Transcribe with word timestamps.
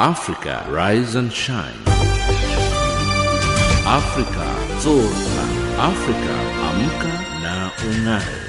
Africa, 0.00 0.64
rise 0.70 1.14
and 1.14 1.30
shine. 1.30 1.76
Africa, 3.84 4.48
zorka. 4.80 5.44
Africa, 5.76 6.36
amka 6.68 7.12
na 7.42 7.70
ung'are. 7.84 8.40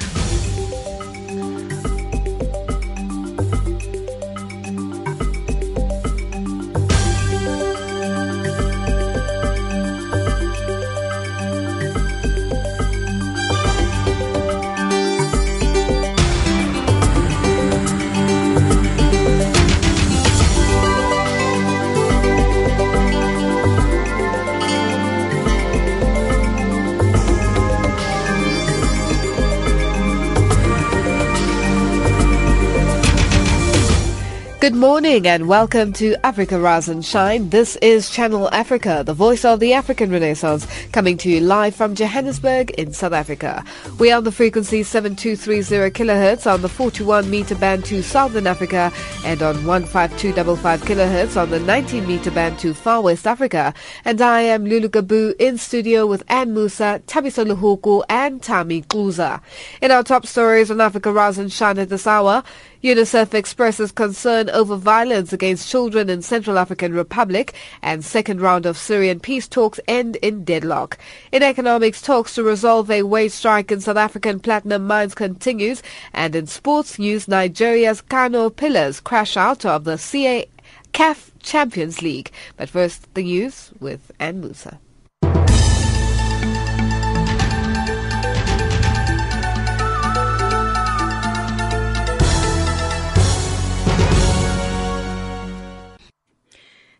Good 34.62 34.76
morning 34.76 35.26
and 35.26 35.48
welcome 35.48 35.92
to 35.94 36.14
Africa 36.24 36.56
Rise 36.56 36.88
and 36.88 37.04
Shine. 37.04 37.50
This 37.50 37.74
is 37.82 38.08
Channel 38.08 38.48
Africa, 38.52 39.02
the 39.04 39.12
voice 39.12 39.44
of 39.44 39.58
the 39.58 39.72
African 39.72 40.12
Renaissance, 40.12 40.68
coming 40.92 41.16
to 41.16 41.28
you 41.28 41.40
live 41.40 41.74
from 41.74 41.96
Johannesburg 41.96 42.70
in 42.78 42.92
South 42.92 43.12
Africa. 43.12 43.64
We 43.98 44.12
are 44.12 44.18
on 44.18 44.22
the 44.22 44.30
frequency 44.30 44.84
7230 44.84 45.90
kilohertz 45.90 46.48
on 46.48 46.62
the 46.62 46.68
41 46.68 47.28
meter 47.28 47.56
band 47.56 47.84
to 47.86 48.04
Southern 48.04 48.46
Africa 48.46 48.92
and 49.24 49.42
on 49.42 49.56
15255 49.56 50.82
kilohertz 50.82 51.36
on 51.36 51.50
the 51.50 51.58
19 51.58 52.06
meter 52.06 52.30
band 52.30 52.56
to 52.60 52.72
Far 52.72 53.00
West 53.00 53.26
Africa. 53.26 53.74
And 54.04 54.20
I 54.20 54.42
am 54.42 54.64
Lulu 54.64 54.90
Gabu 54.90 55.34
in 55.40 55.58
studio 55.58 56.06
with 56.06 56.22
Ann 56.28 56.54
Musa, 56.54 57.02
Tabiso 57.08 57.44
Luhuku 57.44 58.04
and 58.08 58.40
Tami 58.40 58.86
Kluza. 58.86 59.40
In 59.80 59.90
our 59.90 60.04
top 60.04 60.24
stories 60.24 60.70
on 60.70 60.80
Africa 60.80 61.10
Rise 61.10 61.38
and 61.38 61.52
Shine 61.52 61.80
at 61.80 61.88
this 61.88 62.06
hour, 62.06 62.44
UNICEF 62.82 63.32
expresses 63.32 63.92
concern 63.92 64.50
over 64.50 64.74
violence 64.74 65.32
against 65.32 65.70
children 65.70 66.10
in 66.10 66.20
Central 66.20 66.58
African 66.58 66.92
Republic 66.92 67.54
and 67.80 68.04
second 68.04 68.40
round 68.40 68.66
of 68.66 68.76
Syrian 68.76 69.20
peace 69.20 69.46
talks 69.46 69.78
end 69.86 70.16
in 70.16 70.42
deadlock. 70.42 70.98
In 71.30 71.44
economics, 71.44 72.02
talks 72.02 72.34
to 72.34 72.42
resolve 72.42 72.90
a 72.90 73.04
wage 73.04 73.30
strike 73.30 73.70
in 73.70 73.80
South 73.80 73.96
African 73.96 74.40
platinum 74.40 74.84
mines 74.84 75.14
continues 75.14 75.80
and 76.12 76.34
in 76.34 76.48
sports 76.48 76.98
news, 76.98 77.28
Nigeria's 77.28 78.00
Kano 78.00 78.50
Pillars 78.50 78.98
crash 78.98 79.36
out 79.36 79.64
of 79.64 79.84
the 79.84 79.96
CA 79.96 80.44
CAF 80.92 81.30
Champions 81.40 82.02
League. 82.02 82.32
But 82.56 82.68
first, 82.68 83.14
the 83.14 83.22
news 83.22 83.70
with 83.78 84.10
Ann 84.18 84.40
Musa. 84.40 84.80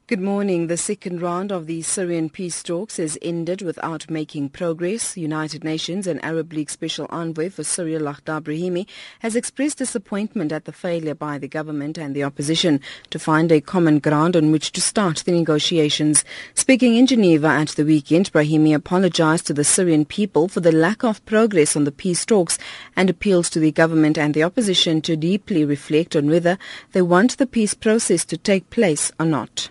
Good 0.08 0.20
morning. 0.20 0.66
The 0.66 0.76
second 0.76 1.22
round 1.22 1.52
of 1.52 1.66
the 1.66 1.80
Syrian 1.80 2.28
peace 2.28 2.60
talks 2.64 2.96
has 2.96 3.16
ended 3.22 3.62
without 3.62 4.10
making 4.10 4.48
progress. 4.48 5.16
United 5.16 5.62
Nations 5.62 6.08
and 6.08 6.22
Arab 6.24 6.52
League 6.52 6.70
Special 6.70 7.06
Envoy 7.08 7.50
for 7.50 7.62
Syria 7.62 8.00
Lakhdar 8.00 8.42
Brahimi 8.42 8.88
has 9.20 9.36
expressed 9.36 9.78
disappointment 9.78 10.50
at 10.50 10.64
the 10.64 10.72
failure 10.72 11.14
by 11.14 11.38
the 11.38 11.46
government 11.46 11.98
and 11.98 12.16
the 12.16 12.24
opposition 12.24 12.80
to 13.10 13.20
find 13.20 13.52
a 13.52 13.60
common 13.60 14.00
ground 14.00 14.34
on 14.34 14.50
which 14.50 14.72
to 14.72 14.80
start 14.80 15.18
the 15.18 15.30
negotiations. 15.30 16.24
Speaking 16.54 16.96
in 16.96 17.06
Geneva 17.06 17.46
at 17.46 17.68
the 17.68 17.84
weekend, 17.84 18.32
Brahimi 18.32 18.74
apologized 18.74 19.46
to 19.46 19.54
the 19.54 19.62
Syrian 19.62 20.04
people 20.04 20.48
for 20.48 20.58
the 20.58 20.72
lack 20.72 21.04
of 21.04 21.24
progress 21.26 21.76
on 21.76 21.84
the 21.84 21.92
peace 21.92 22.26
talks 22.26 22.58
and 22.96 23.08
appeals 23.08 23.48
to 23.50 23.60
the 23.60 23.70
government 23.70 24.18
and 24.18 24.34
the 24.34 24.42
opposition 24.42 25.00
to 25.02 25.16
deeply 25.16 25.64
reflect 25.64 26.16
on 26.16 26.28
whether 26.28 26.58
they 26.90 27.02
want 27.02 27.38
the 27.38 27.46
peace 27.46 27.72
process 27.72 28.24
to 28.24 28.36
take 28.36 28.68
place 28.68 29.12
or 29.20 29.26
not. 29.26 29.70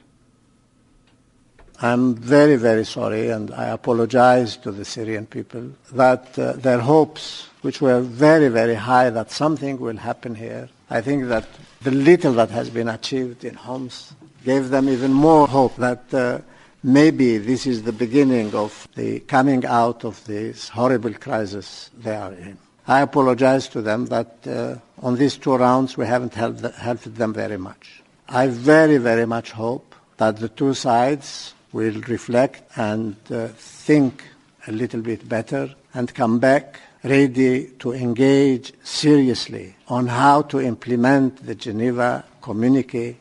I'm 1.83 2.13
very, 2.13 2.57
very 2.57 2.85
sorry, 2.85 3.29
and 3.29 3.51
I 3.51 3.69
apologize 3.69 4.55
to 4.57 4.71
the 4.71 4.85
Syrian 4.85 5.25
people 5.25 5.71
that 5.93 6.37
uh, 6.37 6.53
their 6.53 6.79
hopes, 6.79 7.47
which 7.63 7.81
were 7.81 8.01
very, 8.01 8.49
very 8.49 8.75
high 8.75 9.09
that 9.09 9.31
something 9.31 9.79
will 9.79 9.97
happen 9.97 10.35
here, 10.35 10.69
I 10.91 11.01
think 11.01 11.29
that 11.29 11.47
the 11.81 11.89
little 11.89 12.33
that 12.33 12.51
has 12.51 12.69
been 12.69 12.87
achieved 12.87 13.43
in 13.43 13.55
Homs 13.55 14.13
gave 14.45 14.69
them 14.69 14.89
even 14.89 15.11
more 15.11 15.47
hope 15.47 15.75
that 15.77 16.13
uh, 16.13 16.41
maybe 16.83 17.39
this 17.39 17.65
is 17.65 17.81
the 17.81 17.91
beginning 17.91 18.53
of 18.53 18.87
the 18.95 19.21
coming 19.21 19.65
out 19.65 20.05
of 20.05 20.23
this 20.25 20.69
horrible 20.69 21.13
crisis 21.13 21.89
they 21.97 22.15
are 22.15 22.33
in. 22.33 22.59
I 22.87 23.01
apologize 23.01 23.67
to 23.69 23.81
them 23.81 24.05
that 24.07 24.35
uh, 24.45 24.75
on 25.01 25.15
these 25.15 25.35
two 25.37 25.55
rounds 25.55 25.97
we 25.97 26.05
haven't 26.05 26.35
helped, 26.35 26.61
helped 26.75 27.15
them 27.15 27.33
very 27.33 27.57
much. 27.57 28.03
I 28.29 28.47
very, 28.47 28.97
very 28.97 29.25
much 29.25 29.51
hope 29.51 29.95
that 30.17 30.37
the 30.37 30.49
two 30.49 30.75
sides 30.75 31.55
will 31.73 32.01
reflect 32.01 32.63
and 32.75 33.15
uh, 33.31 33.47
think 33.49 34.23
a 34.67 34.71
little 34.71 35.01
bit 35.01 35.27
better 35.27 35.73
and 35.93 36.13
come 36.13 36.39
back 36.39 36.79
ready 37.03 37.67
to 37.79 37.93
engage 37.93 38.73
seriously 38.83 39.75
on 39.87 40.07
how 40.07 40.41
to 40.43 40.61
implement 40.61 41.43
the 41.45 41.55
Geneva 41.55 42.23
Communique 42.41 43.17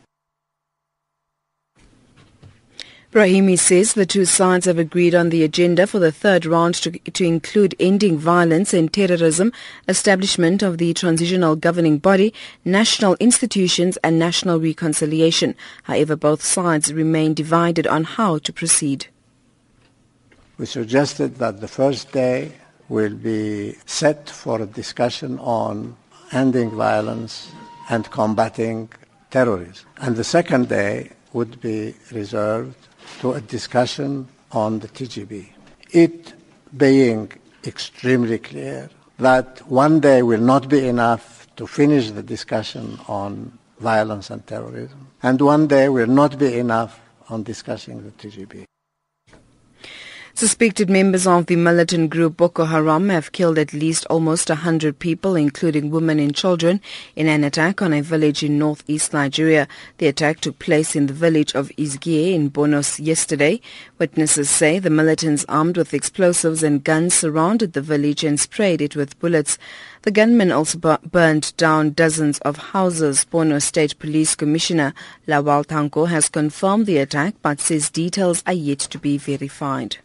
Brahimi 3.13 3.59
says 3.59 3.95
the 3.95 4.07
two 4.07 4.25
sides 4.25 4.67
have 4.67 4.79
agreed 4.79 5.17
on 5.17 5.31
the 5.31 5.43
agenda 5.43 5.85
for 5.89 5.99
the 5.99 6.13
third 6.13 6.47
round 6.47 6.77
to, 6.77 6.93
to, 6.93 7.25
include 7.25 7.75
ending 7.81 8.17
violence 8.17 8.73
and 8.73 8.93
terrorism, 8.93 9.53
establishment 9.89 10.63
of 10.63 10.79
the 10.79 10.95
transitional 10.95 11.57
governing 11.57 11.99
body, 11.99 12.33
national 12.65 13.17
institutions 13.19 13.97
and 14.05 14.17
national 14.17 14.61
reconciliation. 14.61 15.57
However, 15.83 16.15
both 16.15 16.41
sides 16.45 16.93
remain 16.93 17.35
divided 17.35 17.85
on 17.85 18.05
how 18.05 18.39
to 18.39 18.53
proceed. 18.53 19.09
We 20.57 20.67
suggested 20.67 21.39
that 21.39 21.61
the 21.61 21.67
first 21.67 22.13
day 22.13 22.53
will 22.89 23.17
be 23.17 23.75
set 23.87 24.31
for 24.31 24.63
a 24.63 24.67
discussion 24.67 25.41
on 25.41 25.97
ending 26.31 26.71
violence 26.71 27.51
and 27.89 28.09
combating 28.13 28.89
terrorism. 29.33 29.89
And 29.97 30.15
the 30.15 30.23
second 30.23 30.69
day 30.69 31.11
would 31.33 31.61
be 31.61 31.97
reserved 32.13 32.87
to 33.21 33.35
a 33.35 33.41
discussion 33.41 34.27
on 34.53 34.79
the 34.79 34.89
TGB. 34.89 35.49
It 35.93 36.33
being 36.77 37.31
extremely 37.67 38.39
clear 38.39 38.89
that 39.19 39.61
one 39.69 40.01
day 40.01 40.23
will 40.23 40.41
not 40.41 40.69
be 40.69 40.89
enough 40.89 41.47
to 41.57 41.67
finish 41.67 42.11
the 42.11 42.23
discussion 42.23 42.99
on 43.07 43.59
violence 43.79 44.31
and 44.31 44.47
terrorism, 44.47 45.09
and 45.23 45.41
one 45.41 45.67
day 45.67 45.89
will 45.89 46.07
not 46.07 46.39
be 46.39 46.59
enough 46.59 47.01
on 47.29 47.43
discussing 47.43 48.03
the 48.03 48.11
TGB. 48.13 48.70
Suspected 50.35 50.89
members 50.89 51.27
of 51.27 51.47
the 51.47 51.57
militant 51.57 52.09
group 52.09 52.37
Boko 52.37 52.65
Haram 52.65 53.09
have 53.09 53.33
killed 53.33 53.59
at 53.59 53.73
least 53.73 54.07
almost 54.07 54.49
100 54.49 54.99
people, 54.99 55.35
including 55.35 55.91
women 55.91 56.19
and 56.21 56.35
children, 56.35 56.81
in 57.17 57.27
an 57.27 57.43
attack 57.43 57.83
on 57.83 57.93
a 57.93 58.01
village 58.01 58.43
in 58.43 58.59
northeast 58.59 59.13
Nigeria. 59.13 59.67
The 59.99 60.07
attack 60.07 60.41
took 60.41 60.59
place 60.59 60.95
in 60.95 61.09
the 61.09 61.13
village 61.13 61.53
of 61.55 61.69
Izgie 61.77 62.33
in 62.33 62.49
Bonos 62.49 63.01
yesterday. 63.01 63.61
Witnesses 63.99 64.49
say 64.49 64.79
the 64.79 64.89
militants 64.89 65.45
armed 65.49 65.77
with 65.77 65.93
explosives 65.93 66.63
and 66.63 66.85
guns 66.85 67.13
surrounded 67.13 67.73
the 67.73 67.83
village 67.83 68.23
and 68.25 68.39
sprayed 68.39 68.81
it 68.81 68.95
with 68.95 69.19
bullets. 69.19 69.59
The 70.03 70.13
gunmen 70.13 70.53
also 70.53 70.79
burned 70.79 71.55
down 71.57 71.91
dozens 71.91 72.39
of 72.41 72.57
houses. 72.57 73.27
Borno 73.31 73.61
State 73.61 73.99
Police 73.99 74.37
Commissioner 74.37 74.95
Lawal 75.27 75.67
Tanko 75.67 76.09
has 76.09 76.29
confirmed 76.29 76.87
the 76.87 76.99
attack 76.99 77.35
but 77.43 77.61
says 77.61 77.91
details 77.91 78.43
are 78.47 78.55
yet 78.55 78.79
to 78.79 78.99
be 78.99 79.19
verified. 79.19 79.99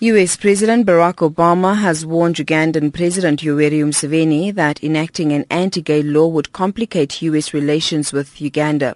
U.S. 0.00 0.36
President 0.36 0.86
Barack 0.86 1.26
Obama 1.26 1.74
has 1.74 2.04
warned 2.04 2.36
Ugandan 2.36 2.92
President 2.92 3.40
Yoweri 3.40 3.82
Museveni 3.82 4.54
that 4.54 4.84
enacting 4.84 5.32
an 5.32 5.46
anti-gay 5.48 6.02
law 6.02 6.26
would 6.26 6.52
complicate 6.52 7.22
U.S. 7.22 7.54
relations 7.54 8.12
with 8.12 8.38
Uganda. 8.38 8.94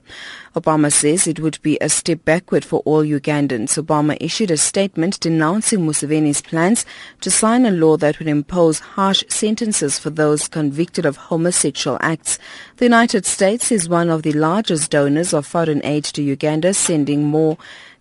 Obama 0.55 0.93
says 0.93 1.27
it 1.27 1.41
would 1.41 1.59
be 1.63 1.79
a 1.81 1.89
step 1.89 2.23
backward 2.27 2.67
for 2.67 2.81
all 2.81 3.03
Ugandans. 3.03 3.83
Obama 3.83 4.15
issued 4.21 4.51
a 4.51 4.59
statement 4.59 5.19
denouncing 5.21 5.87
Museveni's 5.87 6.43
plans 6.43 6.85
to 7.23 7.31
sign 7.31 7.65
a 7.65 7.71
law 7.71 7.97
that 7.97 8.19
would 8.19 8.29
impose 8.29 8.81
harsh 8.81 9.25
sentences 9.29 9.99
for 9.99 10.11
those 10.11 10.49
convicted 10.49 11.07
of 11.07 11.17
homosexual 11.17 11.97
acts. 12.03 12.39
The 12.77 12.85
United 12.85 13.25
States 13.25 13.73
is 13.73 13.89
one 13.89 14.11
of 14.11 14.23
the 14.23 14.33
largest 14.33 14.91
donors 14.91 15.33
of 15.33 15.47
foreign 15.47 15.83
aid 15.83 16.05
to 16.05 16.23
Uganda, 16.23 16.75
sending 16.75 17.25
more 17.25 17.57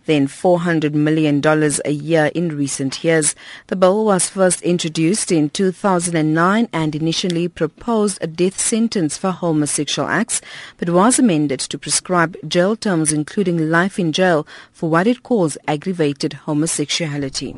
then 0.10 0.28
$400 0.28 0.94
million 0.94 1.42
a 1.86 1.92
year 1.92 2.32
in 2.34 2.58
recent 2.58 3.04
years. 3.04 3.36
The 3.68 3.76
bill 3.76 4.06
was 4.06 4.30
first 4.30 4.62
introduced 4.64 5.32
in 5.32 5.50
2009 5.52 6.68
and 6.74 6.96
initially 6.96 7.48
proposed 7.48 8.18
a 8.22 8.28
death 8.28 8.60
sentence 8.60 9.18
for 9.18 9.32
homosexual 9.32 10.08
acts, 10.10 10.42
but 10.78 10.90
was 10.90 11.20
amended 11.20 11.60
to 11.60 11.78
prescribe 11.78 12.36
jail 12.48 12.76
terms 12.76 13.14
including 13.14 13.70
life 13.70 14.00
in 14.00 14.12
jail 14.12 14.48
for 14.72 14.90
what 14.90 15.08
it 15.08 15.24
calls 15.24 15.58
aggravated 15.68 16.34
homosexuality. 16.34 17.56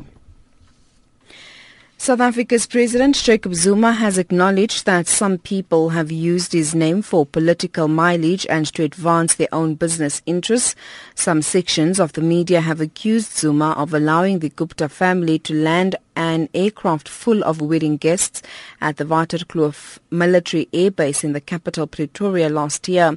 South 2.02 2.20
Africa's 2.20 2.66
President 2.66 3.14
Jacob 3.14 3.54
Zuma 3.54 3.92
has 3.92 4.18
acknowledged 4.18 4.86
that 4.86 5.06
some 5.06 5.38
people 5.38 5.90
have 5.90 6.10
used 6.10 6.52
his 6.52 6.74
name 6.74 7.00
for 7.00 7.24
political 7.24 7.86
mileage 7.86 8.44
and 8.50 8.66
to 8.74 8.82
advance 8.82 9.36
their 9.36 9.46
own 9.52 9.76
business 9.76 10.20
interests. 10.26 10.74
Some 11.14 11.42
sections 11.42 12.00
of 12.00 12.14
the 12.14 12.20
media 12.20 12.60
have 12.60 12.80
accused 12.80 13.38
Zuma 13.38 13.70
of 13.78 13.94
allowing 13.94 14.40
the 14.40 14.48
Gupta 14.48 14.88
family 14.88 15.38
to 15.38 15.54
land 15.54 15.94
an 16.16 16.48
aircraft 16.54 17.08
full 17.08 17.44
of 17.44 17.60
wedding 17.60 17.98
guests 17.98 18.42
at 18.80 18.96
the 18.96 19.04
Waterkloof 19.04 20.00
military 20.10 20.68
air 20.72 20.90
base 20.90 21.22
in 21.22 21.34
the 21.34 21.40
capital 21.40 21.86
Pretoria 21.86 22.48
last 22.48 22.88
year. 22.88 23.16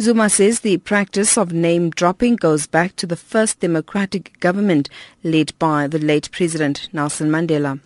Zuma 0.00 0.28
says 0.28 0.58
the 0.58 0.78
practice 0.78 1.38
of 1.38 1.52
name 1.52 1.88
dropping 1.90 2.34
goes 2.34 2.66
back 2.66 2.96
to 2.96 3.06
the 3.06 3.14
first 3.14 3.60
democratic 3.60 4.40
government 4.40 4.88
led 5.22 5.56
by 5.60 5.86
the 5.86 6.00
late 6.00 6.28
President 6.32 6.88
Nelson 6.92 7.30
Mandela. 7.30 7.78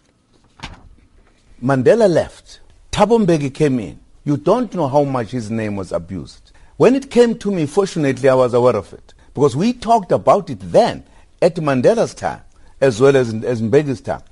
Mandela 1.62 2.08
left. 2.08 2.60
Thabo 2.92 3.24
Mbeki 3.24 3.52
came 3.52 3.80
in. 3.80 3.98
You 4.24 4.36
don't 4.36 4.72
know 4.74 4.86
how 4.86 5.02
much 5.02 5.32
his 5.32 5.50
name 5.50 5.74
was 5.74 5.90
abused. 5.90 6.52
When 6.76 6.94
it 6.94 7.10
came 7.10 7.36
to 7.38 7.50
me, 7.50 7.66
fortunately, 7.66 8.28
I 8.28 8.34
was 8.34 8.54
aware 8.54 8.76
of 8.76 8.92
it. 8.92 9.12
Because 9.34 9.56
we 9.56 9.72
talked 9.72 10.12
about 10.12 10.50
it 10.50 10.60
then, 10.60 11.02
at 11.42 11.56
Mandela's 11.56 12.14
time, 12.14 12.42
as 12.80 13.00
well 13.00 13.16
as, 13.16 13.34
as 13.42 13.60
Mbeki's 13.60 14.00
time. 14.00 14.22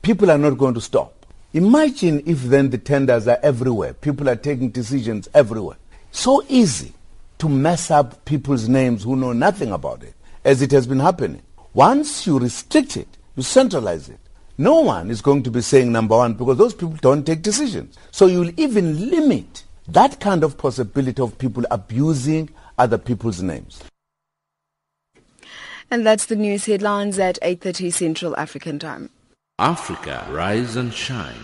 People 0.00 0.30
are 0.30 0.38
not 0.38 0.56
going 0.56 0.72
to 0.72 0.80
stop. 0.80 1.26
Imagine 1.52 2.22
if 2.24 2.44
then 2.44 2.70
the 2.70 2.78
tenders 2.78 3.28
are 3.28 3.38
everywhere. 3.42 3.92
People 3.92 4.30
are 4.30 4.36
taking 4.36 4.70
decisions 4.70 5.28
everywhere. 5.34 5.76
So 6.12 6.42
easy 6.48 6.94
to 7.38 7.48
mess 7.48 7.90
up 7.90 8.24
people's 8.24 8.68
names 8.68 9.02
who 9.02 9.16
know 9.16 9.34
nothing 9.34 9.72
about 9.72 10.02
it, 10.02 10.14
as 10.46 10.62
it 10.62 10.70
has 10.70 10.86
been 10.86 11.00
happening. 11.00 11.42
Once 11.74 12.26
you 12.26 12.38
restrict 12.38 12.96
it, 12.96 13.08
you 13.36 13.42
centralize 13.42 14.08
it, 14.08 14.20
no 14.60 14.80
one 14.82 15.10
is 15.10 15.22
going 15.22 15.42
to 15.42 15.50
be 15.50 15.62
saying 15.62 15.90
number 15.90 16.18
one 16.18 16.34
because 16.34 16.58
those 16.58 16.74
people 16.74 16.96
don't 17.00 17.24
take 17.24 17.40
decisions. 17.40 17.96
So 18.10 18.26
you'll 18.26 18.52
even 18.60 19.08
limit 19.08 19.64
that 19.88 20.20
kind 20.20 20.44
of 20.44 20.58
possibility 20.58 21.22
of 21.22 21.38
people 21.38 21.64
abusing 21.70 22.50
other 22.76 22.98
people's 22.98 23.40
names. 23.40 23.82
And 25.90 26.04
that's 26.06 26.26
the 26.26 26.36
news 26.36 26.66
headlines 26.66 27.18
at 27.18 27.38
8.30 27.40 27.90
Central 27.90 28.36
African 28.36 28.78
Time. 28.78 29.08
Africa, 29.58 30.26
rise 30.30 30.76
and 30.76 30.92
shine. 30.92 31.34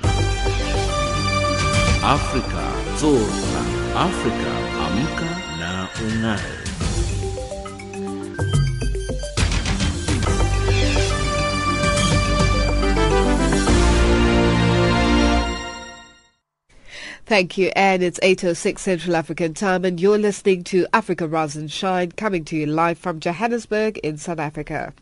Africa, 2.05 2.65
zorka. 3.01 3.63
Africa, 3.97 4.53
amka 4.85 5.59
na 5.59 5.89
ungae. 6.05 6.66
Thank 17.27 17.59
you, 17.59 17.73
and 17.75 18.05
it's 18.05 18.21
8.06 18.21 18.79
Central 18.79 19.17
African 19.17 19.53
Time, 19.53 19.85
and 19.85 20.01
you're 20.01 20.17
listening 20.17 20.63
to 20.63 20.87
Africa 20.93 21.27
Rise 21.27 21.57
and 21.57 21.69
Shine, 21.69 22.13
coming 22.13 22.45
to 22.45 22.57
you 22.57 22.67
live 22.67 22.99
from 22.99 23.19
Johannesburg 23.19 23.99
in 23.99 24.17
South 24.17 24.39
Africa. 24.39 24.95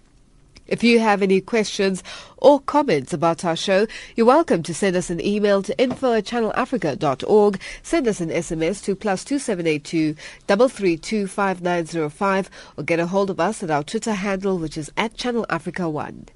If 0.66 0.82
you 0.82 1.00
have 1.00 1.20
any 1.20 1.42
questions 1.42 2.02
or 2.38 2.60
comments 2.60 3.12
about 3.12 3.44
our 3.44 3.56
show, 3.56 3.86
you're 4.16 4.24
welcome 4.24 4.62
to 4.62 4.72
send 4.72 4.96
us 4.96 5.10
an 5.10 5.20
email 5.20 5.62
to 5.64 5.78
info 5.78 6.14
at 6.14 6.24
channelafrica.org, 6.24 7.60
send 7.82 8.08
us 8.08 8.22
an 8.22 8.30
SMS 8.30 8.82
to 8.84 8.96
plus 8.96 9.22
2782 9.22 10.16
3325905, 10.48 12.46
or 12.78 12.84
get 12.84 13.00
a 13.00 13.06
hold 13.08 13.28
of 13.28 13.38
us 13.38 13.62
at 13.62 13.70
our 13.70 13.84
Twitter 13.84 14.14
handle, 14.14 14.56
which 14.56 14.78
is 14.78 14.90
at 14.96 15.12
Channel 15.12 15.44
Africa 15.50 15.90
1. 15.90 16.28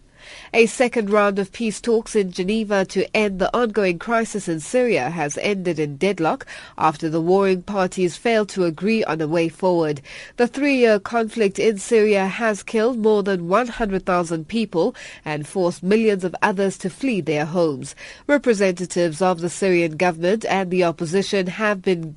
A 0.54 0.64
second 0.64 1.10
round 1.10 1.38
of 1.38 1.52
peace 1.52 1.78
talks 1.78 2.16
in 2.16 2.32
Geneva 2.32 2.86
to 2.86 3.14
end 3.14 3.38
the 3.38 3.54
ongoing 3.54 3.98
crisis 3.98 4.48
in 4.48 4.60
Syria 4.60 5.10
has 5.10 5.36
ended 5.42 5.78
in 5.78 5.98
deadlock 5.98 6.46
after 6.78 7.10
the 7.10 7.20
warring 7.20 7.60
parties 7.62 8.16
failed 8.16 8.48
to 8.50 8.64
agree 8.64 9.04
on 9.04 9.20
a 9.20 9.28
way 9.28 9.50
forward. 9.50 10.00
The 10.36 10.46
three-year 10.46 11.00
conflict 11.00 11.58
in 11.58 11.76
Syria 11.76 12.26
has 12.26 12.62
killed 12.62 12.98
more 12.98 13.22
than 13.22 13.48
100,000 13.48 14.48
people 14.48 14.94
and 15.22 15.46
forced 15.46 15.82
millions 15.82 16.24
of 16.24 16.34
others 16.40 16.78
to 16.78 16.88
flee 16.88 17.20
their 17.20 17.44
homes. 17.44 17.94
Representatives 18.26 19.20
of 19.20 19.42
the 19.42 19.50
Syrian 19.50 19.98
government 19.98 20.46
and 20.46 20.70
the 20.70 20.82
opposition 20.84 21.48
have 21.48 21.82
been 21.82 22.16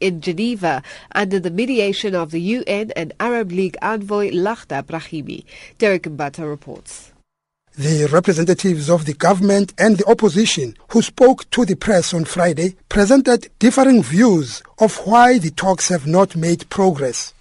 in 0.00 0.22
Geneva 0.22 0.82
under 1.12 1.38
the 1.38 1.50
mediation 1.50 2.14
of 2.14 2.30
the 2.30 2.40
UN 2.40 2.90
and 2.92 3.12
Arab 3.20 3.52
League 3.52 3.76
envoy 3.82 4.30
Lakhdar 4.30 4.82
Brahimi. 4.82 5.44
Derek 5.76 6.04
Mbata 6.04 6.48
reports. 6.48 7.12
The 7.78 8.08
representatives 8.10 8.88
of 8.88 9.04
the 9.04 9.12
government 9.12 9.74
and 9.76 9.98
the 9.98 10.06
opposition 10.06 10.74
who 10.92 11.02
spoke 11.02 11.50
to 11.50 11.66
the 11.66 11.76
press 11.76 12.14
on 12.14 12.24
Friday 12.24 12.74
presented 12.88 13.50
differing 13.58 14.02
views 14.02 14.62
of 14.78 14.96
why 15.06 15.36
the 15.36 15.50
talks 15.50 15.90
have 15.90 16.06
not 16.06 16.34
made 16.36 16.70
progress. 16.70 17.34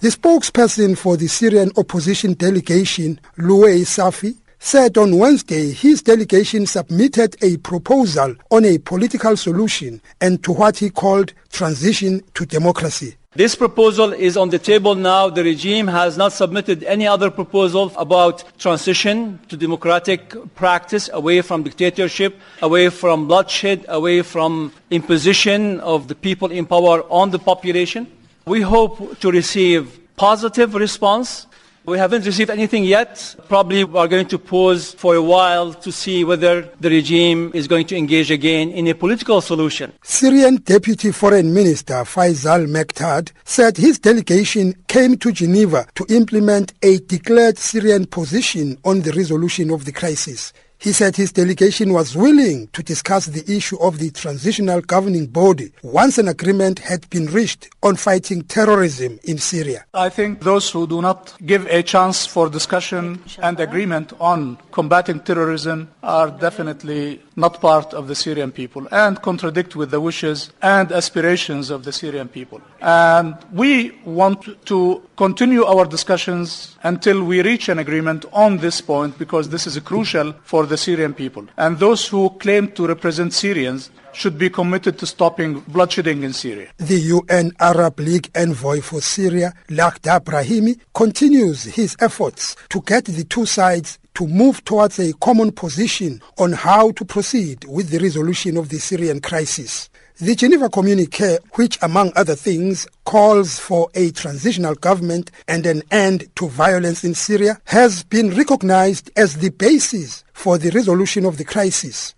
The 0.00 0.08
spokesperson 0.08 0.98
for 0.98 1.16
the 1.16 1.26
Syrian 1.26 1.70
opposition 1.78 2.34
delegation, 2.34 3.18
Louay 3.38 3.80
Safi, 3.86 4.36
said 4.58 4.98
on 4.98 5.16
Wednesday 5.16 5.72
his 5.72 6.02
delegation 6.02 6.66
submitted 6.66 7.36
a 7.42 7.56
proposal 7.56 8.34
on 8.50 8.66
a 8.66 8.76
political 8.76 9.38
solution 9.38 10.02
and 10.20 10.44
to 10.44 10.52
what 10.52 10.76
he 10.76 10.90
called 10.90 11.32
transition 11.50 12.22
to 12.34 12.44
democracy. 12.44 13.16
This 13.38 13.54
proposal 13.54 14.12
is 14.12 14.36
on 14.36 14.50
the 14.50 14.58
table 14.58 14.96
now. 14.96 15.30
The 15.30 15.44
regime 15.44 15.86
has 15.86 16.16
not 16.18 16.32
submitted 16.32 16.82
any 16.82 17.06
other 17.06 17.30
proposal 17.30 17.92
about 17.96 18.42
transition 18.58 19.38
to 19.48 19.56
democratic 19.56 20.34
practice, 20.56 21.08
away 21.12 21.42
from 21.42 21.62
dictatorship, 21.62 22.34
away 22.62 22.88
from 22.88 23.28
bloodshed, 23.28 23.84
away 23.86 24.22
from 24.22 24.72
imposition 24.90 25.78
of 25.78 26.08
the 26.08 26.16
people 26.16 26.50
in 26.50 26.66
power 26.66 27.04
on 27.08 27.30
the 27.30 27.38
population. 27.38 28.08
We 28.44 28.62
hope 28.62 29.20
to 29.20 29.30
receive 29.30 30.00
positive 30.16 30.74
response 30.74 31.46
we 31.88 31.98
haven't 31.98 32.26
received 32.26 32.50
anything 32.50 32.84
yet. 32.84 33.34
Probably 33.48 33.82
we 33.84 33.98
are 33.98 34.08
going 34.08 34.28
to 34.28 34.38
pause 34.38 34.92
for 34.94 35.14
a 35.14 35.22
while 35.22 35.72
to 35.74 35.90
see 35.90 36.22
whether 36.22 36.62
the 36.80 36.90
regime 36.90 37.50
is 37.54 37.66
going 37.66 37.86
to 37.86 37.96
engage 37.96 38.30
again 38.30 38.70
in 38.70 38.86
a 38.86 38.94
political 38.94 39.40
solution. 39.40 39.92
Syrian 40.02 40.56
Deputy 40.56 41.10
Foreign 41.10 41.54
Minister 41.54 41.94
Faisal 42.04 42.66
Mekdad 42.66 43.32
said 43.44 43.76
his 43.76 43.98
delegation 43.98 44.74
came 44.86 45.16
to 45.16 45.32
Geneva 45.32 45.86
to 45.94 46.04
implement 46.10 46.74
a 46.82 46.98
declared 46.98 47.58
Syrian 47.58 48.06
position 48.06 48.78
on 48.84 49.00
the 49.00 49.12
resolution 49.12 49.70
of 49.70 49.84
the 49.84 49.92
crisis. 49.92 50.52
He 50.80 50.92
said 50.92 51.16
his 51.16 51.32
delegation 51.32 51.92
was 51.92 52.16
willing 52.16 52.68
to 52.68 52.84
discuss 52.84 53.26
the 53.26 53.42
issue 53.52 53.76
of 53.80 53.98
the 53.98 54.12
transitional 54.12 54.80
governing 54.80 55.26
body 55.26 55.72
once 55.82 56.18
an 56.18 56.28
agreement 56.28 56.78
had 56.78 57.10
been 57.10 57.26
reached 57.26 57.68
on 57.82 57.96
fighting 57.96 58.42
terrorism 58.42 59.18
in 59.24 59.38
Syria. 59.38 59.84
I 59.92 60.08
think 60.08 60.42
those 60.42 60.70
who 60.70 60.86
do 60.86 61.02
not 61.02 61.34
give 61.44 61.66
a 61.66 61.82
chance 61.82 62.26
for 62.26 62.48
discussion 62.48 63.20
and 63.42 63.58
agreement 63.58 64.12
on 64.20 64.56
combating 64.70 65.18
terrorism 65.18 65.90
are 66.04 66.30
definitely 66.30 67.22
not 67.34 67.60
part 67.60 67.92
of 67.92 68.06
the 68.06 68.14
Syrian 68.14 68.52
people 68.52 68.86
and 68.92 69.20
contradict 69.20 69.74
with 69.74 69.90
the 69.90 70.00
wishes 70.00 70.52
and 70.62 70.92
aspirations 70.92 71.70
of 71.70 71.82
the 71.82 71.92
Syrian 71.92 72.28
people. 72.28 72.60
And 72.80 73.36
we 73.52 73.98
want 74.04 74.64
to 74.66 75.02
continue 75.16 75.64
our 75.64 75.86
discussions 75.86 76.77
until 76.82 77.22
we 77.22 77.42
reach 77.42 77.68
an 77.68 77.78
agreement 77.78 78.24
on 78.32 78.58
this 78.58 78.80
point 78.80 79.18
because 79.18 79.48
this 79.48 79.66
is 79.66 79.78
crucial 79.80 80.32
for 80.42 80.66
the 80.66 80.76
Syrian 80.76 81.14
people. 81.14 81.46
And 81.56 81.78
those 81.78 82.06
who 82.06 82.30
claim 82.30 82.72
to 82.72 82.86
represent 82.86 83.32
Syrians 83.32 83.90
should 84.12 84.38
be 84.38 84.50
committed 84.50 84.98
to 84.98 85.06
stopping 85.06 85.60
bloodshedding 85.62 86.22
in 86.22 86.32
Syria. 86.32 86.68
The 86.78 86.98
UN 86.98 87.52
Arab 87.60 88.00
League 88.00 88.30
envoy 88.34 88.80
for 88.80 89.00
Syria, 89.00 89.54
Lakhdar 89.68 90.20
Brahimi, 90.20 90.78
continues 90.94 91.64
his 91.64 91.96
efforts 92.00 92.56
to 92.70 92.80
get 92.82 93.04
the 93.04 93.24
two 93.24 93.46
sides 93.46 93.98
to 94.18 94.26
move 94.26 94.64
towards 94.64 94.98
a 94.98 95.12
common 95.20 95.52
position 95.52 96.20
on 96.38 96.52
how 96.52 96.90
to 96.90 97.04
proceed 97.04 97.64
with 97.66 97.90
the 97.90 98.00
resolution 98.00 98.56
of 98.56 98.68
the 98.68 98.80
Syrian 98.80 99.20
crisis. 99.20 99.88
The 100.16 100.34
Geneva 100.34 100.68
Communique, 100.68 101.38
which 101.52 101.78
among 101.82 102.10
other 102.16 102.34
things 102.34 102.88
calls 103.04 103.60
for 103.60 103.88
a 103.94 104.10
transitional 104.10 104.74
government 104.74 105.30
and 105.46 105.64
an 105.66 105.84
end 105.92 106.28
to 106.34 106.48
violence 106.48 107.04
in 107.04 107.14
Syria, 107.14 107.60
has 107.66 108.02
been 108.02 108.34
recognized 108.34 109.08
as 109.16 109.36
the 109.36 109.50
basis 109.50 110.24
for 110.32 110.58
the 110.58 110.70
resolution 110.70 111.24
of 111.24 111.38
the 111.38 111.44
crisis. 111.44 112.16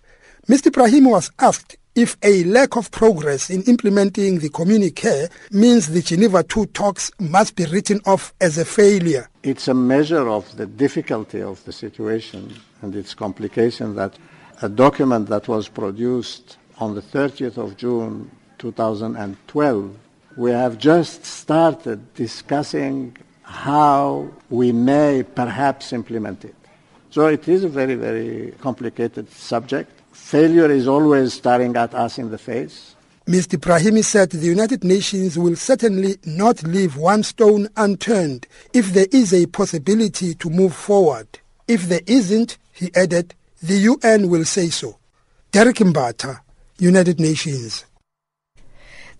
Mr. 0.49 0.73
Brahimi 0.73 1.11
was 1.11 1.31
asked 1.39 1.77
if 2.01 2.17
a 2.23 2.45
lack 2.45 2.77
of 2.77 2.91
progress 2.91 3.51
in 3.51 3.63
implementing 3.65 4.39
the 4.39 4.49
communique 4.49 5.29
means 5.51 5.89
the 5.89 6.01
Geneva 6.01 6.43
II 6.57 6.65
talks 6.69 7.11
must 7.21 7.57
be 7.57 7.67
written 7.67 8.01
off 8.07 8.33
as 8.41 8.57
a 8.57 8.65
failure. 8.65 9.29
It's 9.43 9.69
a 9.69 9.75
measure 9.75 10.27
of 10.27 10.57
the 10.57 10.65
difficulty 10.65 11.43
of 11.43 11.63
the 11.67 11.73
situation 11.73 12.55
and 12.81 12.97
its 12.97 13.13
complication 13.13 13.97
that 13.97 14.19
a 14.63 14.69
document 14.71 15.29
that 15.29 15.47
was 15.47 15.69
produced 15.69 16.57
on 16.79 16.95
the 16.95 17.03
30th 17.03 17.59
of 17.59 17.77
June 17.77 18.31
2012, 18.57 19.97
we 20.39 20.51
have 20.53 20.79
just 20.79 21.27
started 21.27 22.15
discussing 22.15 23.15
how 23.43 24.31
we 24.49 24.73
may 24.73 25.23
perhaps 25.23 25.93
implement 25.93 26.47
it. 26.47 26.55
So 27.11 27.27
it 27.27 27.47
is 27.47 27.63
a 27.65 27.69
very, 27.69 27.95
very 27.95 28.55
complicated 28.61 29.31
subject. 29.31 30.00
Failure 30.31 30.71
is 30.71 30.87
always 30.87 31.33
staring 31.35 31.75
at 31.77 31.93
us 31.93 32.17
in 32.17 32.31
the 32.31 32.39
face. 32.39 32.95
Mr. 33.27 33.59
Brahimi 33.59 34.05
said 34.05 34.31
the 34.31 34.47
United 34.47 34.85
Nations 34.85 35.37
will 35.37 35.57
certainly 35.57 36.19
not 36.25 36.63
leave 36.63 36.97
one 36.97 37.25
stone 37.25 37.67
unturned 37.77 38.47
if 38.73 38.93
there 38.93 39.09
is 39.11 39.35
a 39.35 39.47
possibility 39.47 40.35
to 40.37 40.49
move 40.49 40.73
forward. 40.73 41.27
If 41.67 41.89
there 41.89 42.03
isn't, 42.07 42.59
he 42.73 42.95
added, 42.95 43.35
the 43.61 43.79
UN 43.79 44.31
will 44.31 44.45
say 44.45 44.69
so. 44.69 45.01
Derek 45.51 45.79
Mbata, 45.79 46.39
United 46.79 47.19
Nations. 47.19 47.85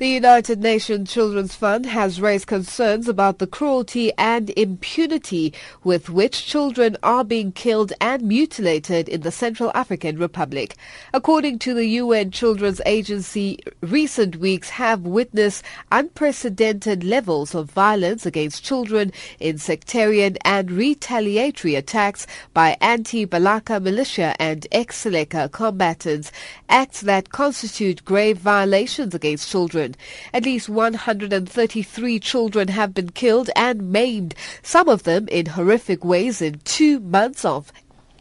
The 0.01 0.09
United 0.09 0.61
Nations 0.61 1.13
Children's 1.13 1.55
Fund 1.55 1.85
has 1.85 2.23
raised 2.23 2.47
concerns 2.47 3.07
about 3.07 3.39
the 3.39 3.47
cruelty 3.47 4.13
and 4.17 4.49
impunity 4.57 5.53
with 5.85 6.09
which 6.09 6.47
children 6.47 6.97
are 7.03 7.23
being 7.23 7.53
killed 7.53 7.93
and 8.01 8.23
mutilated 8.23 9.11
in 9.11 9.21
the 9.21 9.31
Central 9.31 9.71
African 9.75 10.17
Republic. 10.17 10.77
According 11.13 11.59
to 11.59 11.75
the 11.75 11.85
UN 11.85 12.31
Children's 12.31 12.81
Agency, 12.87 13.59
recent 13.83 14.37
weeks 14.37 14.71
have 14.71 15.03
witnessed 15.03 15.63
unprecedented 15.93 17.05
levels 17.05 17.55
of 17.55 17.71
violence 17.71 18.25
against 18.25 18.65
children 18.65 19.13
in 19.39 19.59
sectarian 19.59 20.39
and 20.47 20.71
retaliatory 20.71 21.75
attacks 21.75 22.27
by 22.55 22.79
anti-Balaka 22.81 23.83
militia 23.83 24.35
and 24.39 24.67
ex-Seleka 24.73 25.53
combatants, 25.53 26.33
acts 26.71 27.03
that 27.03 27.29
constitute 27.33 28.03
grave 28.07 28.39
violations 28.39 29.15
against 29.15 29.51
children 29.51 29.90
At 30.33 30.45
least 30.45 30.69
133 30.69 32.19
children 32.21 32.69
have 32.69 32.95
been 32.95 33.11
killed 33.11 33.51
and 33.57 33.93
maimed, 33.93 34.35
some 34.63 34.89
of 34.89 35.05
them 35.05 35.29
in 35.29 35.47
horrific 35.47 36.05
ways 36.05 36.43
in 36.43 36.61
two 36.65 37.01
months 37.01 37.45
of 37.45 37.73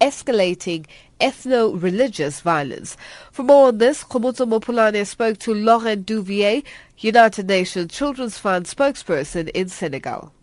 escalating 0.01 0.85
ethno-religious 1.19 2.41
violence. 2.41 2.95
For 3.31 3.43
more 3.43 3.67
on 3.67 3.77
this, 3.77 4.03
Khomotso 4.03 4.47
Mopulane 4.47 5.05
spoke 5.05 5.38
to 5.39 5.53
Laurent 5.53 6.05
Duvillier, 6.05 6.63
United 6.97 7.47
Nations 7.47 7.91
Children's 7.93 8.38
Fund 8.38 8.65
spokesperson 8.65 9.49
in 9.49 9.69
Senegal. 9.69 10.33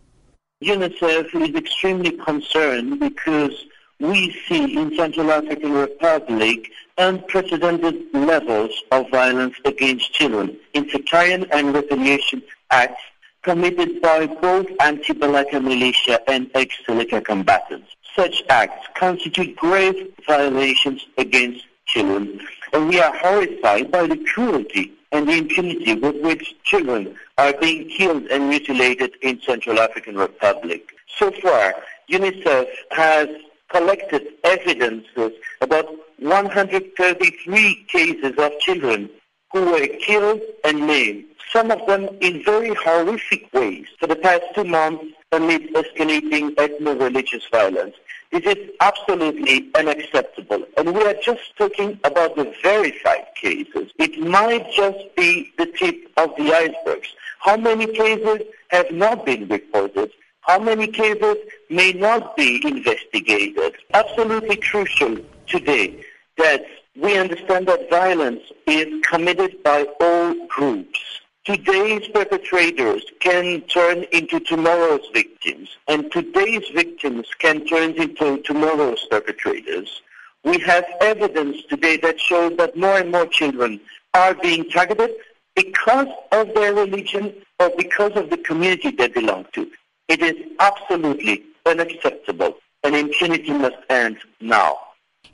UNICEF 0.63 1.35
is 1.35 1.55
extremely 1.55 2.13
concerned 2.13 2.99
because 2.99 3.67
we 4.01 4.35
see 4.49 4.77
in 4.77 4.95
Central 4.97 5.31
African 5.31 5.73
Republic 5.73 6.71
unprecedented 6.99 8.07
levels 8.13 8.83
of 8.91 9.09
violence 9.11 9.57
against 9.65 10.13
children 10.13 10.57
in 10.75 10.89
sectarian 10.91 11.47
and 11.53 11.75
retaliation 11.75 12.43
acts 12.71 13.03
committed 13.43 14.03
by 14.03 14.27
both 14.27 14.67
anti-Balaka 14.81 15.63
militia 15.63 16.19
and 16.29 16.51
ex-Seleka 16.55 17.25
combatants. 17.25 17.95
Such 18.15 18.43
acts 18.49 18.87
constitute 18.95 19.55
grave 19.57 20.13
violations 20.27 21.07
against 21.19 21.65
children, 21.85 22.41
and 22.73 22.89
we 22.89 23.01
are 23.01 23.15
horrified 23.17 23.93
by 23.93 24.07
the 24.07 24.17
cruelty 24.17 24.93
and 25.13 25.29
the 25.29 25.39
impunity 25.39 25.95
with 25.95 26.21
which 26.23 26.55
children 26.65 27.15
are 27.39 27.53
being 27.61 27.89
killed 27.89 28.25
and 28.25 28.49
mutilated 28.49 29.13
in 29.23 29.41
Central 29.43 29.79
African 29.79 30.17
Republic. 30.17 30.93
So 31.17 31.31
far, 31.31 31.75
UNICEF 32.11 32.67
has 32.91 33.29
collected 33.69 34.27
evidences 34.45 35.33
about 35.61 35.89
133 36.19 37.87
cases 37.89 38.35
of 38.39 38.59
children 38.61 39.11
who 39.53 39.71
were 39.71 39.87
killed 39.87 40.41
and 40.65 40.87
maimed, 40.87 41.25
some 41.53 41.71
of 41.71 41.87
them 41.87 42.09
in 42.21 42.43
very 42.45 42.75
horrific 42.75 43.53
ways 43.53 43.87
for 43.99 44.07
the 44.07 44.17
past 44.17 44.43
two 44.55 44.65
months 44.65 45.05
amid 45.33 45.73
escalating 45.75 46.55
ethno-religious 46.55 47.45
violence. 47.51 47.95
This 48.33 48.45
is 48.45 48.71
absolutely 48.81 49.71
unacceptable. 49.75 50.65
And 50.77 50.95
we 50.95 51.03
are 51.05 51.15
just 51.23 51.57
talking 51.57 51.99
about 52.03 52.35
the 52.37 52.53
verified 52.63 53.27
cases. 53.41 53.93
It 53.99 54.19
might 54.19 54.71
just 54.73 54.99
be 55.17 55.53
the 55.59 55.67
tip 55.67 55.97
of 56.17 56.35
the 56.37 56.53
icebergs. 56.53 57.09
How 57.41 57.57
many 57.57 57.87
cases 57.87 58.41
have 58.71 58.91
not 58.91 59.25
been 59.25 59.47
reported? 59.49 60.11
How 60.41 60.59
many 60.59 60.89
cases 60.89 61.37
may 61.71 61.93
not 61.93 62.37
be 62.37 62.61
investigated? 62.67 63.75
Absolutely 63.95 64.57
crucial 64.57 65.19
today 65.47 66.05
that 66.39 66.65
we 66.97 67.19
understand 67.19 67.67
that 67.69 67.91
violence 67.91 68.43
is 68.67 69.03
committed 69.03 69.63
by 69.63 69.87
all 70.01 70.47
groups. 70.47 71.01
Today's 71.45 72.09
perpetrators 72.09 73.05
can 73.21 73.61
turn 73.63 74.05
into 74.13 74.41
tomorrow's 74.41 75.07
victims, 75.13 75.69
and 75.87 76.11
today's 76.11 76.69
victims 76.75 77.27
can 77.39 77.65
turn 77.67 77.93
into 77.93 78.43
tomorrow's 78.43 79.07
perpetrators. 79.11 80.03
We 80.43 80.59
have 80.61 80.85
evidence 81.01 81.63
today 81.69 81.99
that 81.99 82.21
shows 82.21 82.57
that 82.57 82.77
more 82.77 82.99
and 82.99 83.13
more 83.13 83.27
children 83.27 83.81
are 84.15 84.35
being 84.35 84.69
targeted 84.71 85.11
because 85.55 86.09
of 86.33 86.53
their 86.55 86.75
religion 86.75 87.35
or 87.59 87.71
because 87.77 88.13
of 88.17 88.31
the 88.31 88.39
community 88.39 88.91
they 88.91 89.09
belong 89.09 89.47
to. 89.53 89.71
It 90.09 90.21
is 90.23 90.35
absolutely 90.59 91.45
unacceptable 91.65 92.59
and 92.85 92.95
impunity 92.95 93.53
must 93.53 93.77
end 93.89 94.19
now. 94.41 94.79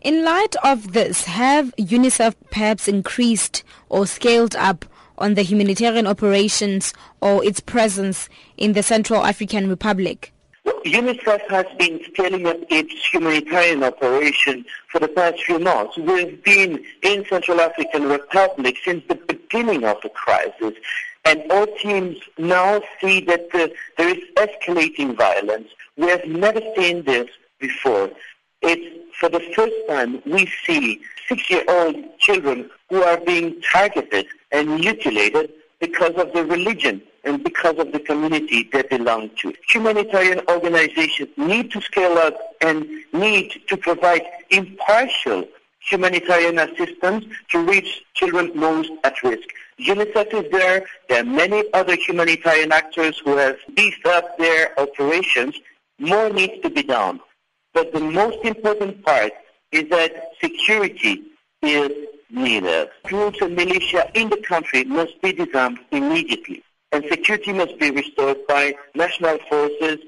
In 0.00 0.25
light 0.25 0.56
of 0.64 0.92
this, 0.92 1.25
have 1.25 1.75
UNICEF 1.76 2.34
perhaps 2.50 2.88
increased 2.88 3.62
or 3.88 4.06
scaled 4.06 4.56
up 4.56 4.84
on 5.18 5.34
the 5.34 5.42
humanitarian 5.42 6.06
operations 6.06 6.92
or 7.20 7.44
its 7.44 7.61
presence 7.61 8.28
in 8.56 8.72
the 8.72 8.82
Central 8.82 9.25
African 9.25 9.68
Republic? 9.68 10.32
UNICEF 10.84 11.49
has 11.49 11.66
been 11.78 12.00
scaling 12.12 12.46
up 12.46 12.56
its 12.68 12.92
humanitarian 13.12 13.82
operation 13.84 14.64
for 14.88 14.99
the 14.99 15.08
past 15.08 15.42
few 15.44 15.58
months. 15.58 15.96
We've 15.96 16.42
been 16.42 16.84
in 17.02 17.25
Central 17.26 17.61
African 17.61 18.08
Republic 18.08 18.76
since 18.84 19.04
the 19.08 19.14
beginning 19.14 19.84
of 19.84 20.00
the 20.02 20.08
crisis. 20.08 20.75
And 21.25 21.44
all 21.50 21.66
teams 21.80 22.18
now 22.37 22.82
see 23.00 23.20
that 23.22 23.49
there 23.52 24.08
is 24.08 24.22
escalating 24.37 25.16
violence. 25.16 25.68
We 25.96 26.08
have 26.08 26.25
never 26.25 26.61
seen 26.76 27.04
this 27.04 27.28
before. 27.61 28.11
It's 28.62 29.16
for 29.19 29.28
the 29.28 29.40
first 29.54 29.75
time 29.88 30.23
we 30.26 30.50
see 30.64 31.00
six-year-old 31.28 32.19
children 32.19 32.71
who 32.90 33.02
are 33.02 33.21
being 33.21 33.61
targeted 33.73 34.26
and 34.50 34.81
mutilated 34.81 35.52
because 35.81 36.14
of 36.16 36.33
their 36.33 36.45
religion 36.45 37.02
and 37.25 37.42
because 37.42 37.78
of 37.78 37.92
the 37.92 38.00
community 38.00 38.69
they 38.73 38.83
belong 38.83 39.31
to. 39.40 39.52
Humanitarian 39.69 40.40
organizations 40.49 41.28
need 41.37 41.71
to 41.73 41.81
scale 41.81 42.19
up 42.19 42.37
and 42.61 42.87
need 43.12 43.61
to 43.69 43.76
provide 43.76 44.23
impartial 44.50 45.45
humanitarian 45.81 46.59
assistance 46.59 47.25
to 47.50 47.64
reach 47.64 48.02
children 48.14 48.52
most 48.54 48.90
at 49.04 49.21
risk. 49.23 49.49
UNICEF 49.81 50.45
is 50.45 50.50
there. 50.52 50.87
There 51.09 51.23
are 51.23 51.25
many 51.25 51.64
other 51.73 51.97
humanitarian 51.97 52.71
actors 52.73 53.19
who 53.25 53.37
have 53.37 53.57
beefed 53.75 54.07
up 54.07 54.38
their 54.38 54.78
operations. 54.78 55.57
More 55.99 56.31
needs 56.31 56.61
to 56.62 56.71
be 56.71 56.83
done. 56.83 57.21
But 57.75 57.93
the 57.93 58.00
most 58.00 58.45
important 58.45 59.05
part 59.05 59.33
is 59.71 59.88
that 59.88 60.33
security 60.41 61.23
is 61.62 61.91
needed. 62.31 62.88
Troops 63.07 63.41
and 63.41 63.57
militia 63.57 64.11
in 64.14 64.29
the 64.31 64.37
country 64.38 64.85
must 64.85 65.21
be 65.23 65.33
disarmed 65.33 65.79
immediately. 65.91 66.62
And 66.93 67.05
security 67.09 67.52
must 67.52 67.79
be 67.79 67.91
restored 67.91 68.38
by 68.47 68.75
national 68.95 69.38
forces, 69.49 69.99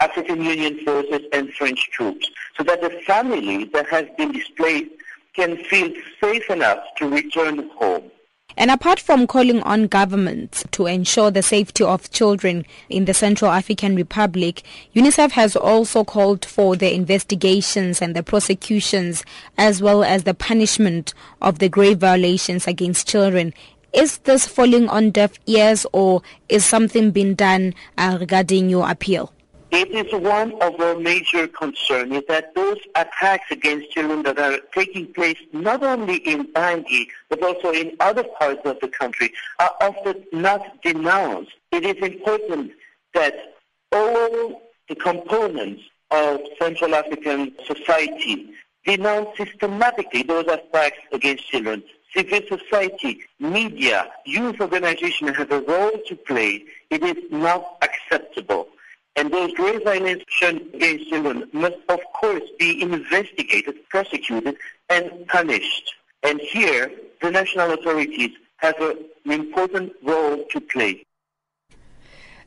African 0.00 0.42
Union 0.42 0.84
forces, 0.84 1.22
and 1.32 1.50
French 1.54 1.90
troops, 1.90 2.30
so 2.56 2.62
that 2.64 2.82
the 2.82 2.90
family 3.06 3.64
that 3.72 3.86
has 3.88 4.06
been 4.18 4.32
displaced 4.32 4.90
can 5.34 5.56
feel 5.64 5.92
safe 6.20 6.50
enough 6.50 6.80
to 6.98 7.08
return 7.08 7.70
home. 7.70 8.10
And 8.58 8.70
apart 8.70 8.98
from 8.98 9.26
calling 9.26 9.62
on 9.62 9.86
governments 9.86 10.64
to 10.70 10.86
ensure 10.86 11.30
the 11.30 11.42
safety 11.42 11.84
of 11.84 12.10
children 12.10 12.64
in 12.88 13.04
the 13.04 13.12
Central 13.12 13.50
African 13.50 13.94
Republic, 13.94 14.62
UNICEF 14.94 15.32
has 15.32 15.56
also 15.56 16.04
called 16.04 16.44
for 16.46 16.74
the 16.74 16.94
investigations 16.94 18.00
and 18.00 18.16
the 18.16 18.22
prosecutions 18.22 19.24
as 19.58 19.82
well 19.82 20.02
as 20.02 20.24
the 20.24 20.32
punishment 20.32 21.12
of 21.42 21.58
the 21.58 21.68
grave 21.68 21.98
violations 21.98 22.66
against 22.66 23.06
children. 23.06 23.52
Is 23.92 24.18
this 24.18 24.46
falling 24.46 24.88
on 24.88 25.10
deaf 25.10 25.32
ears 25.46 25.86
or 25.92 26.22
is 26.48 26.64
something 26.64 27.10
being 27.10 27.34
done 27.34 27.74
uh, 27.98 28.16
regarding 28.18 28.70
your 28.70 28.88
appeal? 28.88 29.32
It 29.70 29.90
is 29.90 30.12
one 30.12 30.52
of 30.62 30.80
our 30.80 30.98
major 30.98 31.48
concerns 31.48 32.22
that 32.28 32.54
those 32.54 32.78
attacks 32.94 33.50
against 33.50 33.90
children 33.90 34.22
that 34.22 34.38
are 34.38 34.58
taking 34.72 35.12
place 35.12 35.38
not 35.52 35.82
only 35.82 36.16
in 36.18 36.46
Bangui 36.52 37.08
but 37.28 37.42
also 37.42 37.72
in 37.72 37.96
other 38.00 38.24
parts 38.38 38.60
of 38.64 38.78
the 38.80 38.88
country 38.88 39.32
are 39.58 39.72
often 39.80 40.24
not 40.32 40.82
denounced. 40.82 41.52
It 41.72 41.84
is 41.84 41.96
important 41.96 42.72
that 43.14 43.56
all 43.92 44.62
the 44.88 44.94
components 44.94 45.82
of 46.10 46.40
Central 46.60 46.94
African 46.94 47.52
society 47.66 48.50
denounce 48.84 49.36
systematically 49.36 50.22
those 50.22 50.46
attacks 50.46 50.98
against 51.12 51.48
children. 51.48 51.82
Civil 52.14 52.40
society, 52.48 53.20
media, 53.40 54.08
youth 54.24 54.60
organizations 54.60 55.36
have 55.36 55.50
a 55.50 55.60
role 55.60 55.98
to 56.06 56.14
play. 56.14 56.64
It 56.88 57.02
is 57.02 57.16
not 57.30 57.76
acceptable. 57.82 58.68
And 59.16 59.32
those 59.32 59.52
grave 59.54 59.82
violations 59.82 60.74
against 60.74 61.08
children 61.08 61.48
must, 61.52 61.76
of 61.88 62.00
course, 62.20 62.42
be 62.58 62.82
investigated, 62.82 63.76
prosecuted, 63.88 64.56
and 64.90 65.26
punished. 65.28 65.94
And 66.22 66.40
here, 66.40 66.90
the 67.22 67.30
national 67.30 67.72
authorities 67.72 68.32
have 68.58 68.78
a, 68.80 68.90
an 69.24 69.32
important 69.32 69.92
role 70.02 70.44
to 70.50 70.60
play. 70.60 71.02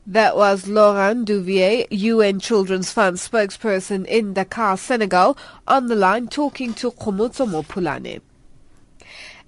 That 0.06 0.36
was 0.36 0.66
Laurent 0.66 1.28
Duvillier, 1.28 1.86
UN 1.90 2.40
Children's 2.40 2.90
Fund 2.90 3.16
spokesperson 3.16 4.06
in 4.06 4.34
Dakar, 4.34 4.76
Senegal, 4.76 5.36
on 5.66 5.88
the 5.88 5.94
line 5.94 6.28
talking 6.28 6.72
to 6.74 6.90
Khomotso 6.90 7.46
Mopulane. 7.46 8.20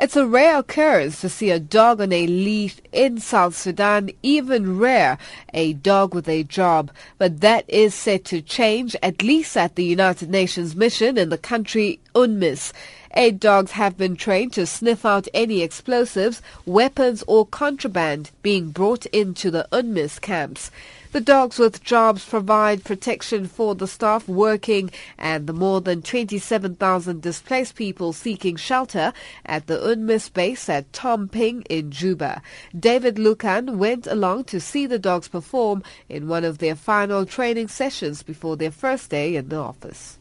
It's 0.02 0.16
a 0.16 0.26
rare 0.26 0.59
occurrence 0.59 1.21
to 1.21 1.28
see 1.28 1.50
a 1.50 1.61
dog 1.61 2.00
on 2.00 2.12
a 2.12 2.26
leash 2.26 2.75
in 2.90 3.21
South 3.21 3.54
Sudan, 3.54 4.11
even 4.21 4.76
rare, 4.80 5.16
a 5.54 5.75
dog 5.75 6.12
with 6.12 6.28
a 6.28 6.42
job. 6.42 6.90
But 7.18 7.40
that 7.40 7.64
is 7.71 7.94
set 7.94 8.25
to 8.25 8.42
change, 8.42 8.97
at 9.00 9.23
least 9.23 9.56
at 9.56 9.76
the 9.76 9.85
United 9.85 10.28
Nations 10.28 10.75
mission 10.75 11.16
in 11.16 11.28
the 11.28 11.38
country, 11.38 12.00
UNMISS. 12.16 12.73
Eight 13.14 13.38
dogs 13.38 13.71
have 13.73 13.97
been 13.97 14.16
trained 14.16 14.54
to 14.54 14.66
sniff 14.66 15.06
out 15.06 15.28
any 15.32 15.62
explosives, 15.62 16.42
weapons 16.66 17.23
or 17.28 17.47
contraband 17.47 18.32
being 18.42 18.71
brought 18.71 19.06
into 19.06 19.52
the 19.52 19.68
UNMISS 19.71 20.18
camps. 20.18 20.73
The 21.12 21.21
dogs 21.21 21.59
with 21.59 21.85
jobs 21.85 22.25
provide 22.25 22.85
protection 22.85 23.47
for 23.47 23.75
the 23.75 23.87
staff 23.87 24.26
working 24.26 24.90
and 25.19 25.47
the 25.47 25.52
more 25.52 25.83
than 25.83 26.00
27,000 26.00 27.21
displaced 27.21 27.75
people 27.75 28.14
seeking 28.14 28.57
shelter 28.57 29.12
at 29.45 29.66
the 29.66 29.78
UNMISS 29.78 30.31
base 30.31 30.71
at 30.71 30.90
Tomping 30.95 31.64
in 31.69 31.90
Juba. 31.90 32.40
David 32.75 33.19
Lucan 33.19 33.78
went 33.78 34.07
along 34.07 34.45
to 34.45 34.59
see 34.59 34.87
the 34.87 34.99
dogs 34.99 35.28
perform 35.28 35.83
in 36.09 36.28
one 36.28 36.45
of 36.45 36.57
their 36.59 36.75
final 36.75 37.26
training 37.26 37.69
sessions 37.69 38.23
before 38.23 38.57
their 38.57 38.71
first 38.71 39.11
day 39.11 39.37
in 39.37 39.50
the 39.50 39.57
office. 39.57 40.16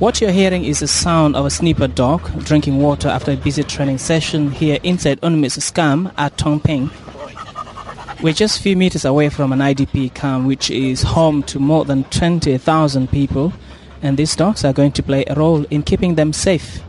What 0.00 0.18
you're 0.18 0.30
hearing 0.30 0.64
is 0.64 0.80
the 0.80 0.88
sound 0.88 1.36
of 1.36 1.44
a 1.44 1.50
snipper 1.50 1.86
dog 1.86 2.22
drinking 2.46 2.78
water 2.78 3.06
after 3.06 3.32
a 3.32 3.36
busy 3.36 3.62
training 3.62 3.98
session 3.98 4.50
here 4.50 4.78
inside 4.82 5.20
UNMISS 5.20 5.58
Scam 5.58 6.10
at 6.16 6.38
Tomping. 6.38 6.90
We're 8.22 8.32
just 8.32 8.58
a 8.58 8.62
few 8.62 8.78
meters 8.78 9.04
away 9.04 9.28
from 9.28 9.52
an 9.52 9.58
IDP 9.58 10.14
camp 10.14 10.46
which 10.46 10.70
is 10.70 11.02
home 11.02 11.42
to 11.42 11.58
more 11.58 11.84
than 11.84 12.04
20,000 12.04 13.10
people 13.10 13.52
and 14.00 14.16
these 14.16 14.34
dogs 14.34 14.64
are 14.64 14.72
going 14.72 14.92
to 14.92 15.02
play 15.02 15.26
a 15.26 15.34
role 15.34 15.66
in 15.68 15.82
keeping 15.82 16.14
them 16.14 16.32
safe. 16.32 16.80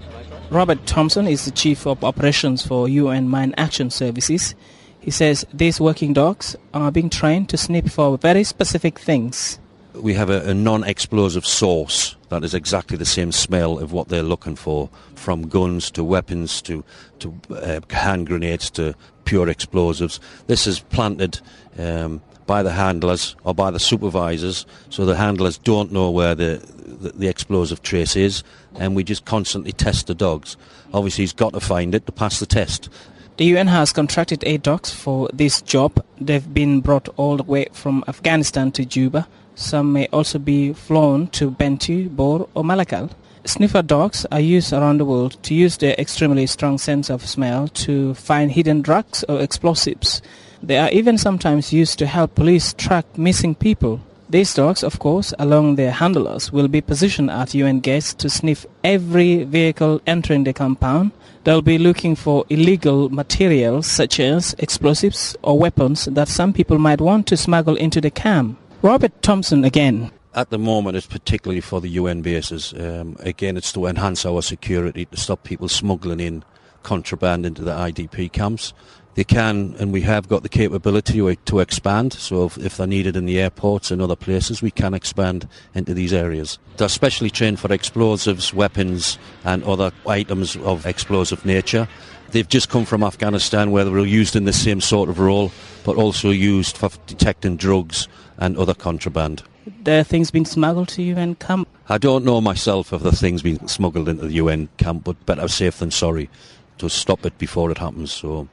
Robert 0.50 0.86
Thompson 0.88 1.28
is 1.28 1.44
the 1.44 1.52
Chief 1.52 1.86
of 1.86 2.06
Operations 2.06 2.66
for 2.66 2.88
UN 2.88 3.28
Mine 3.28 3.54
Action 3.58 3.90
Services. 3.90 4.56
He 5.02 5.12
says 5.12 5.46
these 5.54 5.82
working 5.82 6.14
dogs 6.14 6.56
are 6.74 6.94
being 6.94 7.10
trained 7.10 7.50
to 7.50 7.58
sniff 7.58 7.92
for 7.92 8.18
very 8.18 8.46
specific 8.46 8.98
things. 8.98 9.60
We 9.96 10.14
have 10.14 10.30
a, 10.30 10.52
a 10.52 10.54
non-explosive 10.54 11.46
source 11.46 12.16
that 12.32 12.46
is 12.46 12.54
exactly 12.54 12.96
the 12.96 13.06
same 13.06 13.34
smell 13.34 13.78
of 13.78 13.92
what 13.92 14.08
they're 14.08 14.24
looking 14.24 14.56
for, 14.56 14.90
from 15.16 15.50
guns 15.50 15.92
to 15.92 16.02
weapons 16.02 16.62
to, 16.62 16.82
to 17.20 17.38
uh, 17.50 17.82
hand 17.90 18.26
grenades 18.26 18.70
to 18.70 18.96
pure 19.26 19.50
explosives. 19.50 20.22
This 20.48 20.66
is 20.66 20.80
planted 20.80 21.42
um, 21.78 22.22
by 22.48 22.64
the 22.64 22.72
handlers 22.72 23.36
or 23.44 23.54
by 23.54 23.70
the 23.70 23.82
supervisors, 23.82 24.66
so 24.90 25.06
the 25.06 25.18
handlers 25.18 25.58
don't 25.58 25.92
know 25.92 26.10
where 26.10 26.34
the, 26.34 26.66
the, 27.02 27.10
the 27.10 27.28
explosive 27.28 27.82
trace 27.82 28.16
is, 28.16 28.44
and 28.76 28.96
we 28.96 29.04
just 29.04 29.26
constantly 29.26 29.74
test 29.74 30.08
the 30.08 30.16
dogs. 30.16 30.56
Obviously, 30.94 31.24
he's 31.24 31.34
got 31.34 31.52
to 31.52 31.60
find 31.60 31.94
it 31.94 32.06
to 32.06 32.14
pass 32.14 32.40
the 32.40 32.46
test. 32.46 32.88
The 33.36 33.46
UN 33.46 33.68
has 33.68 33.92
contracted 33.92 34.42
eight 34.46 34.64
dogs 34.64 34.90
for 34.90 35.30
this 35.34 35.62
job. 35.62 36.02
They've 36.22 36.54
been 36.54 36.80
brought 36.80 37.10
all 37.18 37.36
the 37.36 37.44
way 37.44 37.68
from 37.74 38.06
Afghanistan 38.08 38.72
to 38.72 38.86
Juba. 38.86 39.28
Some 39.62 39.94
may 39.94 40.08
also 40.08 40.40
be 40.40 40.74
flown 40.74 41.28
to 41.28 41.52
Bentiu, 41.52 42.10
Bor 42.10 42.50
or 42.56 42.64
Malakal. 42.64 43.12
Sniffer 43.46 43.84
dogs 43.84 44.26
are 44.32 44.40
used 44.40 44.74
around 44.74 45.00
the 45.00 45.06
world 45.06 45.38
to 45.44 45.54
use 45.54 45.78
their 45.78 45.94
extremely 46.00 46.48
strong 46.48 46.80
sense 46.80 47.12
of 47.12 47.28
smell 47.28 47.68
to 47.68 48.16
find 48.16 48.52
hidden 48.52 48.82
drugs 48.82 49.24
or 49.30 49.40
explosives. 49.40 50.22
They 50.64 50.80
are 50.80 50.90
even 50.90 51.18
sometimes 51.18 51.72
used 51.72 52.00
to 52.00 52.08
help 52.08 52.34
police 52.34 52.74
track 52.74 53.06
missing 53.18 53.54
people. 53.54 54.02
These 54.30 54.56
dogs, 54.56 54.84
of 54.84 54.98
course, 54.98 55.32
along 55.38 55.76
their 55.76 55.92
handlers, 55.92 56.52
will 56.52 56.68
be 56.68 56.82
positioned 56.82 57.30
at 57.30 57.54
UN 57.54 57.82
gates 57.82 58.16
to 58.16 58.30
sniff 58.30 58.66
every 58.84 59.44
vehicle 59.44 60.02
entering 60.08 60.44
the 60.44 60.54
compound. 60.54 61.12
They'll 61.44 61.62
be 61.62 61.78
looking 61.78 62.16
for 62.16 62.46
illegal 62.50 63.10
materials 63.10 63.86
such 63.86 64.20
as 64.20 64.56
explosives 64.58 65.36
or 65.44 65.60
weapons 65.60 66.06
that 66.06 66.28
some 66.28 66.52
people 66.52 66.80
might 66.80 67.00
want 67.00 67.28
to 67.28 67.38
smuggle 67.38 67.76
into 67.76 68.02
the 68.02 68.12
camp. 68.12 68.58
Robert 68.82 69.22
Thompson 69.22 69.64
again. 69.64 70.10
At 70.34 70.50
the 70.50 70.58
moment, 70.58 70.98
it's 70.98 71.06
particularly 71.06 71.62
for 71.62 71.80
the 71.82 71.90
UN 71.90 72.24
bases. 72.24 72.74
Um, 72.74 73.16
again, 73.20 73.56
it's 73.56 73.72
to 73.74 73.86
enhance 73.86 74.26
our 74.26 74.42
security, 74.42 75.06
to 75.06 75.18
stop 75.18 75.44
people 75.44 75.68
smuggling 75.68 76.20
in 76.20 76.44
contraband 76.82 77.46
into 77.46 77.62
the 77.62 77.74
IDP 77.74 78.32
camps. 78.32 78.74
They 79.14 79.24
can, 79.24 79.76
and 79.78 79.92
we 79.92 80.02
have 80.02 80.28
got 80.28 80.42
the 80.42 80.50
capability 80.50 81.36
to, 81.36 81.60
expand. 81.60 82.14
So 82.14 82.46
if, 82.46 82.58
if, 82.58 82.78
they're 82.78 82.88
needed 82.88 83.16
in 83.16 83.26
the 83.26 83.40
airports 83.40 83.92
and 83.92 84.02
other 84.02 84.16
places, 84.16 84.64
we 84.64 84.72
can 84.72 84.96
expand 84.96 85.48
into 85.76 85.94
these 85.94 86.14
areas. 86.14 86.58
They're 86.78 86.90
specially 86.90 87.30
trained 87.30 87.60
for 87.60 87.72
explosives, 87.72 88.52
weapons, 88.52 89.20
and 89.44 89.64
other 89.66 89.92
items 90.08 90.56
of 90.56 90.88
explosive 90.88 91.46
nature. 91.46 91.88
They've 92.32 92.48
just 92.48 92.70
come 92.70 92.86
from 92.86 93.04
Afghanistan 93.04 93.72
where 93.72 93.84
they 93.84 93.92
were 93.92 94.06
used 94.06 94.38
in 94.38 94.46
the 94.46 94.54
same 94.54 94.80
sort 94.80 95.10
of 95.10 95.20
role, 95.20 95.52
but 95.84 95.98
also 95.98 96.30
used 96.30 96.78
for 96.78 96.90
detecting 97.06 97.58
drugs 97.58 98.08
and 98.42 98.58
other 98.58 98.74
contraband. 98.74 99.44
Are 99.88 100.04
things 100.04 100.32
being 100.32 100.46
smuggled 100.46 100.90
to 100.90 101.04
UN 101.04 101.36
camp? 101.36 101.68
I 101.88 102.00
don't 102.00 102.26
know 102.26 102.42
myself 102.42 102.92
if 102.92 103.04
the 103.04 103.12
things 103.12 103.44
being 103.44 103.66
smuggled 103.68 104.10
into 104.10 104.26
the 104.26 104.34
UN 104.34 104.68
camp, 104.78 105.04
but 105.04 105.26
better 105.28 105.48
safe 105.48 105.78
than 105.78 105.92
sorry 105.92 106.28
to 106.80 106.90
stop 106.90 107.24
it 107.26 107.38
before 107.38 107.70
it 107.70 107.78
happens. 107.78 108.12
So 108.12 108.50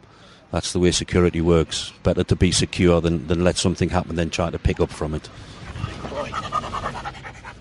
that's 0.53 0.75
the 0.75 0.79
way 0.79 0.91
security 0.91 1.41
works. 1.41 1.91
Better 2.03 2.23
to 2.25 2.37
be 2.37 2.53
secure 2.53 3.01
than, 3.01 3.27
than 3.29 3.43
let 3.43 3.57
something 3.57 3.89
happen 3.89 4.17
then 4.17 4.29
try 4.29 4.51
to 4.51 4.59
pick 4.59 4.79
up 4.79 4.91
from 4.91 5.15
it. 5.15 5.29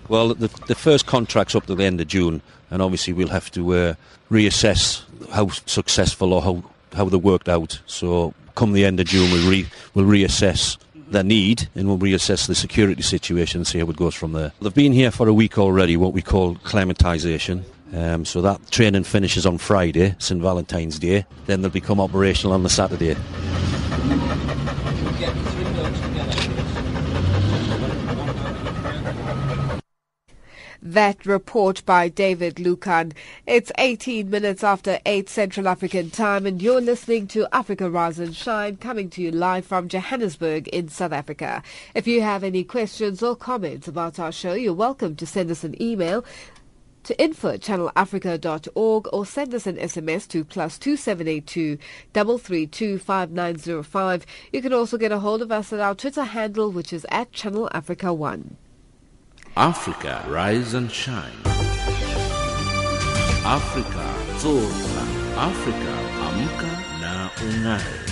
Well, 0.08 0.34
the, 0.34 0.48
the 0.66 0.74
first 0.74 1.06
contract's 1.06 1.54
up 1.54 1.66
to 1.66 1.74
the 1.74 1.84
end 1.84 2.00
of 2.00 2.08
June, 2.08 2.42
and 2.70 2.82
obviously 2.82 3.14
we'll 3.14 3.28
have 3.28 3.50
to 3.52 3.74
uh, 3.74 3.94
reassess 4.30 5.02
how 5.32 5.48
successful 5.48 6.34
or 6.34 6.42
how, 6.42 6.62
how 6.92 7.06
they 7.06 7.16
worked 7.16 7.48
out. 7.48 7.80
So 7.86 8.34
come 8.54 8.74
the 8.74 8.84
end 8.84 9.00
of 9.00 9.06
June, 9.06 9.30
we'll, 9.30 9.50
re, 9.50 9.66
we'll 9.94 10.04
reassess 10.04 10.76
their 11.10 11.22
need 11.22 11.68
and 11.74 11.88
we'll 11.88 11.98
reassess 11.98 12.46
the 12.46 12.54
security 12.54 13.02
situation 13.02 13.60
and 13.60 13.66
see 13.66 13.78
how 13.78 13.88
it 13.88 13.96
goes 13.96 14.14
from 14.14 14.32
there. 14.32 14.52
They've 14.60 14.74
been 14.74 14.92
here 14.92 15.10
for 15.10 15.28
a 15.28 15.34
week 15.34 15.58
already, 15.58 15.96
what 15.96 16.12
we 16.12 16.22
call 16.22 16.56
acclimatisation. 16.56 17.64
Um, 17.92 18.24
so 18.24 18.42
that 18.42 18.70
training 18.70 19.04
finishes 19.04 19.46
on 19.46 19.58
Friday, 19.58 20.14
St 20.18 20.40
Valentine's 20.42 20.98
Day. 20.98 21.24
Then 21.46 21.62
they'll 21.62 21.70
become 21.70 22.00
operational 22.00 22.52
on 22.52 22.62
the 22.62 22.68
Saturday. 22.68 23.16
That 30.80 31.26
report 31.26 31.84
by 31.84 32.08
David 32.08 32.60
Lucan. 32.60 33.12
It's 33.48 33.72
18 33.78 34.30
minutes 34.30 34.62
after 34.62 35.00
8 35.04 35.28
Central 35.28 35.66
African 35.66 36.08
time 36.08 36.46
and 36.46 36.62
you're 36.62 36.80
listening 36.80 37.26
to 37.28 37.48
Africa 37.52 37.90
Rise 37.90 38.20
and 38.20 38.34
Shine 38.34 38.76
coming 38.76 39.10
to 39.10 39.20
you 39.20 39.32
live 39.32 39.66
from 39.66 39.88
Johannesburg 39.88 40.68
in 40.68 40.88
South 40.88 41.10
Africa. 41.10 41.64
If 41.96 42.06
you 42.06 42.22
have 42.22 42.44
any 42.44 42.62
questions 42.62 43.24
or 43.24 43.34
comments 43.34 43.88
about 43.88 44.20
our 44.20 44.30
show, 44.30 44.52
you're 44.52 44.72
welcome 44.72 45.16
to 45.16 45.26
send 45.26 45.50
us 45.50 45.64
an 45.64 45.74
email 45.82 46.24
to 47.02 47.20
info 47.20 47.56
channelafrica.org 47.56 49.08
or 49.12 49.26
send 49.26 49.54
us 49.54 49.66
an 49.66 49.78
SMS 49.78 50.28
to 50.28 50.44
plus 50.44 50.78
2782 50.78 51.76
332 52.14 54.24
You 54.52 54.62
can 54.62 54.72
also 54.72 54.96
get 54.96 55.10
a 55.10 55.18
hold 55.18 55.42
of 55.42 55.50
us 55.50 55.72
at 55.72 55.80
our 55.80 55.96
Twitter 55.96 56.22
handle, 56.22 56.70
which 56.70 56.92
is 56.92 57.04
at 57.10 57.32
Channel 57.32 57.68
Africa 57.72 58.14
1. 58.14 58.56
Africa, 59.58 60.24
rise 60.28 60.74
and 60.74 60.88
shine. 60.88 61.32
Africa 63.44 64.06
Zorka. 64.38 65.02
Africa, 65.36 65.94
amka 66.22 66.70
na 67.00 67.28
ung'are. 67.42 68.07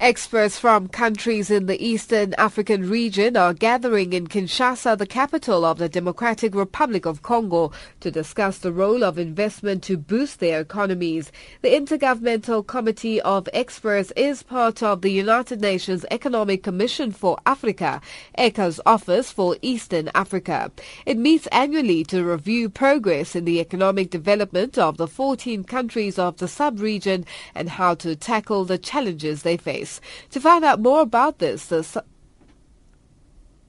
Experts 0.00 0.56
from 0.56 0.86
countries 0.86 1.50
in 1.50 1.66
the 1.66 1.84
Eastern 1.84 2.32
African 2.38 2.88
region 2.88 3.36
are 3.36 3.52
gathering 3.52 4.12
in 4.12 4.28
Kinshasa, 4.28 4.96
the 4.96 5.08
capital 5.08 5.64
of 5.64 5.78
the 5.78 5.88
Democratic 5.88 6.54
Republic 6.54 7.04
of 7.04 7.22
Congo, 7.22 7.72
to 7.98 8.08
discuss 8.08 8.58
the 8.58 8.70
role 8.70 9.02
of 9.02 9.18
investment 9.18 9.82
to 9.82 9.96
boost 9.96 10.38
their 10.38 10.60
economies. 10.60 11.32
The 11.62 11.70
Intergovernmental 11.70 12.64
Committee 12.64 13.20
of 13.22 13.48
Experts 13.52 14.12
is 14.14 14.44
part 14.44 14.84
of 14.84 15.02
the 15.02 15.10
United 15.10 15.60
Nations 15.60 16.06
Economic 16.12 16.62
Commission 16.62 17.10
for 17.10 17.36
Africa, 17.44 18.00
ECA's 18.38 18.80
Office 18.86 19.32
for 19.32 19.56
Eastern 19.62 20.12
Africa. 20.14 20.70
It 21.06 21.18
meets 21.18 21.48
annually 21.48 22.04
to 22.04 22.22
review 22.22 22.68
progress 22.68 23.34
in 23.34 23.44
the 23.44 23.58
economic 23.58 24.10
development 24.10 24.78
of 24.78 24.96
the 24.96 25.08
14 25.08 25.64
countries 25.64 26.20
of 26.20 26.36
the 26.36 26.46
sub-region 26.46 27.26
and 27.52 27.68
how 27.70 27.96
to 27.96 28.14
tackle 28.14 28.64
the 28.64 28.78
challenges 28.78 29.42
they 29.42 29.56
face. 29.56 29.87
To 30.30 30.40
find 30.40 30.64
out 30.64 30.80
more 30.80 31.00
about 31.00 31.38
this, 31.38 31.66
the 31.66 31.82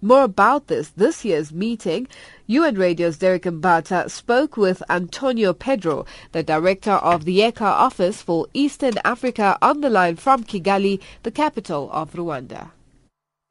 more 0.01 0.23
about 0.23 0.67
this, 0.67 0.89
this 0.89 1.25
year's 1.25 1.51
meeting, 1.51 2.07
UN 2.47 2.75
Radio's 2.75 3.17
Derek 3.17 3.43
Mbata 3.43 4.09
spoke 4.09 4.55
with 4.55 4.81
Antonio 4.89 5.51
Pedro, 5.51 6.05
the 6.31 6.41
director 6.41 6.93
of 6.93 7.25
the 7.25 7.39
ECA 7.39 7.61
office 7.61 8.21
for 8.21 8.47
Eastern 8.53 8.93
Africa 9.03 9.57
on 9.61 9.81
the 9.81 9.89
line 9.89 10.15
from 10.15 10.45
Kigali, 10.45 11.01
the 11.23 11.31
capital 11.31 11.89
of 11.91 12.13
Rwanda. 12.13 12.71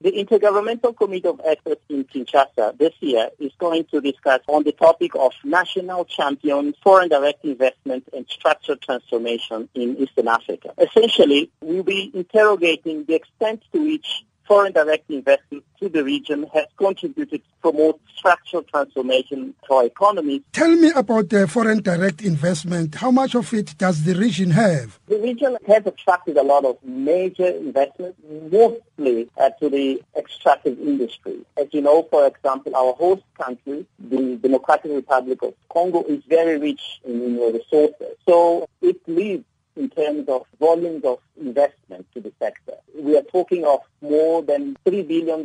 The 0.01 0.13
Intergovernmental 0.13 0.97
Committee 0.97 1.27
of 1.27 1.41
Experts 1.45 1.83
in 1.89 2.05
Kinshasa 2.05 2.79
this 2.79 2.93
year 3.01 3.31
is 3.41 3.51
going 3.59 3.85
to 3.87 4.01
discuss 4.01 4.39
on 4.47 4.63
the 4.63 4.71
topic 4.71 5.17
of 5.17 5.33
national 5.43 6.05
champions, 6.05 6.77
foreign 6.85 7.09
direct 7.09 7.45
investment 7.45 8.05
and 8.13 8.25
structural 8.29 8.79
transformation 8.79 9.69
in 9.75 9.97
Eastern 9.97 10.29
Africa. 10.29 10.73
Essentially, 10.79 11.51
we'll 11.61 11.83
be 11.83 12.13
interrogating 12.15 13.07
the 13.07 13.15
extent 13.15 13.65
to 13.73 13.85
which 13.85 14.25
foreign 14.49 14.73
direct 14.73 15.11
investment 15.11 15.63
to 15.79 15.91
the 15.91 16.03
region 16.03 16.47
has 16.55 16.65
contributed 16.79 17.43
to 17.43 17.51
promote 17.61 18.01
structural 18.17 18.63
transformation 18.63 19.55
to 19.67 19.75
our 19.75 19.85
economy. 19.85 20.43
Tell 20.53 20.75
me 20.75 20.91
about 20.97 21.29
the 21.29 21.47
foreign 21.47 21.83
direct 21.83 22.23
investment. 22.23 22.95
How 22.95 23.11
much 23.11 23.35
of 23.35 23.53
it 23.53 23.77
does 23.77 24.05
the 24.05 24.15
region 24.15 24.51
have? 24.51 24.99
The 25.07 25.19
region 25.19 25.59
has 25.67 25.87
attracted 25.87 26.39
a 26.39 26.43
lot 26.43 26.65
of 26.65 26.79
major 26.83 27.49
investments, 27.49 28.19
mostly 28.51 29.29
uh, 29.37 29.51
to 29.61 29.69
the 29.69 30.03
extractive 30.17 30.79
industry. 30.81 31.41
As 31.61 31.67
you 31.73 31.83
know, 31.83 32.05
for 32.11 32.27
example, 32.27 32.75
our 32.75 32.95
host 32.95 33.23
country, 33.39 33.87
the 33.99 34.37
Democratic 34.37 34.93
Republic 34.93 35.43
of 35.43 35.55
Congo, 35.71 36.03
is 36.05 36.23
very 36.27 36.59
rich 36.59 37.01
in 37.05 37.21
mineral 37.21 37.53
resources. 37.53 38.17
So 38.27 38.67
it 38.81 38.97
leads 39.07 39.45
in 39.79 39.89
terms 39.91 40.29
of 40.29 40.45
volumes 40.59 41.05
of 41.05 41.21
investment 41.41 42.07
to 42.13 42.21
the 42.21 42.33
sector. 42.39 42.75
We 42.95 43.17
are 43.17 43.23
talking 43.23 43.65
of 43.65 43.81
more 44.03 44.43
than 44.43 44.77
$3 44.85 45.07
billion 45.07 45.41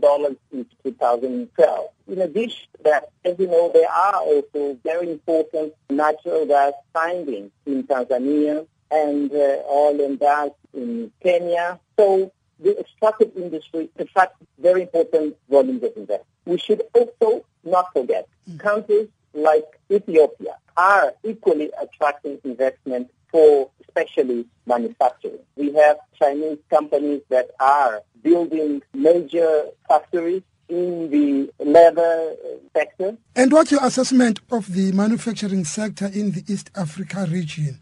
in 0.52 0.66
2012. 0.84 1.90
In 2.08 2.22
addition 2.22 2.68
to 2.78 2.84
that, 2.84 3.10
as 3.24 3.38
you 3.38 3.48
know, 3.48 3.72
there 3.74 3.90
are 3.90 4.16
also 4.16 4.78
very 4.84 5.12
important 5.12 5.74
natural 5.90 6.46
gas 6.48 6.74
findings 6.94 7.52
in 7.66 7.84
Tanzania 7.84 8.66
and 8.92 9.32
uh, 9.32 9.36
oil 9.70 10.02
and 10.04 10.20
gas 10.20 10.50
in 10.74 11.12
Kenya. 11.22 11.80
So 11.98 12.32
the 12.60 12.80
extractive 12.80 13.32
industry 13.38 13.90
attracts 13.98 14.38
very 14.58 14.82
important 14.84 15.36
volumes 15.50 15.84
of 15.84 15.92
investment. 15.96 16.26
We 16.46 16.58
should 16.58 16.82
also 16.94 17.46
not 17.64 17.94
forget 17.94 18.28
countries 18.58 19.08
like 19.34 19.66
Ethiopia 19.92 20.58
are 20.76 21.14
equally 21.24 21.72
attracting 21.82 22.40
investment 22.44 23.10
for 23.34 23.72
especially 23.90 24.46
manufacturing. 24.66 25.40
We 25.56 25.74
have 25.74 25.98
Chinese 26.18 26.60
companies 26.70 27.22
that 27.30 27.50
are 27.60 28.02
building 28.22 28.82
major 28.94 29.66
factories 29.88 30.44
in 30.70 31.10
the 31.10 31.52
leather 31.60 32.02
uh, 32.32 32.58
sector. 32.74 33.18
And 33.36 33.52
what's 33.52 33.72
your 33.72 33.84
assessment 33.84 34.40
of 34.52 34.72
the 34.74 34.92
manufacturing 34.94 35.66
sector 35.66 36.06
in 36.06 36.32
the 36.32 36.44
East 36.48 36.70
Africa 36.76 37.28
region? 37.30 37.82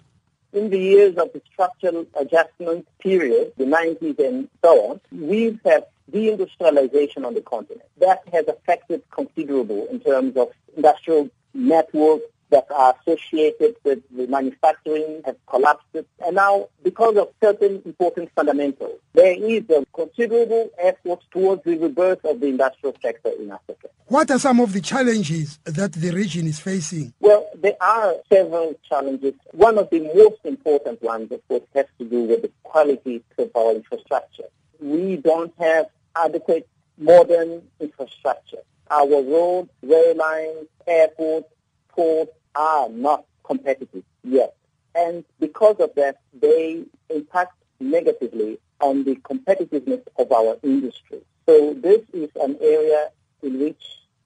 In 0.53 0.69
the 0.69 0.79
years 0.79 1.17
of 1.17 1.31
the 1.33 1.41
structural 1.53 2.05
adjustment 2.19 2.87
period, 2.99 3.53
the 3.57 3.65
90s 3.65 4.19
and 4.19 4.49
so 4.63 4.91
on, 4.91 5.01
we've 5.11 5.59
had 5.63 5.85
deindustrialization 6.11 7.25
on 7.25 7.33
the 7.33 7.41
continent. 7.41 7.87
That 7.99 8.21
has 8.33 8.47
affected 8.47 9.03
considerable 9.11 9.87
in 9.87 9.99
terms 9.99 10.35
of 10.35 10.49
industrial 10.75 11.29
network 11.53 12.21
that 12.51 12.67
are 12.69 12.95
associated 13.01 13.75
with 13.83 13.99
the 14.11 14.27
manufacturing 14.27 15.21
have 15.25 15.37
collapsed. 15.47 15.87
And 16.25 16.35
now, 16.35 16.67
because 16.83 17.17
of 17.17 17.29
certain 17.41 17.81
important 17.85 18.29
fundamentals, 18.35 18.99
there 19.13 19.33
is 19.33 19.63
a 19.69 19.85
considerable 19.93 20.69
effort 20.77 21.19
towards 21.31 21.63
the 21.63 21.77
rebirth 21.77 22.23
of 22.25 22.39
the 22.39 22.47
industrial 22.47 22.95
sector 23.01 23.31
in 23.39 23.51
Africa. 23.51 23.87
What 24.07 24.29
are 24.29 24.39
some 24.39 24.59
of 24.59 24.73
the 24.73 24.81
challenges 24.81 25.59
that 25.63 25.93
the 25.93 26.11
region 26.11 26.45
is 26.45 26.59
facing? 26.59 27.13
Well, 27.21 27.49
there 27.55 27.77
are 27.81 28.15
several 28.31 28.75
challenges. 28.87 29.33
One 29.51 29.77
of 29.77 29.89
the 29.89 30.01
most 30.13 30.41
important 30.43 31.01
ones, 31.01 31.31
of 31.31 31.47
course, 31.47 31.63
has 31.73 31.85
to 31.99 32.05
do 32.05 32.23
with 32.23 32.41
the 32.41 32.51
quality 32.63 33.23
of 33.37 33.51
our 33.55 33.73
infrastructure. 33.73 34.45
We 34.79 35.15
don't 35.15 35.53
have 35.59 35.85
adequate 36.15 36.67
modern 36.97 37.61
infrastructure. 37.79 38.57
Our 38.89 39.23
roads, 39.23 39.69
rail 39.81 40.15
lines, 40.17 40.67
airports, 40.85 41.47
ports, 41.89 42.31
are 42.55 42.89
not 42.89 43.25
competitive 43.43 44.03
yet. 44.23 44.55
And 44.95 45.23
because 45.39 45.77
of 45.79 45.95
that, 45.95 46.17
they 46.33 46.83
impact 47.09 47.53
negatively 47.79 48.59
on 48.79 49.03
the 49.03 49.15
competitiveness 49.15 50.03
of 50.17 50.31
our 50.31 50.57
industry. 50.63 51.21
So 51.47 51.73
this 51.73 52.01
is 52.13 52.29
an 52.35 52.57
area 52.61 53.09
in 53.41 53.59
which 53.59 53.81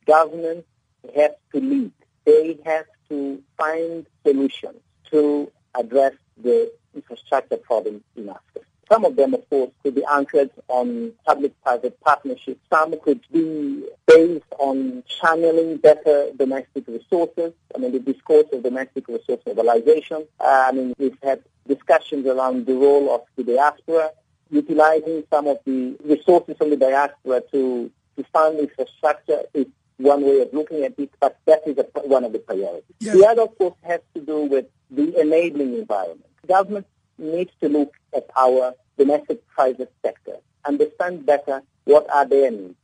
governments 0.05 0.67
have 1.15 1.35
to 1.53 1.59
lead. 1.59 1.91
They 2.25 2.57
have 2.65 2.85
to 3.09 3.41
find 3.57 4.05
solutions 4.25 4.79
to 5.11 5.51
address 5.77 6.13
the 6.41 6.71
infrastructure 6.93 7.57
problem 7.57 8.03
in 8.15 8.29
Africa. 8.29 8.64
Some 8.91 9.03
of 9.03 9.15
them, 9.15 9.33
of 9.33 9.49
course, 9.49 9.71
could 9.81 9.95
be 9.95 10.03
anchored 10.09 10.51
on 10.67 11.13
public-private 11.25 11.99
partnerships. 12.01 12.59
Some 12.71 12.99
could 13.01 13.21
be 13.31 13.83
based 14.07 14.45
on 14.59 15.03
channeling 15.07 15.77
better 15.77 16.29
domestic 16.37 16.87
resources. 16.87 17.53
I 17.73 17.79
mean, 17.79 17.93
the 17.93 17.99
discourse 17.99 18.45
of 18.53 18.61
domestic 18.61 19.07
resource 19.07 19.41
mobilization. 19.45 20.27
Uh, 20.39 20.65
I 20.67 20.71
mean, 20.71 20.93
we've 20.99 21.17
had 21.23 21.41
discussions 21.67 22.27
around 22.27 22.67
the 22.67 22.75
role 22.75 23.13
of 23.15 23.21
the 23.35 23.43
diaspora, 23.43 24.11
utilizing 24.51 25.23
some 25.31 25.47
of 25.47 25.57
the 25.65 25.97
resources 26.03 26.55
from 26.57 26.69
the 26.69 26.77
diaspora 26.77 27.41
to, 27.51 27.89
to 28.17 28.23
fund 28.31 28.59
infrastructure 28.59 29.41
is 29.53 29.65
one 29.97 30.23
way 30.23 30.41
of 30.41 30.53
looking 30.53 30.83
at 30.83 30.93
it, 30.99 31.09
but 31.19 31.39
that 31.45 31.61
is 31.65 31.77
a, 31.77 31.83
one 32.01 32.23
of 32.23 32.33
the 32.33 32.39
priorities. 32.39 32.83
Yes. 32.99 33.15
The 33.15 33.25
other, 33.25 33.43
of 33.43 33.57
course, 33.57 33.75
has 33.81 34.01
to 34.13 34.21
do 34.21 34.41
with 34.43 34.65
the 34.91 35.19
enabling 35.19 35.73
environment. 35.73 36.25
Government 36.47 36.85
needs 37.17 37.51
to 37.61 37.69
look 37.69 37.93
at 38.15 38.29
our 38.37 38.73
domestic 38.97 39.45
private 39.47 39.91
sector, 40.03 40.37
understand 40.65 41.25
better 41.25 41.61
what 41.85 42.09
are 42.09 42.25
their 42.25 42.51
needs 42.51 42.75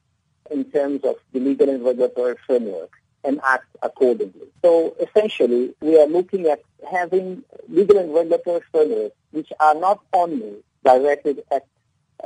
in 0.50 0.65
terms 0.65 1.04
of 1.04 1.15
the 1.34 1.39
legal 1.39 1.70
and 1.70 1.84
regulatory 1.84 2.36
framework 2.46 2.91
and 3.24 3.39
act 3.44 3.65
accordingly. 3.82 4.48
So 4.62 4.96
essentially, 5.00 5.74
we 5.82 6.00
are 6.00 6.08
looking 6.08 6.48
at 6.48 6.62
having 6.89 7.44
legal 7.70 7.98
and 7.98 8.13
regulatory 8.13 8.62
frameworks 8.72 9.15
which 9.32 9.52
are 9.60 9.76
not 9.76 10.00
only 10.13 10.58
directed 10.84 11.44
at 11.52 11.65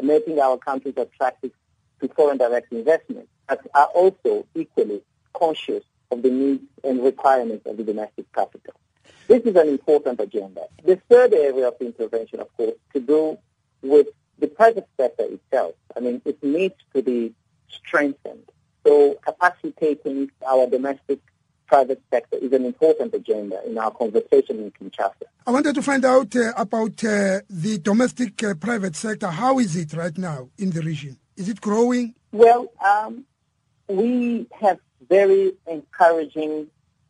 making 0.01 0.39
our 0.39 0.57
countries 0.57 0.95
attractive 0.97 1.51
to 2.01 2.07
foreign 2.09 2.37
direct 2.37 2.71
investment, 2.71 3.27
but 3.47 3.65
are 3.73 3.87
also 3.87 4.45
equally 4.55 5.01
conscious 5.33 5.83
of 6.11 6.21
the 6.21 6.29
needs 6.29 6.63
and 6.83 7.03
requirements 7.03 7.65
of 7.65 7.77
the 7.77 7.83
domestic 7.83 8.31
capital. 8.33 8.73
This 9.27 9.41
is 9.43 9.55
an 9.55 9.67
important 9.67 10.19
agenda. 10.19 10.61
The 10.83 10.97
third 11.09 11.33
area 11.33 11.67
of 11.67 11.75
intervention, 11.79 12.39
of 12.39 12.55
course, 12.57 12.75
to 12.93 12.99
do 12.99 13.37
with 13.81 14.07
the 14.39 14.47
private 14.47 14.87
sector 14.97 15.23
itself. 15.23 15.73
I 15.95 15.99
mean, 15.99 16.21
it 16.25 16.43
needs 16.43 16.75
to 16.93 17.01
be 17.01 17.33
strengthened. 17.69 18.49
So 18.85 19.15
capacitating 19.25 20.29
our 20.47 20.67
domestic 20.67 21.19
private 21.65 22.01
sector 22.11 22.37
is 22.37 22.53
an 22.53 22.65
important 22.65 23.13
agenda 23.15 23.59
in 23.65 23.77
our 23.77 23.91
conversation 23.91 24.59
in 24.59 24.71
Kinshasa. 24.71 25.23
I 25.47 25.51
wanted 25.51 25.73
to 25.75 25.81
find 25.81 26.05
out 26.05 26.35
uh, 26.35 26.53
about 26.55 27.03
uh, 27.03 27.41
the 27.49 27.79
domestic 27.81 28.43
uh, 28.43 28.53
private 28.53 28.95
sector. 28.95 29.27
How 29.27 29.57
is 29.57 29.75
it 29.75 29.93
right 29.93 30.15
now 30.17 30.49
in 30.59 30.69
the 30.69 30.81
region? 30.81 31.17
Is 31.35 31.49
it 31.49 31.61
growing? 31.61 32.13
Well, 32.31 32.71
um, 32.85 33.25
we 33.87 34.47
have 34.61 34.79
very 35.09 35.53
encouraging 35.65 36.67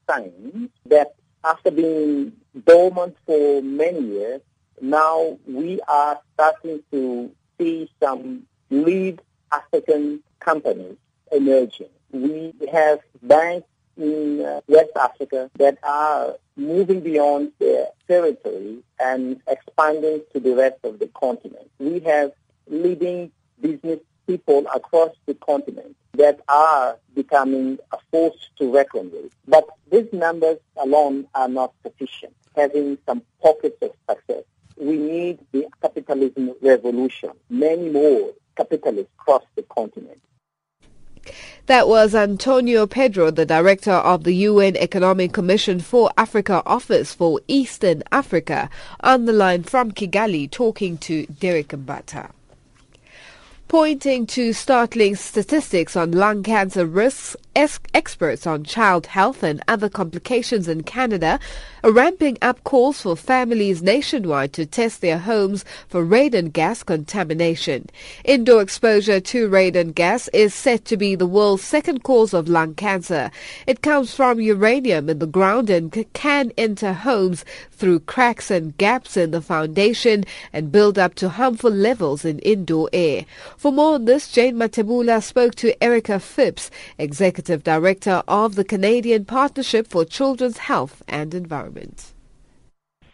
signs 0.07 0.69
that 0.85 1.14
after 1.45 1.71
being 1.71 2.33
dormant 2.65 3.15
for 3.25 3.61
many 3.61 3.99
years, 3.99 4.41
now 4.81 5.37
we 5.47 5.79
are 5.87 6.19
starting 6.33 6.81
to 6.91 7.31
see 7.57 7.89
some 8.01 8.43
lead 8.69 9.21
African 9.51 10.21
companies 10.39 10.97
emerging. 11.31 11.89
We 12.11 12.53
have 12.71 12.99
banks 13.21 13.67
in 13.97 14.41
uh, 14.41 14.61
West 14.67 14.91
Africa 14.99 15.49
that 15.57 15.77
are 15.83 16.35
moving 16.57 17.01
beyond 17.01 17.51
their 17.59 17.87
territory 18.07 18.79
and 18.99 19.39
expanding 19.47 20.21
to 20.33 20.39
the 20.39 20.55
rest 20.55 20.79
of 20.83 20.99
the 20.99 21.07
continent. 21.07 21.69
We 21.79 21.99
have 22.01 22.31
leading 22.67 23.31
business 23.61 23.99
people 24.27 24.65
across 24.73 25.11
the 25.25 25.35
continent 25.35 25.95
that 26.15 26.41
are 26.47 26.97
becoming 27.13 27.77
a 27.91 27.97
force 28.11 28.49
to 28.57 28.73
reckon 28.73 29.11
with. 29.11 29.31
But 29.47 29.67
these 29.91 30.11
numbers 30.11 30.57
alone 30.77 31.27
are 31.35 31.47
not 31.47 31.73
sufficient, 31.83 32.35
having 32.55 32.97
some 33.05 33.21
pockets 33.41 33.77
of 33.81 33.91
success. 34.09 34.43
We 34.77 34.97
need 34.97 35.39
the 35.51 35.67
capitalism 35.81 36.53
revolution, 36.61 37.31
many 37.49 37.89
more 37.89 38.31
capitalists 38.57 39.11
across 39.19 39.43
the 39.55 39.63
continent. 39.63 40.21
That 41.65 41.87
was 41.87 42.13
Antonio 42.13 42.85
Pedro, 42.85 43.31
the 43.31 43.45
director 43.45 43.91
of 43.91 44.23
the 44.23 44.33
UN 44.33 44.77
Economic 44.77 45.33
Commission 45.33 45.79
for 45.79 46.11
Africa 46.17 46.61
Office 46.65 47.13
for 47.13 47.41
Eastern 47.47 48.03
Africa, 48.11 48.69
on 48.99 49.25
the 49.25 49.33
line 49.33 49.63
from 49.63 49.91
Kigali 49.91 50.49
talking 50.49 50.97
to 50.99 51.25
Derek 51.25 51.69
Mbata 51.69 52.31
pointing 53.67 54.27
to 54.27 54.53
startling 54.53 55.15
statistics 55.15 55.95
on 55.95 56.11
lung 56.11 56.43
cancer 56.43 56.85
risks 56.85 57.35
experts 57.55 58.45
on 58.45 58.63
child 58.63 59.05
health 59.07 59.41
and 59.41 59.63
other 59.67 59.87
complications 59.87 60.67
in 60.67 60.83
Canada 60.83 61.39
are 61.83 61.91
ramping 61.91 62.37
up 62.41 62.61
calls 62.65 63.01
for 63.01 63.15
families 63.15 63.81
nationwide 63.81 64.51
to 64.51 64.65
test 64.65 64.99
their 64.99 65.17
homes 65.17 65.63
for 65.87 66.05
radon 66.05 66.51
gas 66.51 66.83
contamination. 66.83 67.87
Indoor 68.25 68.61
exposure 68.61 69.21
to 69.21 69.49
radon 69.49 69.95
gas 69.95 70.27
is 70.29 70.53
said 70.53 70.83
to 70.85 70.97
be 70.97 71.15
the 71.15 71.25
world's 71.25 71.63
second 71.63 72.03
cause 72.03 72.33
of 72.33 72.49
lung 72.49 72.75
cancer. 72.75 73.31
It 73.65 73.81
comes 73.81 74.13
from 74.13 74.41
uranium 74.41 75.09
in 75.09 75.19
the 75.19 75.27
ground 75.27 75.69
and 75.69 75.91
can 76.13 76.51
enter 76.57 76.91
homes 76.91 77.45
through 77.71 78.01
cracks 78.01 78.51
and 78.51 78.77
gaps 78.77 79.15
in 79.15 79.31
the 79.31 79.41
foundation 79.41 80.25
and 80.51 80.71
build 80.71 80.99
up 80.99 81.15
to 81.15 81.29
harmful 81.29 81.71
levels 81.71 82.25
in 82.25 82.39
indoor 82.39 82.89
air. 82.91 83.25
For 83.57 83.71
more 83.71 83.95
on 83.95 84.05
this, 84.05 84.31
Jane 84.31 84.55
Matebula 84.55 85.23
spoke 85.23 85.55
to 85.55 85.81
Erica 85.83 86.19
Phipps, 86.19 86.69
executive 86.97 87.63
Director 87.63 88.21
of 88.27 88.55
the 88.55 88.63
Canadian 88.63 89.25
Partnership 89.25 89.87
for 89.87 90.03
Children's 90.03 90.57
Health 90.57 91.01
and 91.07 91.33
Environment. 91.33 92.13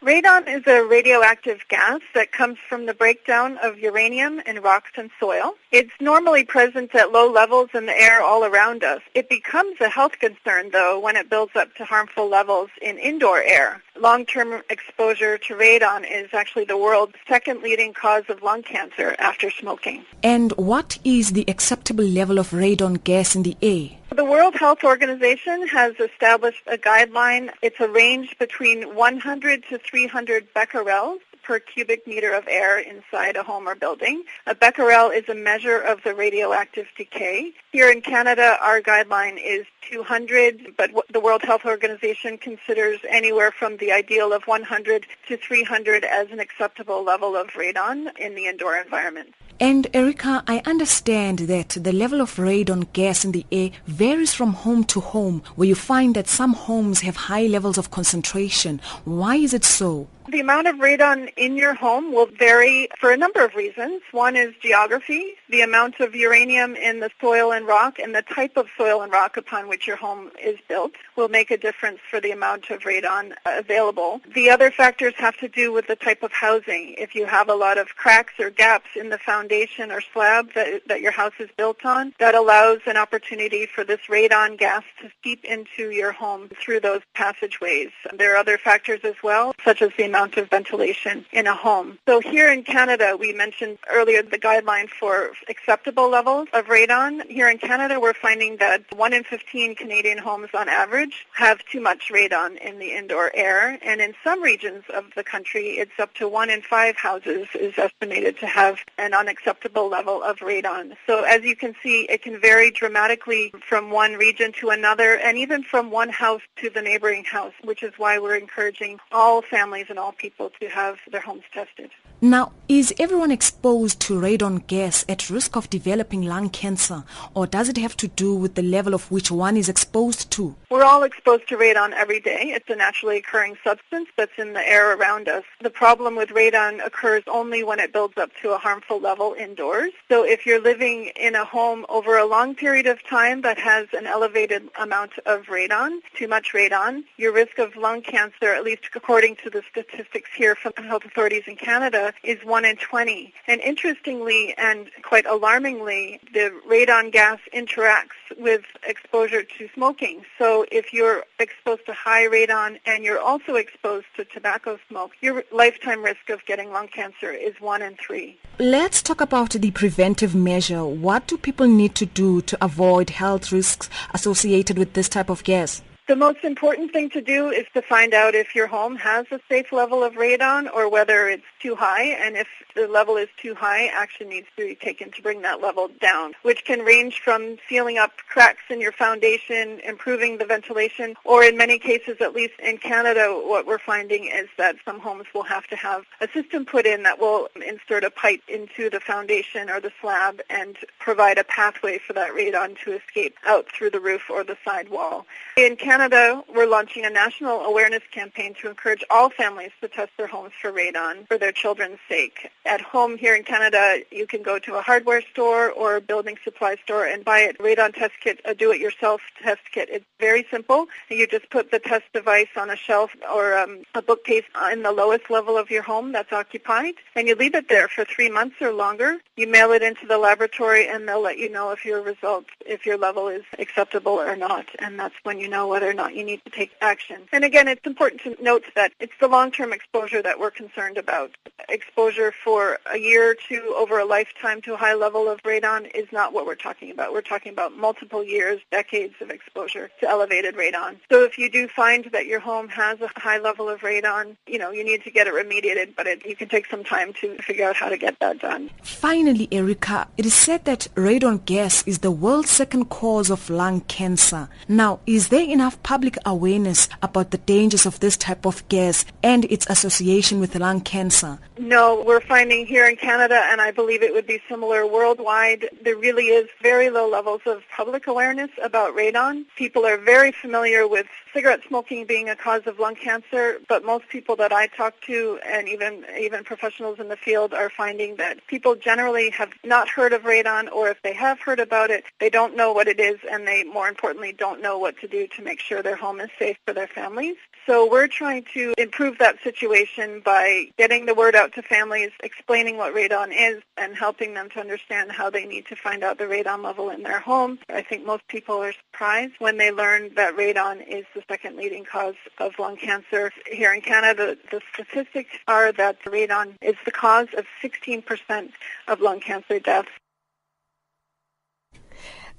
Radon 0.04 0.48
is 0.48 0.66
a 0.66 0.84
radioactive 0.84 1.60
gas 1.70 2.00
that 2.16 2.32
comes 2.32 2.58
from 2.68 2.88
the 2.88 2.94
breakdown 2.96 3.60
of 3.62 3.78
uranium 3.78 4.42
in 4.48 4.60
rocks 4.60 4.90
and 4.98 5.12
soil. 5.20 5.54
It's 5.72 5.92
normally 6.02 6.44
present 6.44 6.96
at 6.96 7.12
low 7.12 7.32
levels 7.32 7.70
in 7.76 7.86
the 7.86 7.96
air 7.96 8.20
all 8.20 8.44
around 8.44 8.84
us. 8.84 9.02
It 9.14 9.30
becomes 9.30 9.80
a 9.80 9.90
health 9.90 10.14
concern, 10.20 10.72
though, 10.72 11.00
when 11.00 11.16
it 11.18 11.30
builds 11.30 11.56
up 11.56 11.76
to 11.76 11.86
harmful 11.86 12.28
levels 12.28 12.72
in 12.82 12.98
indoor 12.98 13.44
air. 13.44 13.84
Long-term 14.00 14.64
exposure 14.70 15.38
to 15.38 15.54
radon 15.56 16.06
is 16.10 16.30
actually 16.34 16.66
the 16.66 16.78
world's 16.78 17.16
second 17.28 17.62
leading 17.62 17.94
cause 17.94 18.24
of 18.30 18.42
lung 18.42 18.64
cancer 18.64 19.16
after 19.20 19.52
smoking. 19.52 20.06
And 20.24 20.54
what 20.54 20.98
is 21.04 21.34
the 21.34 21.46
acceptable 21.48 22.06
level 22.06 22.40
of 22.40 22.50
radon 22.52 23.04
gas 23.04 23.36
in 23.36 23.44
the 23.44 23.58
air? 23.62 23.90
The 24.16 24.26
World 24.26 24.56
Health 24.56 24.84
Organization 24.84 25.68
has 25.68 25.94
established 26.00 26.64
a 26.68 26.78
guideline. 26.78 27.52
It's 27.62 27.80
a 27.80 27.88
range 27.88 28.36
between 28.40 28.96
100 28.96 29.64
to 29.70 29.78
300 29.78 30.54
becquerels 30.54 31.20
per 31.44 31.60
cubic 31.60 32.06
meter 32.08 32.34
of 32.34 32.48
air 32.48 32.80
inside 32.80 33.36
a 33.36 33.44
home 33.44 33.68
or 33.68 33.76
building. 33.76 34.24
A 34.48 34.56
becquerel 34.56 35.10
is 35.10 35.28
a 35.28 35.36
measure 35.36 35.80
of 35.80 36.04
the 36.04 36.14
radioactive 36.14 36.88
decay. 36.98 37.52
Here 37.74 37.90
in 37.90 38.02
Canada, 38.02 38.58
our 38.60 38.82
guideline 38.82 39.40
is 39.42 39.66
200, 39.90 40.76
but 40.76 40.92
the 41.10 41.22
World 41.22 41.42
Health 41.42 41.64
Organization 41.64 42.38
considers 42.38 43.00
anywhere 43.08 43.50
from 43.50 43.78
the 43.78 43.94
ideal 43.94 44.34
of 44.34 44.44
100 44.44 45.06
to 45.30 45.38
300 45.38 46.04
as 46.04 46.30
an 46.32 46.42
acceptable 46.42 47.02
level 47.02 47.38
of 47.38 47.48
radon 47.52 48.10
in 48.18 48.36
the 48.36 48.48
indoor 48.48 48.76
environment. 48.76 49.34
And 49.62 49.88
Erica, 49.94 50.44
I 50.48 50.62
understand 50.66 51.40
that 51.40 51.70
the 51.70 51.94
level 51.94 52.20
of 52.20 52.36
radon 52.36 52.92
gas 52.92 53.24
in 53.24 53.32
the 53.32 53.46
air 53.52 53.70
varies 53.86 54.34
from 54.34 54.52
home 54.52 54.84
to 54.86 55.00
home, 55.00 55.42
where 55.56 55.68
you 55.68 55.76
find 55.76 56.16
that 56.16 56.28
some 56.28 56.54
homes 56.54 57.02
have 57.02 57.16
high 57.16 57.46
levels 57.46 57.78
of 57.78 57.92
concentration. 57.92 58.82
Why 59.06 59.36
is 59.36 59.54
it 59.54 59.64
so? 59.64 60.08
The 60.30 60.40
amount 60.40 60.68
of 60.68 60.78
radon 60.78 61.32
in 61.36 61.58
your 61.58 61.74
home 61.74 62.14
will 62.14 62.26
vary 62.26 62.88
for 63.00 63.12
a 63.12 63.18
number 63.18 63.44
of 63.44 63.54
reasons. 63.54 64.02
One 64.12 64.36
is 64.36 64.54
geography, 64.62 65.34
the 65.50 65.62
amount 65.62 66.00
of 66.00 66.16
uranium 66.16 66.76
in 66.76 67.00
the 67.02 67.12
soil 67.20 67.52
and 67.52 67.61
rock, 67.66 68.00
and 68.00 68.14
the 68.14 68.22
type 68.22 68.58
of 68.58 68.68
soil 68.78 69.02
and 69.02 69.12
rock 69.12 69.38
upon 69.38 69.68
which 69.68 69.88
your 69.88 69.96
home 69.96 70.32
is 70.42 70.58
built 70.68 70.94
will 71.16 71.30
make 71.30 71.52
a 71.52 71.58
difference 71.58 72.00
for 72.10 72.20
the 72.20 72.32
amount 72.32 72.70
of 72.70 72.82
radon 72.82 73.34
available. 73.46 74.22
The 74.34 74.50
other 74.50 74.72
factors 74.72 75.14
have 75.18 75.38
to 75.38 75.48
do 75.48 75.72
with 75.72 75.88
the 75.88 75.96
type 75.96 76.24
of 76.24 76.32
housing. 76.32 76.96
If 76.98 77.16
you 77.16 77.26
have 77.26 77.50
a 77.50 77.56
lot 77.56 77.78
of 77.78 77.96
cracks 77.96 78.34
or 78.40 78.50
gaps 78.50 78.90
in 78.96 79.10
the 79.10 79.18
foundation 79.18 79.92
or 79.92 80.02
slab 80.02 80.54
that, 80.54 80.88
that 80.88 81.02
your 81.02 81.12
house 81.12 81.34
is 81.40 81.50
built 81.58 81.86
on, 81.86 82.14
that 82.20 82.36
allows 82.36 82.80
an 82.86 82.98
opportunity 82.98 83.66
for 83.66 83.84
this 83.84 84.00
radon 84.10 84.58
gas 84.58 84.84
to 85.02 85.10
seep 85.24 85.44
into 85.46 85.92
your 85.92 86.12
home 86.12 86.50
through 86.62 86.80
those 86.80 87.02
passageways. 87.14 87.90
There 88.14 88.34
are 88.34 88.38
other 88.38 88.58
factors 88.58 89.02
as 89.04 89.16
well, 89.24 89.54
such 89.64 89.82
as 89.82 89.92
the 89.98 90.04
amount 90.06 90.38
of 90.38 90.50
ventilation 90.50 91.26
in 91.32 91.48
a 91.48 91.56
home. 91.56 92.00
So 92.08 92.20
here 92.20 92.52
in 92.52 92.64
Canada, 92.64 93.18
we 93.20 93.34
mentioned 93.34 93.78
earlier 93.90 94.22
the 94.22 94.40
guideline 94.40 94.90
for 94.90 95.32
acceptable 95.50 96.10
levels 96.10 96.48
of 96.54 96.66
radon. 96.66 97.26
Here 97.30 97.50
in 97.52 97.58
Canada, 97.58 98.00
we're 98.00 98.14
finding 98.14 98.56
that 98.58 98.82
1 98.96 99.14
in 99.14 99.24
15 99.26 99.76
Canadian 99.76 100.18
homes 100.18 100.50
on 100.54 100.70
average 100.70 101.28
have 101.34 101.60
too 101.66 101.82
much 101.82 102.10
radon 102.10 102.58
in 102.58 102.80
the 102.80 102.94
indoor 102.94 103.30
air. 103.36 103.78
And 103.84 104.00
in 104.00 104.14
some 104.24 104.42
regions 104.42 104.86
of 104.94 105.06
the 105.18 105.24
country, 105.24 105.72
it's 105.72 106.00
up 106.00 106.14
to 106.16 106.30
1 106.30 106.50
in 106.50 106.62
5 106.62 106.96
houses 106.96 107.48
is 107.54 107.78
estimated 107.78 108.40
to 108.40 108.48
have 108.48 108.78
an 108.98 109.14
unacceptable 109.14 109.90
level 109.90 110.24
of 110.24 110.38
radon. 110.38 110.96
So 111.06 111.24
as 111.24 111.44
you 111.44 111.58
can 111.58 111.76
see, 111.84 112.04
it 112.10 112.24
can 112.24 112.40
vary 112.40 112.72
dramatically 112.72 113.54
from 113.68 113.92
one 113.92 114.14
region 114.14 114.54
to 114.54 114.70
another 114.70 115.18
and 115.18 115.38
even 115.38 115.62
from 115.64 115.92
one 115.92 116.10
house 116.10 116.42
to 116.58 116.70
the 116.70 116.82
neighboring 116.82 117.26
house, 117.26 117.54
which 117.66 117.84
is 117.84 117.94
why 117.98 118.18
we're 118.18 118.38
encouraging 118.38 119.00
all 119.12 119.42
families 119.42 119.88
and 119.90 120.00
all 120.00 120.14
people 120.14 120.52
to 120.62 120.70
have 120.70 121.00
their 121.12 121.22
homes 121.22 121.44
tested. 121.54 121.92
Now, 122.24 122.52
is 122.70 122.94
everyone 123.00 123.32
exposed 123.32 124.00
to 124.02 124.14
radon 124.14 124.66
gas 124.68 125.04
at 125.10 125.32
risk 125.32 125.58
of 125.58 125.72
developing 125.72 126.22
lung 126.22 126.50
cancer, 126.50 127.04
or 127.34 127.48
does 127.48 127.68
it 127.68 127.78
have 127.78 127.98
to 127.98 128.08
do 128.08 128.36
with 128.36 128.54
the 128.54 128.62
level 128.62 128.94
of 128.94 129.10
which 129.12 129.32
one 129.32 129.58
is 129.58 129.68
exposed 129.68 130.30
to? 130.32 130.56
We're 130.70 130.84
all 130.84 131.02
exposed 131.02 131.50
to 131.50 131.58
radon 131.58 131.94
every 131.94 132.22
day. 132.22 132.54
It's 132.56 132.70
a 132.70 132.76
naturally 132.76 133.18
occurring 133.18 133.58
substance 133.64 134.08
that's 134.16 134.38
in 134.38 134.54
the 134.54 134.66
air 134.66 134.96
around 134.96 135.28
us. 135.28 135.44
The 135.62 135.72
problem 135.72 136.16
with 136.16 136.30
radon 136.30 136.86
occurs 136.86 137.24
only 137.28 137.64
when 137.64 137.80
it 137.80 137.92
builds 137.92 138.18
up 138.18 138.30
to 138.44 138.52
a 138.52 138.58
harmful 138.58 139.02
level 139.02 139.36
indoors. 139.38 139.92
So 140.08 140.24
if 140.24 140.46
you're 140.46 140.62
living 140.62 141.12
in 141.16 141.34
a 141.34 141.44
home 141.44 141.88
over 141.90 142.18
a 142.18 142.26
long 142.26 142.54
period 142.56 142.86
of 142.86 143.04
time 143.06 143.42
that 143.42 143.58
has 143.58 143.88
an 143.94 144.06
elevated 144.06 144.70
amount 144.80 145.14
of 145.26 145.48
radon, 145.48 146.00
too 146.16 146.28
much 146.28 146.54
radon, 146.54 147.04
your 147.18 147.34
risk 147.34 147.58
of 147.58 147.76
lung 147.76 148.02
cancer, 148.04 148.54
at 148.54 148.64
least 148.64 148.84
according 148.96 149.38
to 149.38 149.50
the 149.50 149.64
statistics 149.70 150.30
here 150.38 150.56
from 150.56 150.72
health 150.86 151.04
authorities 151.04 151.44
in 151.48 151.58
Canada, 151.58 152.11
is 152.24 152.44
1 152.44 152.66
in 152.66 152.78
20. 152.78 153.34
And 153.48 153.62
interestingly 153.62 154.54
and 154.58 154.90
quite 155.04 155.26
alarmingly, 155.26 156.20
the 156.34 156.52
radon 156.70 157.12
gas 157.12 157.40
interacts 157.54 158.20
with 158.38 158.62
exposure 158.86 159.44
to 159.44 159.70
smoking. 159.74 160.24
So 160.38 160.66
if 160.72 160.94
you're 160.94 161.24
exposed 161.40 161.86
to 161.88 161.94
high 161.94 162.28
radon 162.28 162.80
and 162.86 163.04
you're 163.04 163.20
also 163.20 163.56
exposed 163.56 164.08
to 164.16 164.26
tobacco 164.26 164.80
smoke, 164.88 165.12
your 165.22 165.44
lifetime 165.52 166.04
risk 166.04 166.30
of 166.30 166.46
getting 166.46 166.72
lung 166.72 166.88
cancer 166.88 167.32
is 167.32 167.54
1 167.60 167.82
in 167.82 167.96
3. 167.96 168.38
Let's 168.60 169.02
talk 169.02 169.22
about 169.22 169.52
the 169.52 169.72
preventive 169.72 170.36
measure. 170.36 170.86
What 170.86 171.28
do 171.28 171.38
people 171.38 171.68
need 171.68 171.96
to 171.96 172.06
do 172.06 172.42
to 172.42 172.58
avoid 172.64 173.10
health 173.12 173.52
risks 173.52 173.90
associated 174.14 174.78
with 174.78 174.94
this 174.94 175.10
type 175.10 175.30
of 175.30 175.44
gas? 175.44 175.82
The 176.12 176.18
most 176.18 176.44
important 176.44 176.92
thing 176.92 177.10
to 177.12 177.22
do 177.22 177.52
is 177.52 177.66
to 177.74 177.82
find 177.82 178.14
out 178.14 178.36
if 178.36 178.54
your 178.54 178.68
home 178.68 178.98
has 178.98 179.28
a 179.32 179.40
safe 179.48 179.72
level 179.72 180.04
of 180.04 180.16
radon 180.16 180.68
or 180.70 180.90
whether 180.90 181.30
it's 181.30 181.46
too 181.62 181.74
high. 181.74 182.04
And 182.04 182.36
if 182.36 182.50
the 182.76 182.90
level 182.90 183.16
is 183.16 183.30
too 183.42 183.56
high, 183.56 183.86
action 183.86 184.28
needs 184.28 184.48
to 184.58 184.68
be 184.68 184.76
taken 184.76 185.10
to 185.12 185.22
bring 185.22 185.42
that 185.44 185.62
level 185.62 185.90
down, 186.02 186.34
which 186.42 186.66
can 186.66 186.82
range 186.82 187.22
from 187.24 187.56
sealing 187.70 187.98
up 187.98 188.12
cracks 188.28 188.64
in 188.70 188.82
your 188.82 188.92
foundation, 188.92 189.80
improving 189.86 190.38
the 190.38 190.44
ventilation, 190.44 191.16
or 191.24 191.46
in 191.46 191.56
many 191.56 191.80
cases, 191.80 192.18
at 192.20 192.36
least 192.36 192.56
in 192.62 192.78
Canada, 192.78 193.42
what 193.46 193.66
we're 193.66 193.80
finding 193.80 194.26
is 194.26 194.50
that 194.58 194.76
some 194.84 195.00
homes 195.00 195.28
will 195.34 195.44
have 195.44 195.66
to 195.68 195.78
have 195.78 196.04
a 196.20 196.28
system 196.34 196.66
put 196.66 196.86
in 196.86 197.04
that 197.04 197.22
will 197.22 197.48
insert 197.66 198.04
a 198.04 198.12
pipe 198.12 198.42
into 198.50 198.90
the 198.90 199.00
foundation 199.00 199.70
or 199.70 199.80
the 199.80 199.92
slab 200.02 200.42
and 200.50 200.76
provide 201.00 201.38
a 201.38 201.46
pathway 201.46 201.98
for 201.98 202.12
that 202.12 202.32
radon 202.32 202.78
to 202.84 202.92
escape 202.92 203.38
out 203.48 203.72
through 203.72 203.90
the 203.90 204.00
roof 204.02 204.24
or 204.30 204.44
the 204.44 204.58
side 204.66 204.90
wall. 204.90 205.26
In 205.56 205.78
Canada, 205.78 206.01
Canada, 206.02 206.44
we're 206.56 206.66
launching 206.66 207.06
a 207.06 207.12
national 207.12 207.60
awareness 207.60 208.02
campaign 208.12 208.56
to 208.60 208.68
encourage 208.68 209.04
all 209.12 209.30
families 209.30 209.70
to 209.82 209.88
test 209.88 210.10
their 210.18 210.26
homes 210.26 210.52
for 210.60 210.72
radon 210.72 211.28
for 211.28 211.38
their 211.38 211.52
children's 211.52 212.00
sake. 212.10 212.50
At 212.66 212.82
home 212.82 213.20
here 213.20 213.36
in 213.36 213.44
Canada, 213.44 214.00
you 214.10 214.26
can 214.26 214.42
go 214.42 214.58
to 214.58 214.78
a 214.78 214.82
hardware 214.82 215.22
store 215.22 215.70
or 215.70 215.98
a 215.98 216.02
building 216.02 216.38
supply 216.44 216.78
store 216.84 217.06
and 217.06 217.24
buy 217.24 217.42
a 217.42 217.54
radon 217.54 217.94
test 217.94 218.14
kit, 218.20 218.40
a 218.46 218.56
do-it-yourself 218.56 219.22
test 219.44 219.62
kit. 219.72 219.90
It's 219.92 220.06
very 220.20 220.44
simple. 220.50 220.88
You 221.12 221.28
just 221.28 221.52
put 221.52 221.70
the 221.70 221.78
test 221.78 222.06
device 222.16 222.50
on 222.58 222.72
a 222.72 222.76
shelf 222.76 223.12
or 223.32 223.56
um, 223.56 223.84
a 223.94 224.02
bookcase 224.02 224.46
in 224.72 224.82
the 224.82 224.92
lowest 224.92 225.30
level 225.30 225.56
of 225.56 225.70
your 225.70 225.84
home 225.84 226.14
that's 226.14 226.34
occupied, 226.34 226.96
and 227.16 227.28
you 227.28 227.36
leave 227.36 227.54
it 227.54 227.70
there 227.70 227.88
for 227.88 228.06
three 228.06 228.30
months 228.30 228.56
or 228.60 228.74
longer. 228.74 229.20
You 229.38 229.46
mail 229.46 229.72
it 229.72 229.84
into 229.84 230.08
the 230.08 230.18
laboratory, 230.18 230.88
and 230.88 231.08
they'll 231.08 231.22
let 231.22 231.38
you 231.38 231.52
know 231.52 231.70
if 231.70 231.86
your 231.86 232.02
results, 232.02 232.50
if 232.66 232.88
your 232.88 232.98
level 232.98 233.28
is 233.28 233.44
acceptable 233.60 234.14
or 234.14 234.36
not, 234.36 234.66
and 234.80 234.98
that's 234.98 235.16
when 235.22 235.38
you 235.38 235.48
know 235.48 235.68
whether 235.68 235.81
or 235.90 235.94
not 235.94 236.16
you 236.16 236.24
need 236.24 236.44
to 236.46 236.52
take 236.52 236.72
action. 236.82 237.22
And 237.32 237.44
again, 237.44 237.68
it's 237.68 237.86
important 237.86 238.22
to 238.22 238.36
note 238.42 238.64
that 238.76 238.92
it's 239.00 239.14
the 239.20 239.28
long-term 239.28 239.74
exposure 239.74 240.22
that 240.22 240.40
we're 240.40 240.52
concerned 240.52 240.98
about. 240.98 241.32
Exposure 241.70 242.34
for 242.44 242.80
a 242.92 242.98
year 242.98 243.32
or 243.32 243.36
two 243.36 243.74
over 243.78 244.00
a 244.00 244.06
lifetime 244.06 244.62
to 244.62 244.74
a 244.74 244.78
high 244.78 244.94
level 244.94 245.30
of 245.30 245.42
radon 245.44 245.90
is 245.96 246.08
not 246.12 246.34
what 246.34 246.46
we're 246.46 246.56
talking 246.56 246.92
about. 246.92 247.14
We're 247.14 247.22
talking 247.22 247.52
about 247.52 247.78
multiple 247.78 248.24
years, 248.24 248.60
decades 248.72 249.16
of 249.22 249.30
exposure 249.30 249.90
to 250.00 250.10
elevated 250.10 250.56
radon. 250.56 250.98
So 251.12 251.24
if 251.24 251.38
you 251.38 251.50
do 251.50 251.68
find 251.68 252.06
that 252.12 252.26
your 252.26 252.40
home 252.40 252.68
has 252.70 253.00
a 253.02 253.10
high 253.16 253.38
level 253.38 253.70
of 253.70 253.82
radon, 253.82 254.36
you 254.48 254.58
know, 254.58 254.72
you 254.72 254.84
need 254.84 255.04
to 255.04 255.12
get 255.12 255.28
it 255.28 255.34
remediated, 255.34 255.96
but 255.96 256.08
it, 256.08 256.26
you 256.26 256.36
can 256.36 256.50
take 256.50 256.66
some 256.66 256.84
time 256.84 257.14
to 257.22 257.38
figure 257.38 257.68
out 257.68 257.76
how 257.76 257.90
to 257.90 257.98
get 257.98 258.20
that 258.20 258.40
done. 258.40 258.70
Finally, 258.84 259.48
Erica, 259.52 260.08
it 260.18 260.26
is 260.26 260.34
said 260.34 260.66
that 260.66 260.88
radon 260.96 261.46
gas 261.46 261.88
is 261.88 262.00
the 262.00 262.12
world's 262.12 262.50
second 262.50 262.86
cause 262.86 263.30
of 263.30 263.50
lung 263.50 263.82
cancer. 263.82 264.50
Now, 264.68 265.00
is 265.06 265.30
there 265.30 265.44
enough 265.44 265.71
public 265.84 266.18
awareness 266.26 266.90
about 267.02 267.32
the 267.32 267.38
dangers 267.38 267.86
of 267.86 268.00
this 268.00 268.18
type 268.18 268.46
of 268.46 268.68
gas 268.70 269.06
and 269.24 269.46
its 269.46 269.68
association 269.70 270.40
with 270.40 270.56
lung 270.56 270.82
cancer? 270.82 271.40
No, 271.58 272.04
we're 272.06 272.22
finding 272.22 272.66
here 272.66 272.88
in 272.88 272.96
Canada, 272.96 273.42
and 273.46 273.62
I 273.62 273.72
believe 273.72 274.02
it 274.02 274.14
would 274.14 274.28
be 274.28 274.42
similar 274.50 274.86
worldwide, 274.86 275.70
there 275.84 275.96
really 275.96 276.26
is 276.26 276.50
very 276.62 276.90
low 276.90 277.10
levels 277.10 277.42
of 277.46 277.64
public 277.76 278.08
awareness 278.08 278.52
about 278.64 278.96
radon. 278.96 279.46
People 279.56 279.86
are 279.86 279.98
very 279.98 280.32
familiar 280.32 280.88
with 280.88 281.08
cigarette 281.34 281.62
smoking 281.68 282.06
being 282.06 282.30
a 282.30 282.36
cause 282.36 282.64
of 282.66 282.80
lung 282.80 282.96
cancer, 282.96 283.60
but 283.70 283.86
most 283.86 284.08
people 284.10 284.36
that 284.36 284.52
I 284.52 284.68
talk 284.68 284.94
to 285.08 285.40
and 285.46 285.68
even 285.70 286.04
even 286.20 286.44
professionals 286.44 287.00
in 287.00 287.08
the 287.08 287.16
field 287.16 287.54
are 287.54 287.70
finding 287.70 288.18
that 288.18 288.46
people 288.48 288.76
generally 288.76 289.30
have 289.30 289.54
not 289.64 289.88
heard 289.88 290.14
of 290.14 290.24
radon 290.24 290.72
or 290.72 290.90
if 290.90 291.02
they 291.02 291.14
have 291.14 291.40
heard 291.40 291.60
about 291.60 291.90
it, 291.90 292.04
they 292.20 292.30
don't 292.30 292.56
know 292.56 292.74
what 292.74 292.88
it 292.88 293.00
is 293.00 293.20
and 293.32 293.48
they 293.48 293.64
more 293.64 293.88
importantly 293.88 294.34
don't 294.34 294.62
know 294.62 294.78
what 294.78 294.98
to 295.00 295.08
do 295.08 295.28
to 295.28 295.42
make 295.42 295.60
sure 295.62 295.82
their 295.82 295.96
home 295.96 296.20
is 296.20 296.30
safe 296.38 296.58
for 296.66 296.74
their 296.74 296.88
families. 296.88 297.38
So 297.68 297.90
we're 297.90 298.08
trying 298.08 298.46
to 298.56 298.74
improve 298.78 299.20
that 299.20 299.36
situation 299.44 300.22
by 300.26 300.72
getting 300.78 301.06
the 301.06 301.14
word 301.14 301.36
out 301.36 301.54
to 301.54 301.62
families, 301.62 302.10
explaining 302.24 302.78
what 302.78 302.96
radon 302.96 303.32
is 303.32 303.62
and 303.78 303.96
helping 303.96 304.34
them 304.34 304.50
to 304.52 304.60
understand 304.60 305.12
how 305.12 305.30
they 305.30 305.46
need 305.46 305.68
to 305.68 305.76
find 305.76 306.04
out 306.04 306.18
the 306.18 306.24
radon 306.24 306.64
level 306.64 306.90
in 306.90 307.04
their 307.04 307.20
home. 307.20 307.60
I 307.70 307.84
think 307.84 308.06
most 308.06 308.28
people 308.28 308.56
are 308.56 308.74
surprised 308.74 309.34
when 309.38 309.58
they 309.58 309.72
learn 309.72 310.14
that 310.16 310.36
radon 310.36 310.86
is 310.88 311.06
the 311.14 311.24
second 311.30 311.56
leading 311.56 311.86
cause 311.86 312.16
of 312.40 312.58
lung 312.58 312.78
cancer. 312.78 313.32
Here 313.46 313.74
in 313.74 313.82
Canada, 313.82 314.38
the 314.50 314.62
statistics 314.74 315.38
are 315.48 315.72
that 315.74 316.02
radon 316.04 316.56
is 316.62 316.76
the 316.84 316.92
cause 316.92 317.28
of 317.38 317.46
16% 317.64 318.52
of 318.88 319.02
lung 319.02 319.20
cancer 319.20 319.60
deaths. 319.60 319.90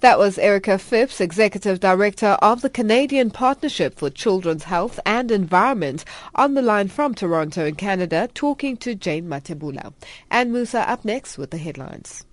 That 0.03 0.19
was 0.19 0.37
Erica 0.37 0.79
Phipps, 0.79 1.21
Executive 1.21 1.79
Director 1.79 2.37
of 2.43 2.61
the 2.61 2.69
Canadian 2.69 3.31
Partnership 3.31 3.97
for 3.97 4.11
Children's 4.11 4.65
Health 4.65 4.99
and 5.07 5.31
Environment, 5.31 6.05
on 6.35 6.55
the 6.55 6.61
line 6.61 6.88
from 6.88 7.15
Toronto 7.15 7.67
in 7.67 7.77
Canada, 7.77 8.29
talking 8.35 8.77
to 8.79 8.97
Jane 8.97 9.29
Matebula. 9.29 9.93
And 10.29 10.53
Musa 10.53 10.91
up 10.91 11.05
next 11.05 11.38
with 11.38 11.53
the 11.53 11.57
headlines. 11.57 12.25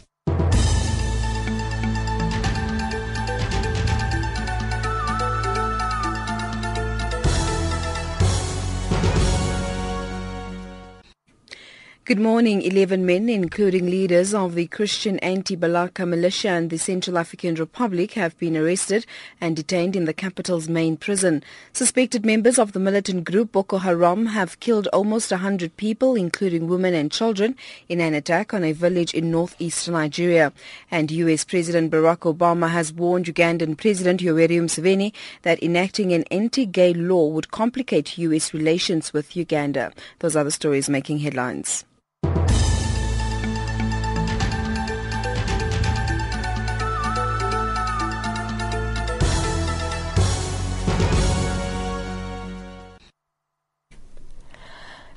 Good 12.10 12.20
morning. 12.20 12.64
11 12.64 13.06
men, 13.06 13.30
including 13.30 13.86
leaders 13.86 14.34
of 14.34 14.56
the 14.56 14.66
Christian 14.66 15.20
anti-Balaka 15.20 16.08
militia 16.08 16.56
in 16.56 16.70
the 16.70 16.80
Central 16.80 17.20
African 17.20 17.54
Republic, 17.54 18.14
have 18.14 18.36
been 18.40 18.58
arrested 18.58 19.06
and 19.40 19.56
detained 19.56 19.96
in 19.96 20.06
the 20.06 20.14
capital's 20.14 20.68
main 20.68 20.98
prison. 20.98 21.44
Suspected 21.72 22.26
members 22.26 22.58
of 22.58 22.72
the 22.72 22.80
militant 22.80 23.26
group 23.26 23.52
Boko 23.52 23.78
Haram 23.78 24.26
have 24.26 24.60
killed 24.60 24.88
almost 24.88 25.30
100 25.30 25.78
people, 25.78 26.16
including 26.16 26.68
women 26.68 26.96
and 26.96 27.12
children, 27.12 27.56
in 27.88 28.02
an 28.02 28.16
attack 28.16 28.56
on 28.56 28.64
a 28.64 28.72
village 28.72 29.14
in 29.14 29.30
northeastern 29.30 29.94
Nigeria. 29.94 30.52
And 30.90 31.12
U.S. 31.12 31.46
President 31.46 31.92
Barack 31.92 32.22
Obama 32.22 32.72
has 32.72 32.92
warned 32.92 33.28
Ugandan 33.28 33.78
President 33.78 34.20
Yoweri 34.20 34.60
Museveni 34.60 35.14
that 35.44 35.62
enacting 35.62 36.12
an 36.14 36.24
anti-gay 36.32 36.96
law 36.96 37.28
would 37.28 37.52
complicate 37.52 38.18
U.S. 38.18 38.52
relations 38.52 39.14
with 39.14 39.36
Uganda. 39.36 39.94
Those 40.18 40.36
are 40.36 40.44
the 40.44 40.50
stories 40.50 40.90
making 40.90 41.20
headlines. 41.20 41.86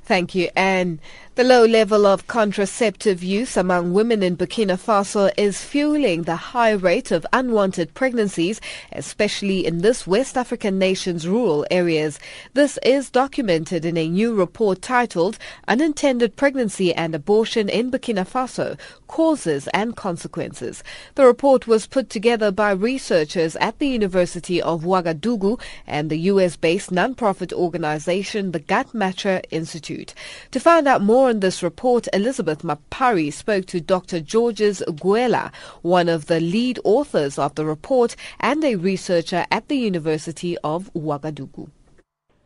Thank 0.04 0.34
you, 0.34 0.50
Anne. 0.56 1.00
The 1.34 1.44
low 1.44 1.64
level 1.64 2.04
of 2.04 2.26
contraceptive 2.26 3.22
use 3.24 3.56
among 3.56 3.94
women 3.94 4.22
in 4.22 4.36
Burkina 4.36 4.78
Faso 4.78 5.32
is 5.38 5.64
fueling 5.64 6.24
the 6.24 6.36
high 6.36 6.72
rate 6.72 7.10
of 7.10 7.26
unwanted 7.32 7.94
pregnancies, 7.94 8.60
especially 8.92 9.64
in 9.64 9.78
this 9.78 10.06
West 10.06 10.36
African 10.36 10.78
nation's 10.78 11.26
rural 11.26 11.64
areas. 11.70 12.20
This 12.52 12.78
is 12.82 13.08
documented 13.08 13.86
in 13.86 13.96
a 13.96 14.10
new 14.10 14.34
report 14.34 14.82
titled 14.82 15.38
Unintended 15.66 16.36
Pregnancy 16.36 16.92
and 16.92 17.14
Abortion 17.14 17.70
in 17.70 17.90
Burkina 17.90 18.28
Faso, 18.28 18.78
Causes 19.06 19.68
and 19.68 19.96
Consequences. 19.96 20.84
The 21.14 21.24
report 21.24 21.66
was 21.66 21.86
put 21.86 22.10
together 22.10 22.50
by 22.50 22.72
researchers 22.72 23.56
at 23.56 23.78
the 23.78 23.88
University 23.88 24.60
of 24.60 24.82
Ouagadougou 24.82 25.58
and 25.86 26.10
the 26.10 26.18
US-based 26.18 26.90
nonprofit 26.90 27.54
organization, 27.54 28.52
the 28.52 28.60
Guttmacher 28.60 29.42
Institute. 29.50 30.12
To 30.50 30.60
find 30.60 30.86
out 30.86 31.00
more 31.00 31.21
on 31.28 31.40
this 31.40 31.62
report, 31.62 32.08
Elizabeth 32.12 32.62
Mapari 32.62 33.32
spoke 33.32 33.66
to 33.66 33.80
Dr. 33.80 34.20
Georges 34.20 34.82
Guiella, 34.86 35.52
one 35.82 36.08
of 36.08 36.26
the 36.26 36.40
lead 36.40 36.80
authors 36.84 37.38
of 37.38 37.54
the 37.54 37.64
report 37.64 38.16
and 38.40 38.64
a 38.64 38.74
researcher 38.76 39.46
at 39.50 39.68
the 39.68 39.76
University 39.76 40.58
of 40.58 40.90
Ouagadougou. 40.94 41.70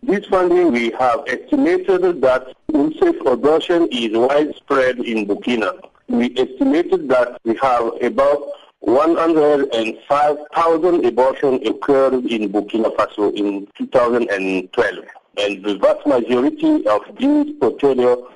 This 0.02 0.26
funding, 0.26 0.72
we 0.72 0.90
have 0.98 1.24
estimated 1.26 2.20
that 2.20 2.54
unsafe 2.72 3.20
abortion 3.26 3.88
is 3.90 4.16
widespread 4.16 5.00
in 5.00 5.26
Burkina. 5.26 5.80
We 6.08 6.32
estimated 6.36 7.08
that 7.08 7.40
we 7.44 7.56
have 7.56 7.90
about 8.02 8.52
105,000 8.80 11.04
abortions 11.04 11.66
occurred 11.66 12.14
in 12.26 12.52
Burkina 12.52 12.94
Faso 12.94 13.34
in 13.34 13.66
2012. 13.76 15.04
And 15.38 15.62
the 15.64 15.76
vast 15.76 16.06
majority 16.06 16.86
of 16.86 17.02
these 17.18 17.54
portfolio 17.60 18.26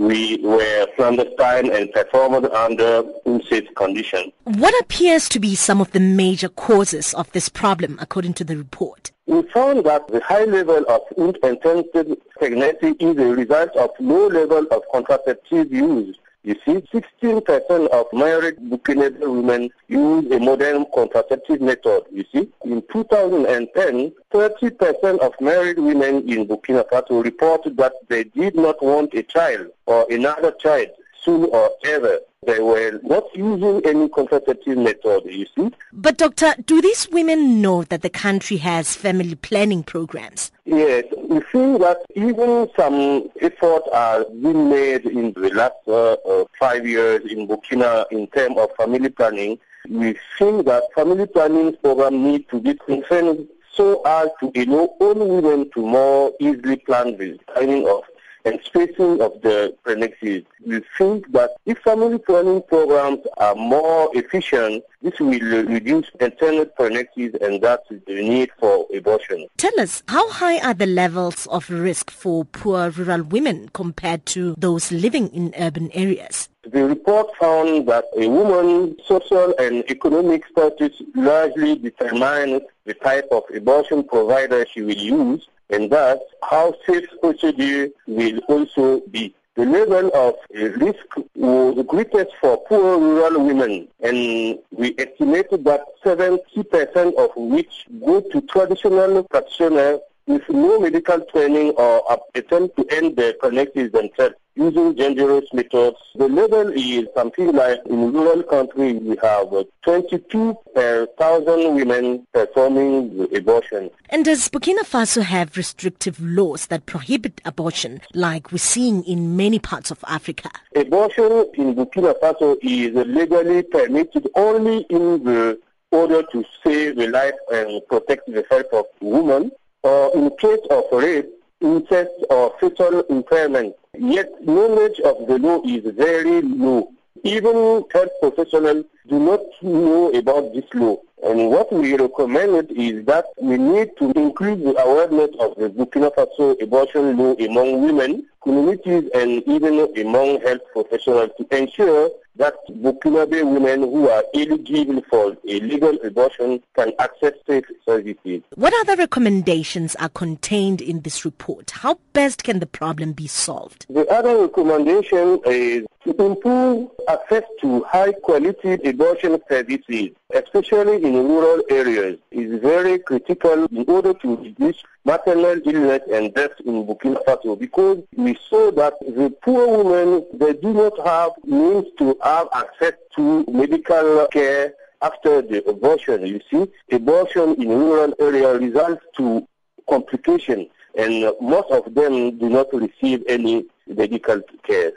we 0.00 0.38
were 0.38 0.86
clandestine 0.96 1.70
and 1.70 1.92
performed 1.92 2.46
under 2.46 3.04
unsafe 3.26 3.68
conditions. 3.74 4.32
What 4.44 4.74
appears 4.80 5.28
to 5.28 5.38
be 5.38 5.54
some 5.54 5.78
of 5.78 5.90
the 5.92 6.00
major 6.00 6.48
causes 6.48 7.12
of 7.12 7.30
this 7.32 7.50
problem, 7.50 7.98
according 8.00 8.32
to 8.34 8.44
the 8.44 8.56
report? 8.56 9.12
We 9.26 9.42
found 9.52 9.84
that 9.84 10.08
the 10.08 10.20
high 10.20 10.44
level 10.44 10.84
of 10.88 11.02
unintended 11.18 12.16
pregnancy 12.38 12.96
is 12.98 13.18
a 13.18 13.26
result 13.26 13.76
of 13.76 13.90
low 14.00 14.28
level 14.28 14.66
of 14.70 14.82
contraceptive 14.90 15.70
use 15.70 16.16
you 16.42 16.56
see, 16.64 16.80
16% 17.22 17.88
of 17.88 18.06
married 18.14 18.56
Burkinabé 18.56 19.20
women 19.20 19.70
use 19.88 20.30
a 20.32 20.38
modern 20.38 20.86
contraceptive 20.94 21.60
method. 21.60 22.04
You 22.10 22.24
see, 22.32 22.50
in 22.64 22.82
2010, 22.90 24.12
30% 24.32 25.18
of 25.18 25.32
married 25.40 25.78
women 25.78 26.26
in 26.28 26.46
Burkina 26.46 26.88
Faso 26.88 27.22
reported 27.22 27.76
that 27.76 27.92
they 28.08 28.24
did 28.24 28.54
not 28.56 28.82
want 28.82 29.12
a 29.12 29.22
child 29.22 29.66
or 29.84 30.06
another 30.10 30.52
child 30.52 30.88
soon 31.22 31.44
or 31.44 31.70
ever. 31.84 32.18
They 32.46 32.58
were 32.58 32.98
not 33.02 33.24
using 33.34 33.84
any 33.84 34.08
contraceptive 34.08 34.78
method, 34.78 35.24
you 35.26 35.46
see. 35.54 35.70
But 35.92 36.16
doctor, 36.16 36.54
do 36.64 36.80
these 36.80 37.06
women 37.10 37.60
know 37.60 37.82
that 37.84 38.00
the 38.00 38.08
country 38.08 38.56
has 38.58 38.96
family 38.96 39.34
planning 39.34 39.82
programs? 39.82 40.50
Yes, 40.64 41.04
we 41.18 41.40
see 41.52 41.76
that 41.78 41.98
even 42.14 42.70
some 42.74 43.28
efforts 43.42 43.88
are 43.92 44.24
being 44.40 44.70
made 44.70 45.04
in 45.04 45.32
the 45.34 45.50
last 45.52 45.74
uh, 45.86 46.12
uh, 46.12 46.44
five 46.58 46.86
years 46.86 47.30
in 47.30 47.46
Burkina 47.46 48.06
in 48.10 48.26
terms 48.28 48.56
of 48.56 48.70
family 48.76 49.10
planning. 49.10 49.58
We 49.90 50.14
think 50.38 50.64
that 50.64 50.84
family 50.94 51.26
planning 51.26 51.76
program 51.82 52.22
need 52.22 52.48
to 52.48 52.60
be 52.60 52.74
concerned 52.74 53.48
so 53.72 54.02
as 54.02 54.30
to 54.40 54.50
enable 54.54 54.96
all 54.98 55.14
women 55.14 55.70
to 55.72 55.80
more 55.80 56.32
easily 56.40 56.76
plan 56.76 57.16
the 57.18 57.38
timing 57.54 57.86
of 57.86 58.04
and 58.44 58.60
spacing 58.64 59.20
of 59.20 59.40
the 59.42 59.74
pregnancies. 59.82 60.44
We 60.64 60.82
think 60.96 61.30
that 61.32 61.50
if 61.66 61.78
family 61.78 62.18
planning 62.18 62.62
programs 62.62 63.20
are 63.36 63.54
more 63.54 64.10
efficient, 64.14 64.84
this 65.02 65.18
will 65.18 65.30
reduce 65.30 66.10
intended 66.20 66.74
pregnancies 66.74 67.34
and 67.40 67.62
that's 67.62 67.88
the 67.88 68.00
need 68.08 68.50
for 68.58 68.86
abortion. 68.94 69.46
Tell 69.56 69.78
us, 69.80 70.02
how 70.08 70.30
high 70.30 70.58
are 70.60 70.74
the 70.74 70.86
levels 70.86 71.46
of 71.46 71.70
risk 71.70 72.10
for 72.10 72.44
poor 72.44 72.90
rural 72.90 73.22
women 73.22 73.70
compared 73.72 74.26
to 74.26 74.54
those 74.58 74.92
living 74.92 75.28
in 75.28 75.54
urban 75.58 75.90
areas? 75.92 76.48
The 76.62 76.84
report 76.84 77.34
found 77.36 77.88
that 77.88 78.04
a 78.16 78.28
woman's 78.28 78.96
social 79.06 79.54
and 79.58 79.82
economic 79.90 80.46
status 80.46 81.00
largely 81.14 81.76
determines 81.76 82.62
the 82.84 82.94
type 82.94 83.28
of 83.30 83.44
abortion 83.54 84.04
provider 84.04 84.66
she 84.66 84.82
will 84.82 84.92
use 84.92 85.48
and 85.70 85.90
thus 85.90 86.18
how 86.42 86.74
safe 86.86 87.08
procedure 87.20 87.88
will 88.06 88.38
also 88.48 89.00
be. 89.10 89.34
The 89.56 89.66
level 89.66 90.10
of 90.14 90.34
risk 90.52 91.06
was 91.34 91.84
greatest 91.86 92.30
for 92.40 92.56
poor 92.64 92.98
rural 92.98 93.44
women, 93.44 93.88
and 94.00 94.58
we 94.70 94.94
estimated 94.96 95.64
that 95.64 95.82
70% 96.04 97.14
of 97.16 97.30
which 97.36 97.86
go 98.04 98.20
to 98.20 98.40
traditional 98.42 99.24
practitioners 99.24 100.00
with 100.26 100.48
no 100.48 100.78
medical 100.80 101.20
training 101.32 101.70
or 101.70 102.18
attempt 102.34 102.76
to 102.76 102.86
end 102.90 103.16
their 103.16 103.34
pregnancies 103.34 103.90
themselves 103.92 104.36
using 104.54 104.94
dangerous 104.94 105.44
methods. 105.52 105.96
The 106.16 106.28
level 106.28 106.70
is 106.70 107.06
something 107.14 107.52
like 107.52 107.80
in 107.86 108.12
rural 108.12 108.42
countries 108.42 109.00
we 109.00 109.16
have 109.22 109.52
uh, 109.52 109.64
22 109.82 110.56
per 110.74 111.06
thousand 111.18 111.74
women 111.74 112.26
performing 112.34 113.26
abortion. 113.34 113.90
And 114.10 114.24
does 114.24 114.48
Burkina 114.48 114.80
Faso 114.80 115.22
have 115.22 115.56
restrictive 115.56 116.20
laws 116.20 116.66
that 116.66 116.86
prohibit 116.86 117.40
abortion 117.44 118.00
like 118.14 118.52
we're 118.52 118.58
seeing 118.58 119.02
in 119.04 119.36
many 119.36 119.58
parts 119.58 119.90
of 119.90 120.04
Africa? 120.06 120.50
Abortion 120.76 121.46
in 121.54 121.74
Burkina 121.74 122.14
Faso 122.20 122.56
is 122.62 122.94
legally 123.06 123.62
permitted 123.62 124.28
only 124.34 124.78
in 124.90 125.24
the 125.24 125.58
order 125.92 126.22
to 126.32 126.44
save 126.62 126.96
the 126.96 127.08
life 127.08 127.34
and 127.52 127.80
protect 127.88 128.26
the 128.26 128.44
health 128.50 128.72
of 128.72 128.84
women 129.00 129.50
or 129.82 130.14
in 130.14 130.30
case 130.36 130.60
of 130.70 130.84
rape, 130.92 131.30
incest 131.60 132.10
or 132.30 132.54
fetal 132.60 133.00
impairment. 133.10 133.74
Yet 133.98 134.46
knowledge 134.46 135.00
of 135.00 135.26
the 135.26 135.38
law 135.38 135.62
is 135.64 135.84
very 135.94 136.42
low. 136.42 136.90
Even 137.22 137.84
health 137.92 138.10
professionals 138.20 138.86
do 139.08 139.18
not 139.18 139.40
know 139.62 140.10
about 140.12 140.54
this 140.54 140.64
law. 140.72 140.96
And 141.22 141.50
what 141.50 141.70
we 141.70 141.94
recommend 141.96 142.70
is 142.70 143.04
that 143.04 143.26
we 143.38 143.58
need 143.58 143.90
to 143.98 144.10
increase 144.12 144.62
the 144.62 144.74
awareness 144.82 145.30
of 145.38 145.54
the 145.56 145.68
Burkina 145.68 146.14
Faso 146.14 146.60
abortion 146.62 147.18
law 147.18 147.34
among 147.34 147.82
women, 147.82 148.26
communities, 148.42 149.10
and 149.14 149.42
even 149.46 149.80
among 150.00 150.40
health 150.40 150.62
professionals 150.72 151.30
to 151.36 151.46
ensure 151.54 152.10
that 152.36 152.54
Burkinabe 152.70 153.44
women 153.44 153.80
who 153.80 154.08
are 154.08 154.24
eligible 154.34 155.02
for 155.10 155.36
a 155.46 155.60
legal 155.60 155.96
abortion 156.04 156.62
can 156.74 156.92
access 156.98 157.34
safe 157.46 157.64
services. 157.84 158.42
What 158.54 158.72
other 158.80 158.96
recommendations 158.96 159.94
are 159.96 160.08
contained 160.08 160.80
in 160.80 161.00
this 161.02 161.24
report? 161.24 161.70
How 161.70 161.98
best 162.12 162.44
can 162.44 162.60
the 162.60 162.66
problem 162.66 163.12
be 163.12 163.26
solved? 163.26 163.86
The 163.90 164.06
other 164.08 164.38
recommendation 164.38 165.40
is 165.46 165.86
improve 166.18 166.90
access 167.08 167.44
to 167.60 167.82
high 167.84 168.12
quality 168.12 168.74
abortion 168.88 169.40
services, 169.48 170.10
especially 170.34 171.02
in 171.04 171.14
rural 171.28 171.62
areas, 171.70 172.18
is 172.30 172.60
very 172.60 172.98
critical 172.98 173.64
in 173.66 173.84
order 173.88 174.14
to 174.14 174.36
reduce 174.36 174.82
maternal 175.04 175.60
illness 175.64 176.02
and 176.12 176.34
death 176.34 176.52
in 176.64 176.86
Burkina 176.86 177.24
Faso 177.24 177.58
because 177.58 178.02
we 178.16 178.38
saw 178.48 178.70
that 178.72 178.94
the 179.00 179.34
poor 179.42 179.82
women, 179.84 180.24
they 180.34 180.52
do 180.54 180.72
not 180.72 180.98
have 181.06 181.32
means 181.44 181.86
to 181.98 182.16
have 182.22 182.48
access 182.54 182.94
to 183.16 183.44
medical 183.48 184.26
care 184.32 184.74
after 185.02 185.42
the 185.42 185.64
abortion. 185.68 186.26
You 186.26 186.40
see, 186.50 186.70
abortion 186.92 187.54
in 187.60 187.68
rural 187.68 188.14
areas 188.20 188.60
results 188.60 189.02
to 189.16 189.46
complications 189.88 190.68
and 190.96 191.24
uh, 191.24 191.32
most 191.40 191.70
of 191.70 191.94
them 191.94 192.38
do 192.38 192.48
not 192.48 192.72
receive 192.72 193.22
any 193.28 193.64
medical 193.86 194.40
care. 194.66 194.92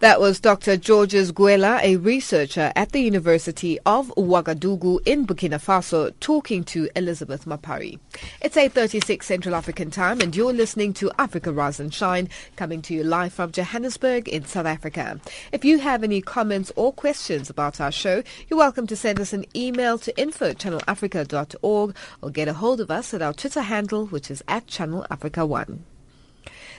That 0.00 0.20
was 0.20 0.38
Dr. 0.38 0.76
Georges 0.76 1.32
Guiella, 1.32 1.82
a 1.82 1.96
researcher 1.96 2.72
at 2.76 2.92
the 2.92 3.00
University 3.00 3.80
of 3.84 4.12
Ouagadougou 4.16 5.00
in 5.04 5.26
Burkina 5.26 5.58
Faso, 5.58 6.12
talking 6.20 6.62
to 6.64 6.88
Elizabeth 6.94 7.46
Mapari. 7.46 7.98
It's 8.40 8.54
8.36 8.54 9.24
Central 9.24 9.56
African 9.56 9.90
Time 9.90 10.20
and 10.20 10.36
you're 10.36 10.52
listening 10.52 10.92
to 10.94 11.10
Africa 11.18 11.52
Rise 11.52 11.80
and 11.80 11.92
Shine, 11.92 12.28
coming 12.54 12.80
to 12.82 12.94
you 12.94 13.02
live 13.02 13.32
from 13.32 13.50
Johannesburg 13.50 14.28
in 14.28 14.44
South 14.44 14.66
Africa. 14.66 15.20
If 15.50 15.64
you 15.64 15.80
have 15.80 16.04
any 16.04 16.20
comments 16.20 16.70
or 16.76 16.92
questions 16.92 17.50
about 17.50 17.80
our 17.80 17.90
show, 17.90 18.22
you're 18.48 18.58
welcome 18.60 18.86
to 18.86 18.94
send 18.94 19.18
us 19.18 19.32
an 19.32 19.46
email 19.56 19.98
to 19.98 20.16
info.channelafrica.org 20.16 21.96
or 22.22 22.30
get 22.30 22.46
a 22.46 22.52
hold 22.52 22.80
of 22.80 22.92
us 22.92 23.12
at 23.14 23.20
our 23.20 23.32
Twitter 23.32 23.62
handle, 23.62 24.06
which 24.06 24.30
is 24.30 24.44
at 24.46 24.68
Channel 24.68 25.04
Africa 25.10 25.44
1. 25.44 25.84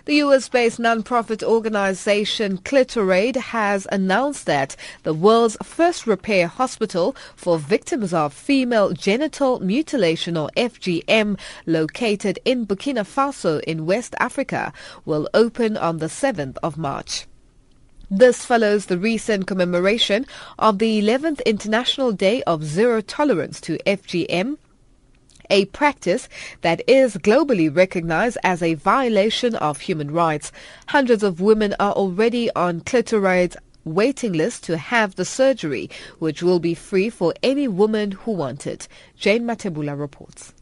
The 0.06 0.16
US-based 0.16 0.80
non-profit 0.80 1.44
organization 1.44 2.60
Clitoraid 2.60 3.36
has 3.36 3.86
announced 3.92 4.46
that 4.46 4.76
the 5.04 5.14
world's 5.14 5.58
first 5.62 6.08
repair 6.08 6.48
hospital 6.48 7.16
for 7.36 7.60
victims 7.60 8.14
of 8.14 8.34
female 8.34 8.94
genital 8.94 9.60
mutilation 9.60 10.38
or 10.38 10.50
FGM 10.56 11.38
located 11.66 12.40
in 12.46 12.66
Burkina 12.66 13.04
Faso 13.04 13.60
in 13.64 13.86
West 13.86 14.16
Africa 14.20 14.72
will 15.06 15.28
open 15.34 15.76
on 15.76 15.98
the 15.98 16.08
7th 16.08 16.58
of 16.64 16.78
March. 16.78 17.26
This 18.10 18.46
follows 18.46 18.86
the 18.86 18.98
recent 18.98 19.48
commemoration 19.48 20.26
of 20.58 20.80
the 20.80 21.02
11th 21.02 21.46
International 21.46 22.12
Day 22.12 22.42
of 22.44 22.64
Zero 22.64 23.02
Tolerance 23.02 23.60
to 23.62 23.78
FGM 23.86 24.58
a 25.50 25.66
practice 25.66 26.30
that 26.62 26.82
is 26.88 27.18
globally 27.18 27.74
recognized 27.76 28.38
as 28.44 28.62
a 28.62 28.76
violation 28.76 29.56
of 29.56 29.82
human 29.82 30.12
rights. 30.12 30.52
Hundreds 30.88 31.24
of 31.24 31.42
women 31.42 31.76
are 31.80 31.94
already 31.94 32.50
on 32.56 32.82
Clitoraid's 32.82 33.58
waiting 33.86 34.34
list 34.34 34.64
to 34.66 34.78
have 34.78 35.16
the 35.16 35.26
surgery, 35.26 35.90
which 36.20 36.44
will 36.44 36.60
be 36.60 36.74
free 36.74 37.10
for 37.10 37.34
any 37.42 37.68
woman 37.68 38.12
who 38.12 38.32
wants 38.32 38.66
it. 38.66 38.88
Jane 39.18 39.44
Matebula 39.44 39.98
reports. 39.98 40.54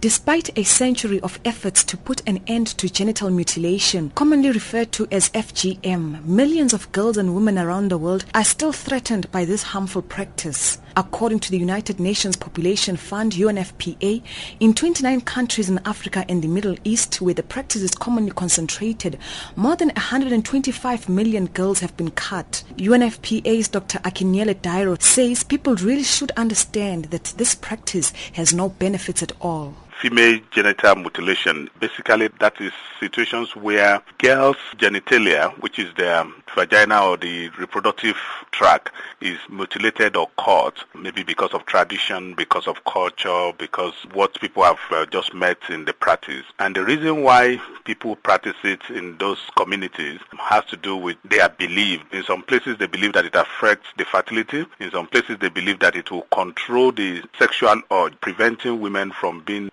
Despite 0.00 0.56
a 0.56 0.62
century 0.62 1.18
of 1.22 1.40
efforts 1.44 1.82
to 1.82 1.96
put 1.96 2.22
an 2.24 2.40
end 2.46 2.68
to 2.78 2.88
genital 2.88 3.30
mutilation, 3.30 4.10
commonly 4.14 4.52
referred 4.52 4.92
to 4.92 5.08
as 5.10 5.28
FGM, 5.30 6.24
millions 6.24 6.72
of 6.72 6.92
girls 6.92 7.16
and 7.16 7.34
women 7.34 7.58
around 7.58 7.90
the 7.90 7.98
world 7.98 8.24
are 8.32 8.44
still 8.44 8.70
threatened 8.70 9.28
by 9.32 9.44
this 9.44 9.64
harmful 9.64 10.02
practice. 10.02 10.78
According 10.98 11.38
to 11.40 11.52
the 11.52 11.58
United 11.58 12.00
Nations 12.00 12.34
Population 12.34 12.96
Fund 12.96 13.34
UNFPA, 13.34 14.20
in 14.58 14.74
29 14.74 15.20
countries 15.20 15.70
in 15.70 15.78
Africa 15.84 16.24
and 16.28 16.42
the 16.42 16.48
Middle 16.48 16.74
East 16.82 17.20
where 17.20 17.34
the 17.34 17.44
practice 17.44 17.82
is 17.82 17.94
commonly 17.94 18.32
concentrated, 18.32 19.16
more 19.54 19.76
than 19.76 19.90
125 19.90 21.08
million 21.08 21.46
girls 21.46 21.78
have 21.78 21.96
been 21.96 22.10
cut. 22.10 22.64
UNFPA's 22.78 23.68
Dr. 23.68 24.00
Akinyele 24.00 24.56
Dairo 24.56 25.00
says 25.00 25.44
people 25.44 25.76
really 25.76 26.02
should 26.02 26.32
understand 26.32 27.04
that 27.12 27.32
this 27.36 27.54
practice 27.54 28.12
has 28.32 28.52
no 28.52 28.68
benefits 28.68 29.22
at 29.22 29.30
all 29.40 29.76
female 30.00 30.40
genital 30.50 30.94
mutilation. 30.96 31.68
Basically, 31.80 32.28
that 32.40 32.60
is 32.60 32.72
situations 33.00 33.56
where 33.56 34.00
girls' 34.18 34.56
genitalia, 34.76 35.50
which 35.60 35.78
is 35.78 35.92
the 35.96 36.30
vagina 36.54 37.04
or 37.04 37.16
the 37.16 37.48
reproductive 37.58 38.16
tract, 38.52 38.90
is 39.20 39.38
mutilated 39.48 40.16
or 40.16 40.28
cut, 40.38 40.74
maybe 40.94 41.22
because 41.22 41.52
of 41.52 41.66
tradition, 41.66 42.34
because 42.34 42.66
of 42.66 42.84
culture, 42.84 43.52
because 43.58 43.94
what 44.12 44.38
people 44.40 44.62
have 44.62 44.78
uh, 44.90 45.06
just 45.06 45.34
met 45.34 45.58
in 45.68 45.84
the 45.84 45.92
practice. 45.92 46.44
And 46.58 46.76
the 46.76 46.84
reason 46.84 47.22
why 47.22 47.60
people 47.84 48.16
practice 48.16 48.56
it 48.64 48.80
in 48.90 49.16
those 49.18 49.38
communities 49.56 50.20
has 50.38 50.64
to 50.66 50.76
do 50.76 50.96
with 50.96 51.16
their 51.24 51.48
belief. 51.48 52.00
In 52.12 52.22
some 52.22 52.42
places, 52.42 52.78
they 52.78 52.86
believe 52.86 53.12
that 53.14 53.24
it 53.24 53.34
affects 53.34 53.88
the 53.96 54.04
fertility. 54.04 54.64
In 54.78 54.90
some 54.90 55.06
places, 55.06 55.38
they 55.40 55.48
believe 55.48 55.80
that 55.80 55.96
it 55.96 56.10
will 56.10 56.26
control 56.32 56.92
the 56.92 57.22
sexual 57.38 57.80
urge, 57.90 58.20
preventing 58.20 58.80
women 58.80 59.10
from 59.10 59.42
being 59.44 59.70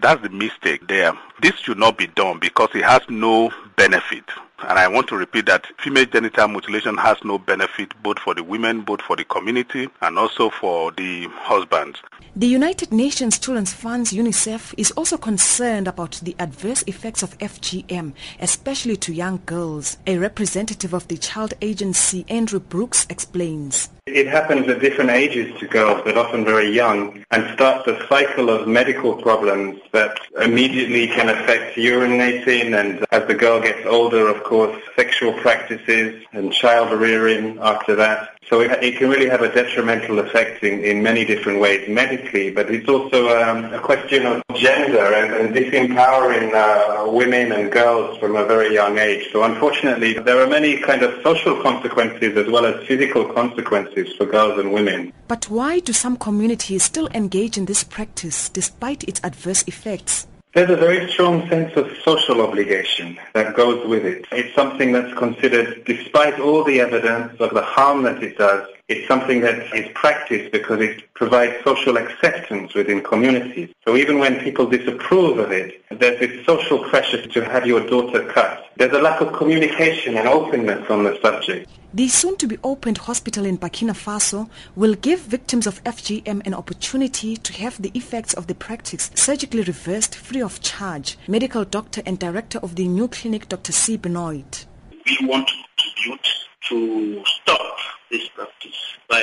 That's 0.00 0.22
the 0.22 0.30
mistake 0.30 0.86
there. 0.88 1.12
This 1.40 1.56
should 1.56 1.78
not 1.78 1.98
be 1.98 2.06
done 2.06 2.38
because 2.38 2.70
it 2.74 2.84
has 2.84 3.02
no 3.08 3.52
benefit. 3.76 4.24
And 4.60 4.76
I 4.76 4.88
want 4.88 5.06
to 5.08 5.16
repeat 5.16 5.46
that 5.46 5.66
female 5.78 6.06
genital 6.06 6.48
mutilation 6.48 6.96
has 6.96 7.16
no 7.22 7.38
benefit 7.38 7.92
both 8.02 8.18
for 8.18 8.34
the 8.34 8.42
women, 8.42 8.80
both 8.80 9.00
for 9.02 9.14
the 9.14 9.24
community, 9.24 9.88
and 10.02 10.18
also 10.18 10.50
for 10.50 10.90
the 10.90 11.28
husbands. 11.30 12.00
The 12.34 12.48
United 12.48 12.92
Nations 12.92 13.38
Children's 13.38 13.72
Funds 13.72 14.12
UNICEF 14.12 14.74
is 14.76 14.90
also 14.92 15.16
concerned 15.16 15.86
about 15.86 16.20
the 16.22 16.34
adverse 16.40 16.82
effects 16.88 17.22
of 17.22 17.38
FGM, 17.38 18.14
especially 18.40 18.96
to 18.96 19.14
young 19.14 19.40
girls. 19.46 19.98
A 20.08 20.18
representative 20.18 20.92
of 20.92 21.06
the 21.06 21.18
child 21.18 21.54
agency, 21.60 22.24
Andrew 22.28 22.60
Brooks, 22.60 23.06
explains. 23.08 23.90
It 24.08 24.26
happens 24.26 24.68
at 24.68 24.80
different 24.80 25.10
ages 25.10 25.58
to 25.60 25.66
girls, 25.66 26.00
but 26.04 26.16
often 26.16 26.44
very 26.44 26.70
young, 26.70 27.24
and 27.30 27.54
starts 27.54 27.86
a 27.88 28.06
cycle 28.08 28.48
of 28.50 28.66
medical 28.66 29.14
problems 29.14 29.80
that 29.92 30.18
immediately 30.40 31.06
can 31.08 31.28
affect 31.28 31.76
urinating, 31.76 32.78
and 32.78 33.04
as 33.10 33.26
the 33.28 33.34
girl 33.34 33.60
gets 33.60 33.86
older, 33.86 34.28
of 34.28 34.42
course, 34.44 34.76
sexual 34.96 35.32
practices 35.34 36.24
and 36.32 36.52
child 36.52 36.98
rearing 36.98 37.58
after 37.60 37.94
that. 37.96 38.30
So 38.48 38.62
it, 38.62 38.70
it 38.82 38.96
can 38.96 39.10
really 39.10 39.28
have 39.28 39.42
a 39.42 39.52
detrimental 39.52 40.18
effect 40.20 40.64
in, 40.64 40.82
in 40.82 41.02
many 41.02 41.24
different 41.24 41.60
ways 41.60 41.86
medically, 41.88 42.50
but 42.50 42.70
it's 42.70 42.88
also 42.88 43.20
um, 43.42 43.72
a 43.74 43.78
question 43.78 44.24
of 44.24 44.42
gender 44.54 45.06
and, 45.20 45.34
and 45.34 45.54
disempowering 45.54 46.54
uh, 46.54 47.10
women 47.10 47.52
and 47.52 47.70
girls 47.70 48.18
from 48.18 48.36
a 48.36 48.44
very 48.46 48.72
young 48.72 48.96
age. 48.98 49.30
So 49.32 49.42
unfortunately, 49.42 50.14
there 50.14 50.40
are 50.40 50.46
many 50.46 50.78
kind 50.78 51.02
of 51.02 51.22
social 51.22 51.60
consequences 51.62 52.36
as 52.38 52.48
well 52.48 52.64
as 52.64 52.86
physical 52.86 53.26
consequences 53.26 53.97
for 54.16 54.26
girls 54.26 54.58
and 54.58 54.72
women. 54.72 55.12
But 55.26 55.46
why 55.50 55.80
do 55.80 55.92
some 55.92 56.16
communities 56.16 56.82
still 56.82 57.08
engage 57.14 57.58
in 57.58 57.64
this 57.64 57.82
practice 57.82 58.48
despite 58.48 59.04
its 59.04 59.20
adverse 59.24 59.64
effects? 59.66 60.26
There's 60.54 60.70
a 60.70 60.76
very 60.76 61.10
strong 61.12 61.48
sense 61.48 61.76
of 61.76 61.90
social 62.04 62.40
obligation 62.40 63.18
that 63.34 63.54
goes 63.54 63.86
with 63.86 64.04
it. 64.04 64.26
It's 64.32 64.54
something 64.54 64.92
that's 64.92 65.12
considered, 65.14 65.84
despite 65.84 66.40
all 66.40 66.64
the 66.64 66.80
evidence 66.80 67.38
of 67.40 67.52
the 67.54 67.62
harm 67.62 68.02
that 68.04 68.22
it 68.22 68.38
does, 68.38 68.66
it's 68.88 69.06
something 69.06 69.42
that 69.42 69.74
is 69.74 69.86
practiced 69.94 70.50
because 70.50 70.80
it 70.80 71.12
provides 71.12 71.62
social 71.62 71.98
acceptance 71.98 72.72
within 72.72 73.02
communities. 73.02 73.68
So 73.84 73.96
even 73.96 74.18
when 74.18 74.40
people 74.40 74.66
disapprove 74.66 75.38
of 75.38 75.52
it, 75.52 75.84
there's 75.90 76.18
this 76.18 76.46
social 76.46 76.78
pressure 76.84 77.26
to 77.26 77.44
have 77.44 77.66
your 77.66 77.86
daughter 77.86 78.24
cut. 78.32 78.64
There's 78.76 78.92
a 78.92 79.02
lack 79.02 79.20
of 79.20 79.34
communication 79.34 80.16
and 80.16 80.26
openness 80.26 80.88
on 80.88 81.04
the 81.04 81.18
subject. 81.20 81.68
The 81.92 82.08
soon-to-be-opened 82.08 82.98
hospital 82.98 83.44
in 83.44 83.58
Burkina 83.58 83.92
Faso 83.92 84.48
will 84.74 84.94
give 84.94 85.20
victims 85.20 85.66
of 85.66 85.82
FGM 85.84 86.46
an 86.46 86.54
opportunity 86.54 87.36
to 87.36 87.52
have 87.54 87.80
the 87.80 87.90
effects 87.94 88.32
of 88.34 88.46
the 88.46 88.54
practice 88.54 89.10
surgically 89.14 89.62
reversed 89.62 90.14
free 90.14 90.42
of 90.42 90.62
charge. 90.62 91.18
Medical 91.28 91.64
doctor 91.64 92.02
and 92.06 92.18
director 92.18 92.58
of 92.60 92.76
the 92.76 92.88
new 92.88 93.08
clinic, 93.08 93.48
Dr. 93.48 93.72
C. 93.72 93.98
Benoit. 93.98 94.66
We 95.06 95.26
want 95.26 95.48
to 95.48 95.54
contribute 95.76 96.28
to 96.68 97.24
stop 97.24 97.78
this 98.10 98.28
practice 98.28 98.96
by 99.08 99.22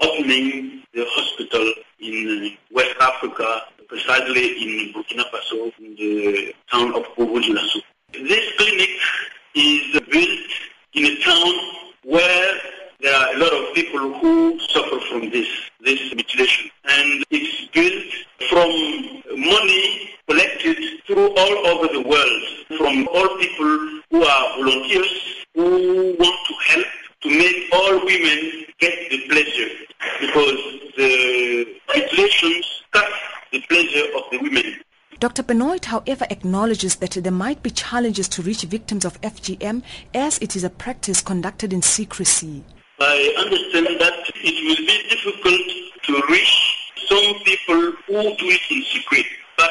opening 0.00 0.82
the 0.94 1.04
hospital 1.08 1.72
in 2.00 2.52
uh, 2.52 2.74
West 2.74 2.96
Africa, 3.00 3.62
precisely 3.88 4.88
in 4.88 4.92
Burkina 4.92 5.24
Faso, 5.30 5.72
in 5.78 5.94
the 5.96 6.54
town 6.70 6.94
of 6.94 7.04
Bobo-Dioulasso. 7.16 7.80
This 8.12 8.52
clinic 8.56 8.90
is 9.54 10.00
built 10.10 10.40
in 10.94 11.04
a 11.06 11.22
town 11.22 11.54
where 12.04 12.54
there 13.00 13.14
are 13.14 13.34
a 13.34 13.38
lot 13.38 13.52
of 13.52 13.74
people 13.74 14.18
who 14.20 14.58
suffer 14.60 15.00
from 15.08 15.30
this, 15.30 15.48
this 15.80 16.14
mutilation. 16.14 16.70
And 16.84 17.24
it's 17.30 17.68
built 17.72 18.04
from 18.50 19.40
money 19.40 20.10
collected 20.28 20.76
through 21.06 21.34
all 21.34 21.66
over 21.68 21.92
the 21.92 22.02
world, 22.02 22.42
from 22.76 23.08
all 23.08 23.38
people 23.38 24.00
who 24.10 24.24
are 24.24 24.56
volunteers, 24.58 25.44
who 25.54 26.16
want 26.18 26.38
to 26.48 26.54
help 26.66 26.86
to 27.22 27.28
make 27.28 27.68
all 27.72 28.04
women 28.04 28.64
get 28.78 29.10
the 29.10 29.18
pleasure 29.28 29.68
because 30.20 30.58
the 30.96 31.66
mutilations 31.94 32.82
cut 32.92 33.08
the 33.52 33.60
pleasure 33.68 34.06
of 34.16 34.22
the 34.30 34.38
women. 34.38 34.80
Dr. 35.18 35.42
Benoit, 35.42 35.84
however, 35.84 36.26
acknowledges 36.30 36.96
that 36.96 37.10
there 37.10 37.30
might 37.30 37.62
be 37.62 37.70
challenges 37.70 38.26
to 38.28 38.42
reach 38.42 38.62
victims 38.62 39.04
of 39.04 39.20
FGM 39.20 39.82
as 40.14 40.38
it 40.38 40.56
is 40.56 40.64
a 40.64 40.70
practice 40.70 41.20
conducted 41.20 41.74
in 41.74 41.82
secrecy. 41.82 42.64
I 42.98 43.34
understand 43.38 44.00
that 44.00 44.14
it 44.34 44.56
will 44.64 44.86
be 44.86 45.08
difficult 45.10 45.60
to 46.04 46.22
reach 46.32 46.70
some 47.06 47.34
people 47.44 47.92
who 48.06 48.36
do 48.36 48.46
it 48.48 48.60
in 48.70 48.82
secret. 48.84 49.26
But 49.58 49.70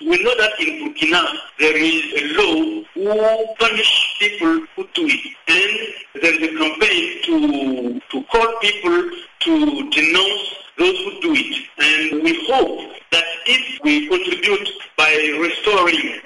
we 0.00 0.22
know 0.22 0.34
that 0.36 0.58
in 0.60 0.94
Burkina 0.94 1.22
there 1.58 1.76
is 1.76 2.04
a 2.16 2.24
law 2.40 2.82
who 2.94 3.54
punish 3.58 4.16
people 4.18 4.66
who 4.76 4.88
do 4.94 5.06
it. 5.06 5.36
And 5.48 6.22
there 6.22 6.34
is 6.34 6.42
a 6.42 6.58
campaign 6.58 7.22
to, 7.24 8.00
to 8.10 8.24
call 8.24 8.58
people 8.60 9.10
to 9.40 9.90
denounce 9.90 10.54
those 10.78 10.98
who 10.98 11.20
do 11.20 11.34
it. 11.34 11.66
And 11.78 12.22
we 12.22 12.46
hope 12.46 12.92
that 13.12 13.24
if 13.46 13.80
we 13.82 14.08
contribute 14.08 14.68
by 14.96 15.12
restoring 15.38 16.20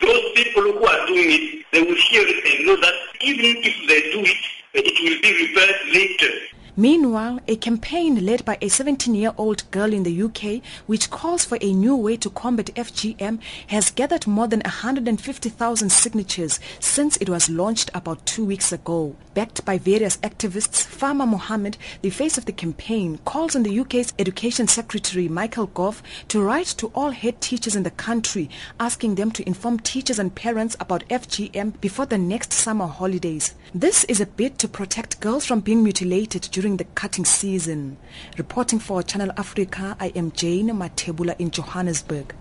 those 0.00 0.32
people 0.34 0.62
who 0.62 0.86
are 0.86 1.06
doing 1.06 1.28
it, 1.30 1.66
they 1.72 1.82
will 1.82 1.96
hear 2.08 2.22
it 2.24 2.58
and 2.58 2.66
know 2.66 2.76
that 2.76 2.94
even 3.20 3.44
if 3.44 3.88
they 3.88 4.00
do 4.12 4.20
it, 4.20 4.36
it 4.74 4.96
will 5.02 5.20
be 5.20 5.46
repaired 5.46 5.76
later. 5.92 6.57
Meanwhile, 6.78 7.40
a 7.48 7.56
campaign 7.56 8.24
led 8.24 8.44
by 8.44 8.54
a 8.62 8.68
17-year-old 8.68 9.68
girl 9.72 9.92
in 9.92 10.04
the 10.04 10.22
UK 10.22 10.62
which 10.86 11.10
calls 11.10 11.44
for 11.44 11.58
a 11.60 11.72
new 11.72 11.96
way 11.96 12.16
to 12.18 12.30
combat 12.30 12.70
FGM 12.76 13.40
has 13.66 13.90
gathered 13.90 14.28
more 14.28 14.46
than 14.46 14.60
150,000 14.60 15.90
signatures 15.90 16.60
since 16.78 17.16
it 17.16 17.28
was 17.28 17.50
launched 17.50 17.90
about 17.94 18.24
two 18.24 18.44
weeks 18.44 18.70
ago. 18.70 19.16
Backed 19.34 19.64
by 19.64 19.78
various 19.78 20.18
activists, 20.18 20.86
Fahma 20.86 21.26
Mohamed, 21.26 21.78
the 22.02 22.10
face 22.10 22.38
of 22.38 22.44
the 22.44 22.52
campaign, 22.52 23.18
calls 23.24 23.56
on 23.56 23.64
the 23.64 23.80
UK's 23.80 24.12
Education 24.16 24.68
Secretary 24.68 25.26
Michael 25.26 25.66
Gove 25.66 26.00
to 26.28 26.40
write 26.40 26.68
to 26.78 26.92
all 26.94 27.10
head 27.10 27.40
teachers 27.40 27.74
in 27.74 27.82
the 27.82 27.90
country 27.90 28.48
asking 28.78 29.16
them 29.16 29.32
to 29.32 29.44
inform 29.48 29.80
teachers 29.80 30.20
and 30.20 30.32
parents 30.36 30.76
about 30.78 31.08
FGM 31.08 31.80
before 31.80 32.06
the 32.06 32.18
next 32.18 32.52
summer 32.52 32.86
holidays. 32.86 33.56
This 33.74 34.04
is 34.04 34.20
a 34.20 34.26
bid 34.26 34.60
to 34.60 34.68
protect 34.68 35.18
girls 35.18 35.44
from 35.44 35.58
being 35.58 35.82
mutilated 35.82 36.42
during 36.52 36.67
the 36.76 36.84
cutting 36.84 37.24
season. 37.24 37.96
Reporting 38.36 38.78
for 38.78 39.02
Channel 39.02 39.32
Africa, 39.36 39.96
I 39.98 40.08
am 40.08 40.32
Jane 40.32 40.68
Matebula 40.68 41.34
in 41.38 41.50
Johannesburg. 41.50 42.34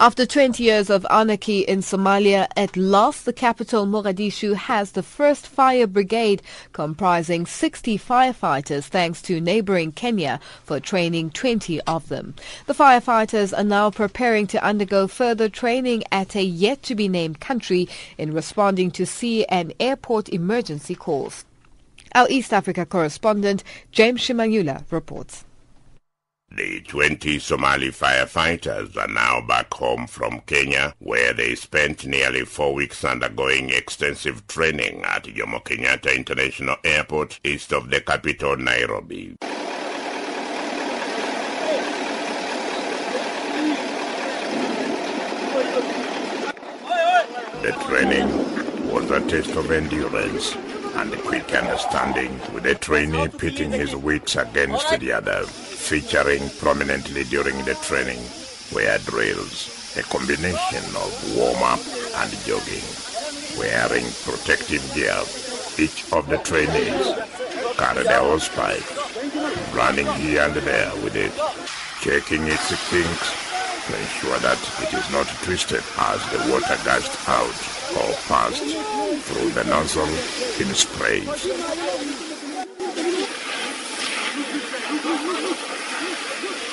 After 0.00 0.24
20 0.24 0.62
years 0.62 0.90
of 0.90 1.04
anarchy 1.10 1.62
in 1.62 1.80
Somalia, 1.80 2.46
at 2.56 2.76
last 2.76 3.24
the 3.24 3.32
capital 3.32 3.84
Mogadishu 3.84 4.54
has 4.54 4.92
the 4.92 5.02
first 5.02 5.48
fire 5.48 5.88
brigade 5.88 6.40
comprising 6.72 7.46
60 7.46 7.98
firefighters 7.98 8.84
thanks 8.84 9.20
to 9.22 9.40
neighboring 9.40 9.90
Kenya 9.90 10.38
for 10.62 10.78
training 10.78 11.30
20 11.30 11.80
of 11.80 12.08
them. 12.08 12.36
The 12.66 12.74
firefighters 12.74 13.52
are 13.58 13.64
now 13.64 13.90
preparing 13.90 14.46
to 14.48 14.64
undergo 14.64 15.08
further 15.08 15.48
training 15.48 16.04
at 16.12 16.36
a 16.36 16.44
yet 16.44 16.84
to 16.84 16.94
be 16.94 17.08
named 17.08 17.40
country 17.40 17.88
in 18.16 18.32
responding 18.32 18.92
to 18.92 19.04
sea 19.04 19.46
and 19.46 19.74
airport 19.80 20.28
emergency 20.28 20.94
calls. 20.94 21.44
Our 22.14 22.26
East 22.30 22.52
Africa 22.52 22.86
correspondent 22.86 23.64
James 23.92 24.20
Shimanyula 24.20 24.84
reports. 24.90 25.44
The 26.50 26.80
20 26.80 27.38
Somali 27.40 27.88
firefighters 27.88 28.96
are 28.96 29.06
now 29.06 29.42
back 29.46 29.72
home 29.74 30.06
from 30.06 30.40
Kenya, 30.46 30.94
where 30.98 31.34
they 31.34 31.54
spent 31.54 32.06
nearly 32.06 32.46
four 32.46 32.72
weeks 32.72 33.04
undergoing 33.04 33.68
extensive 33.68 34.46
training 34.46 35.02
at 35.04 35.24
Jomo 35.24 35.62
Kenyatta 35.62 36.16
International 36.16 36.76
Airport, 36.84 37.38
east 37.44 37.74
of 37.74 37.90
the 37.90 38.00
capital, 38.00 38.56
Nairobi. 38.56 39.36
The 47.60 47.72
training 47.86 48.90
was 48.90 49.10
a 49.10 49.20
test 49.28 49.50
of 49.50 49.70
endurance 49.70 50.56
and 50.98 51.12
quick 51.22 51.54
understanding, 51.54 52.40
with 52.52 52.66
a 52.66 52.74
trainee 52.74 53.28
pitting 53.28 53.70
his 53.70 53.94
wits 53.94 54.34
against 54.34 54.98
the 54.98 55.12
other. 55.12 55.44
Featuring 55.46 56.50
prominently 56.58 57.22
during 57.24 57.56
the 57.64 57.74
training 57.76 58.20
were 58.74 58.98
drills, 59.06 59.94
a 59.96 60.02
combination 60.02 60.84
of 60.96 61.36
warm-up 61.36 61.78
and 62.16 62.32
jogging. 62.44 62.82
Wearing 63.56 64.06
protective 64.24 64.82
gear, 64.92 65.22
each 65.78 66.04
of 66.12 66.28
the 66.28 66.38
trainees 66.38 67.06
carried 67.76 68.06
a 68.06 68.18
hosepipe, 68.18 68.82
running 69.76 70.06
here 70.14 70.42
and 70.42 70.54
there 70.54 70.92
with 70.96 71.14
it, 71.14 71.32
checking 72.00 72.42
its 72.48 72.68
kinks 72.90 73.30
to 73.86 73.98
ensure 74.00 74.38
that 74.40 74.58
it 74.82 74.92
is 74.92 75.10
not 75.12 75.28
twisted 75.44 75.84
as 75.96 76.20
the 76.32 76.52
water 76.52 76.76
gushed 76.84 77.28
out 77.28 77.77
or 77.96 78.12
passed 78.26 78.62
through 79.26 79.50
the 79.50 79.64
nozzle 79.64 80.06
in 80.60 80.74
sprays. 80.74 81.48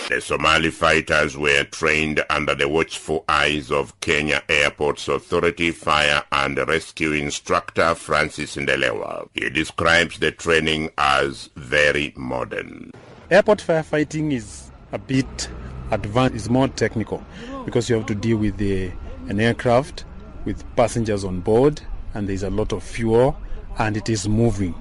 The 0.08 0.22
Somali 0.22 0.70
fighters 0.70 1.36
were 1.36 1.64
trained 1.64 2.24
under 2.30 2.54
the 2.54 2.70
watchful 2.70 3.26
eyes 3.28 3.72
of 3.72 4.00
Kenya 4.02 4.44
Airports 4.48 5.08
Authority 5.08 5.72
Fire 5.72 6.24
and 6.32 6.58
Rescue 6.58 7.14
Instructor 7.14 7.96
Francis 7.96 8.56
Ndelewa. 8.56 9.28
He 9.34 9.50
describes 9.50 10.20
the 10.20 10.32
training 10.32 10.92
as 10.98 11.50
very 11.56 12.14
modern. 12.16 12.92
Airport 13.32 13.60
firefighting 13.60 14.32
is 14.32 14.70
a 14.92 15.00
bit 15.00 15.50
advanced, 15.90 16.36
it's 16.36 16.50
more 16.50 16.68
technical 16.68 17.24
because 17.66 17.90
you 17.90 17.96
have 17.96 18.06
to 18.06 18.16
deal 18.16 18.38
with 18.38 18.58
the, 18.58 18.92
an 19.28 19.40
aircraft 19.40 20.06
with 20.46 20.64
passengers 20.76 21.24
on 21.24 21.42
board 21.42 21.82
and 22.14 22.30
there's 22.30 22.44
a 22.44 22.50
lot 22.50 22.72
of 22.72 22.84
fuel 22.84 23.38
and 23.78 23.98
it 23.98 24.10
is 24.10 24.28
moving. 24.28 24.74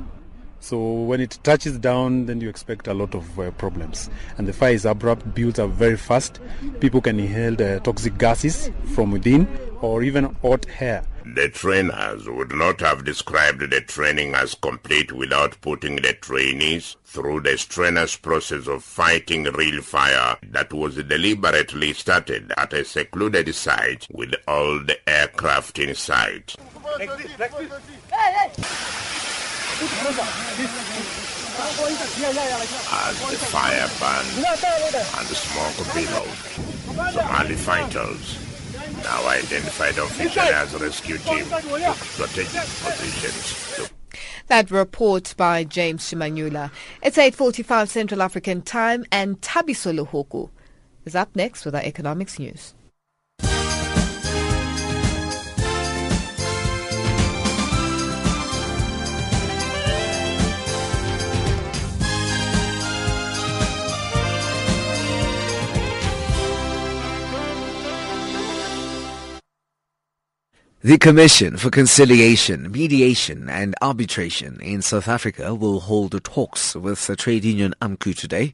So 0.61 0.79
when 0.81 1.21
it 1.21 1.39
touches 1.43 1.79
down, 1.79 2.25
then 2.25 2.41
you 2.41 2.49
expect 2.49 2.87
a 2.89 2.95
lot 2.95 3.15
of 3.15 3.39
uh, 3.39 3.51
problems. 3.51 4.09
And 4.39 4.49
the 4.49 4.53
fire 4.55 4.73
is 4.73 4.87
abrupt, 4.87 5.35
builds 5.35 5.59
up 5.59 5.71
very 5.71 5.99
fast. 5.99 6.41
People 6.81 7.03
can 7.03 7.21
inhale 7.21 7.55
the 7.55 7.81
toxic 7.85 8.17
gases 8.17 8.71
from 8.95 9.11
within 9.11 9.47
or 9.83 10.03
even 10.03 10.35
hot 10.41 10.65
air. 10.81 11.05
The 11.27 11.49
trainers 11.49 12.29
would 12.29 12.53
not 12.55 12.81
have 12.81 13.05
described 13.05 13.71
the 13.71 13.81
training 13.81 14.35
as 14.35 14.55
complete 14.55 15.11
without 15.11 15.59
putting 15.63 15.97
the 15.97 16.13
trainees 16.13 16.97
through 17.07 17.41
the 17.41 17.57
strenuous 17.57 18.17
process 18.17 18.67
of 18.69 18.85
fighting 18.85 19.45
real 19.45 19.81
fire 19.81 20.37
that 20.51 20.73
was 20.75 20.97
deliberately 20.97 21.95
started 21.95 22.53
at 22.59 22.75
a 22.75 22.85
secluded 22.85 23.55
site 23.55 24.07
with 24.13 24.35
all 24.47 24.79
the 24.81 24.99
aircraft 25.09 25.79
in 25.79 25.95
sight. 25.95 26.57
As 26.97 27.09
the 33.31 33.39
fire 33.39 33.89
burned 33.99 34.47
and 35.17 35.27
the 35.27 35.35
smoke 35.35 35.95
billowed, 35.95 37.13
Somali 37.15 37.55
fighters, 37.55 38.44
now 39.05 39.27
identified 39.29 39.97
officially 39.99 40.49
as 40.49 40.75
rescue 40.75 41.19
team, 41.19 41.45
took 41.45 41.97
strategic 41.97 42.61
positions 42.61 43.91
that 44.47 44.71
report 44.71 45.35
by 45.37 45.65
James 45.65 46.03
Shimanyula. 46.03 46.71
It's 47.03 47.17
8.45 47.17 47.89
Central 47.89 48.23
African 48.23 48.63
Time 48.63 49.05
and 49.11 49.41
Tabiso 49.41 49.97
Luhoku 49.97 50.51
is 51.05 51.15
up 51.15 51.35
next 51.35 51.65
with 51.65 51.75
our 51.75 51.83
economics 51.83 52.39
news. 52.39 52.75
The 70.85 70.99
Commission 70.99 71.57
for 71.57 71.71
Conciliation, 71.71 72.71
Mediation 72.71 73.49
and 73.49 73.75
Arbitration 73.81 74.61
in 74.61 74.83
South 74.83 75.09
Africa 75.09 75.55
will 75.55 75.81
hold 75.81 76.23
talks 76.23 76.77
with 76.77 77.07
the 77.07 77.17
trade 77.17 77.43
union 77.43 77.75
AMCU 77.81 78.15
today 78.15 78.53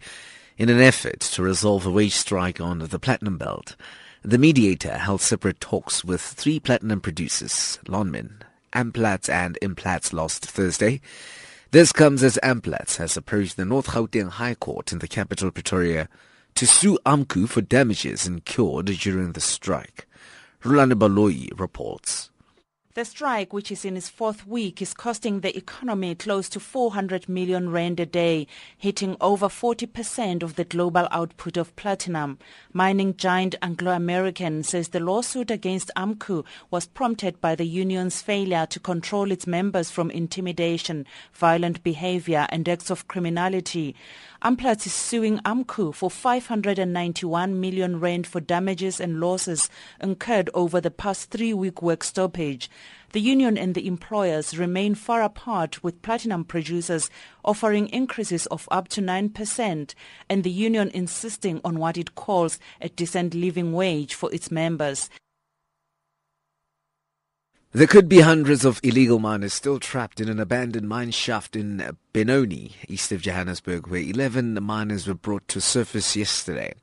in 0.56 0.68
an 0.68 0.80
effort 0.80 1.18
to 1.18 1.42
resolve 1.42 1.86
a 1.86 1.90
wage 1.90 2.14
strike 2.14 2.60
on 2.60 2.78
the 2.78 3.00
Platinum 3.00 3.36
Belt. 3.36 3.74
The 4.22 4.38
mediator 4.38 4.96
held 4.96 5.22
separate 5.22 5.58
talks 5.58 6.04
with 6.04 6.20
three 6.20 6.60
platinum 6.60 7.00
producers, 7.00 7.80
Lonmin, 7.88 8.42
Amplats 8.72 9.28
and 9.28 9.58
Implats 9.60 10.12
last 10.12 10.46
Thursday. 10.46 11.00
This 11.72 11.90
comes 11.90 12.22
as 12.22 12.38
Amplats 12.44 12.98
has 12.98 13.16
approached 13.16 13.56
the 13.56 13.64
North 13.64 13.88
Gauteng 13.88 14.30
High 14.30 14.54
Court 14.54 14.92
in 14.92 15.00
the 15.00 15.08
capital 15.08 15.50
Pretoria 15.50 16.08
to 16.54 16.64
sue 16.64 16.96
AMCU 17.04 17.48
for 17.48 17.60
damages 17.60 18.28
incurred 18.28 18.86
during 18.86 19.32
the 19.32 19.40
strike. 19.40 20.06
Rulani 20.62 20.92
Baloyi 20.92 21.58
reports. 21.58 22.30
The 22.94 23.04
strike, 23.04 23.52
which 23.52 23.70
is 23.70 23.84
in 23.84 23.96
its 23.96 24.08
fourth 24.08 24.46
week, 24.46 24.82
is 24.82 24.92
costing 24.92 25.40
the 25.40 25.56
economy 25.56 26.14
close 26.16 26.48
to 26.50 26.61
400 26.61 27.28
million 27.28 27.70
rand 27.70 28.00
a 28.00 28.04
day, 28.04 28.48
hitting 28.76 29.16
over 29.20 29.46
40% 29.46 30.42
of 30.42 30.56
the 30.56 30.64
global 30.64 31.06
output 31.12 31.56
of 31.56 31.74
platinum. 31.76 32.38
Mining 32.72 33.16
giant 33.16 33.54
Anglo 33.62 33.92
American 33.92 34.64
says 34.64 34.88
the 34.88 34.98
lawsuit 34.98 35.52
against 35.52 35.92
AMCU 35.96 36.44
was 36.72 36.88
prompted 36.88 37.40
by 37.40 37.54
the 37.54 37.64
union's 37.64 38.20
failure 38.20 38.66
to 38.66 38.80
control 38.80 39.30
its 39.30 39.46
members 39.46 39.90
from 39.90 40.11
intimidation, 40.11 41.06
violent 41.32 41.84
behavior, 41.84 42.48
and 42.50 42.68
acts 42.68 42.90
of 42.90 43.06
criminality. 43.06 43.94
Amplats 44.43 44.86
is 44.86 44.95
suing 44.95 45.36
AMCU 45.41 45.95
for 45.95 46.11
591 46.11 47.61
million 47.61 48.01
rand 48.01 48.26
for 48.26 48.41
damages 48.41 48.99
and 48.99 49.20
losses 49.20 49.68
incurred 50.01 50.49
over 50.55 50.80
the 50.80 50.91
past 50.91 51.30
three-week 51.30 51.82
work 51.82 52.03
stoppage. 52.03 52.70
The 53.12 53.20
union 53.20 53.59
and 53.59 53.74
the 53.74 53.86
employers 53.86 54.57
remain 54.57 54.95
far 54.95 55.20
apart 55.20 55.84
with 55.84 56.01
platinum 56.01 56.45
producers 56.45 57.11
offering 57.45 57.88
increases 57.88 58.47
of 58.47 58.66
up 58.70 58.88
to 58.88 59.03
9% 59.03 59.95
and 60.30 60.43
the 60.43 60.51
union 60.51 60.91
insisting 60.95 61.61
on 61.62 61.78
what 61.78 61.99
it 61.99 62.14
calls 62.14 62.59
a 62.80 62.88
decent 62.88 63.34
living 63.34 63.74
wage 63.74 64.14
for 64.14 64.32
its 64.32 64.51
members. 64.51 65.11
There 67.72 67.86
could 67.86 68.08
be 68.08 68.18
hundreds 68.18 68.64
of 68.64 68.80
illegal 68.82 69.20
miners 69.20 69.52
still 69.52 69.78
trapped 69.78 70.20
in 70.20 70.28
an 70.28 70.40
abandoned 70.40 70.88
mine 70.88 71.12
shaft 71.12 71.54
in 71.54 71.96
Benoni, 72.12 72.74
east 72.88 73.12
of 73.12 73.22
Johannesburg, 73.22 73.86
where 73.86 74.00
11 74.00 74.60
miners 74.60 75.06
were 75.06 75.14
brought 75.14 75.46
to 75.46 75.60
surface 75.60 76.16
yesterday. 76.16 76.74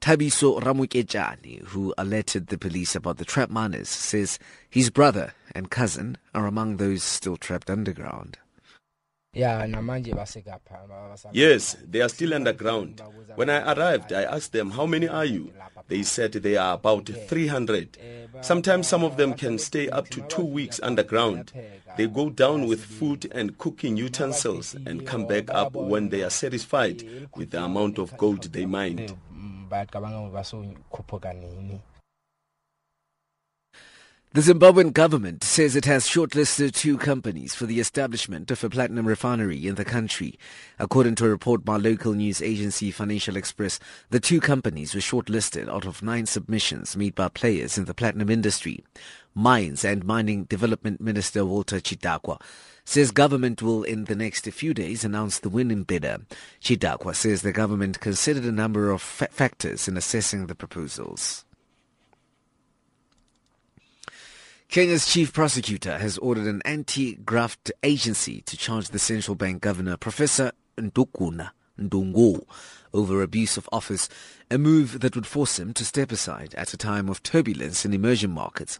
Tabiso 0.00 0.60
Ramukejani, 0.60 1.64
who 1.64 1.92
alerted 1.98 2.46
the 2.46 2.58
police 2.58 2.94
about 2.94 3.16
the 3.16 3.24
trapped 3.24 3.50
miners, 3.50 3.88
says 3.88 4.38
his 4.70 4.88
brother 4.88 5.32
and 5.52 5.68
cousin 5.68 6.16
are 6.32 6.46
among 6.46 6.76
those 6.76 7.02
still 7.02 7.36
trapped 7.36 7.68
underground. 7.68 8.38
Yes, 11.32 11.76
they 11.86 12.00
are 12.00 12.08
still 12.08 12.34
underground. 12.34 13.02
When 13.36 13.50
I 13.50 13.72
arrived, 13.72 14.12
I 14.12 14.22
asked 14.24 14.52
them, 14.52 14.70
How 14.70 14.86
many 14.86 15.06
are 15.06 15.24
you? 15.24 15.52
They 15.88 16.02
said 16.02 16.32
they 16.32 16.56
are 16.56 16.74
about 16.74 17.08
300. 17.08 17.98
Sometimes 18.40 18.88
some 18.88 19.04
of 19.04 19.16
them 19.16 19.34
can 19.34 19.58
stay 19.58 19.88
up 19.90 20.08
to 20.10 20.22
two 20.22 20.44
weeks 20.44 20.80
underground. 20.82 21.52
They 21.96 22.06
go 22.06 22.30
down 22.30 22.66
with 22.66 22.84
food 22.84 23.30
and 23.32 23.56
cooking 23.58 23.96
utensils 23.96 24.74
and 24.86 25.06
come 25.06 25.26
back 25.26 25.50
up 25.50 25.74
when 25.74 26.08
they 26.08 26.22
are 26.22 26.30
satisfied 26.30 27.04
with 27.36 27.50
the 27.50 27.62
amount 27.62 27.98
of 27.98 28.16
gold 28.16 28.52
they 28.52 28.66
mined. 28.66 29.14
The 34.34 34.42
Zimbabwean 34.42 34.92
government 34.92 35.42
says 35.42 35.74
it 35.74 35.86
has 35.86 36.06
shortlisted 36.06 36.74
two 36.74 36.98
companies 36.98 37.54
for 37.54 37.64
the 37.64 37.80
establishment 37.80 38.50
of 38.50 38.62
a 38.62 38.68
platinum 38.68 39.08
refinery 39.08 39.66
in 39.66 39.76
the 39.76 39.86
country. 39.86 40.38
According 40.78 41.14
to 41.14 41.24
a 41.24 41.30
report 41.30 41.64
by 41.64 41.78
local 41.78 42.12
news 42.12 42.42
agency 42.42 42.90
Financial 42.90 43.38
Express, 43.38 43.80
the 44.10 44.20
two 44.20 44.38
companies 44.38 44.94
were 44.94 45.00
shortlisted 45.00 45.70
out 45.70 45.86
of 45.86 46.02
nine 46.02 46.26
submissions 46.26 46.94
made 46.94 47.14
by 47.14 47.28
players 47.28 47.78
in 47.78 47.86
the 47.86 47.94
platinum 47.94 48.28
industry. 48.28 48.84
Mines 49.34 49.82
and 49.82 50.04
Mining 50.04 50.44
Development 50.44 51.00
Minister 51.00 51.46
Walter 51.46 51.80
Chidhakwa 51.80 52.38
says 52.84 53.10
government 53.10 53.62
will 53.62 53.82
in 53.82 54.04
the 54.04 54.14
next 54.14 54.44
few 54.44 54.74
days 54.74 55.04
announce 55.04 55.38
the 55.38 55.48
winning 55.48 55.84
bidder. 55.84 56.18
Chidhakwa 56.60 57.14
says 57.14 57.40
the 57.40 57.50
government 57.50 58.00
considered 58.00 58.44
a 58.44 58.52
number 58.52 58.90
of 58.90 59.00
fa- 59.00 59.28
factors 59.30 59.88
in 59.88 59.96
assessing 59.96 60.48
the 60.48 60.54
proposals. 60.54 61.46
Kenya's 64.70 65.06
chief 65.06 65.32
prosecutor 65.32 65.96
has 65.96 66.18
ordered 66.18 66.46
an 66.46 66.60
anti-graft 66.66 67.72
agency 67.82 68.42
to 68.42 68.54
charge 68.54 68.88
the 68.90 68.98
central 68.98 69.34
bank 69.34 69.62
governor, 69.62 69.96
Professor 69.96 70.52
Njuguna 70.76 71.52
Ndungu, 71.80 72.44
over 72.92 73.22
abuse 73.22 73.56
of 73.56 73.66
office, 73.72 74.10
a 74.50 74.58
move 74.58 75.00
that 75.00 75.14
would 75.14 75.26
force 75.26 75.58
him 75.58 75.72
to 75.72 75.86
step 75.86 76.12
aside 76.12 76.54
at 76.54 76.74
a 76.74 76.76
time 76.76 77.08
of 77.08 77.22
turbulence 77.22 77.86
in 77.86 77.94
emerging 77.94 78.32
markets. 78.32 78.78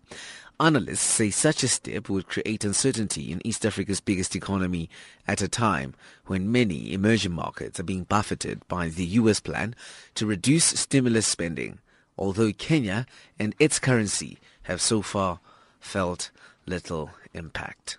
Analysts 0.61 1.01
say 1.01 1.31
such 1.31 1.63
a 1.63 1.69
step 1.69 2.11
would 2.11 2.29
create 2.29 2.67
uncertainty 2.67 3.33
in 3.33 3.41
East 3.47 3.65
Africa's 3.65 4.03
biggest 4.03 4.37
economy 4.37 4.91
at 5.27 5.41
a 5.41 5.49
time 5.49 5.95
when 6.27 6.53
many 6.53 6.93
emerging 6.93 7.33
markets 7.33 7.81
are 7.81 7.85
being 7.85 8.05
buffeted 8.05 8.61
by 8.69 8.89
the 8.89 9.07
US 9.07 9.41
plan 9.41 9.75
to 10.17 10.27
reduce 10.27 10.67
stimulus 10.67 11.27
spending, 11.27 11.79
although 12.19 12.53
Kenya 12.53 13.07
and 13.39 13.55
its 13.59 13.79
currency 13.79 14.37
have 14.65 14.83
so 14.83 15.01
far 15.01 15.41
felt 15.81 16.31
little 16.67 17.11
impact. 17.35 17.99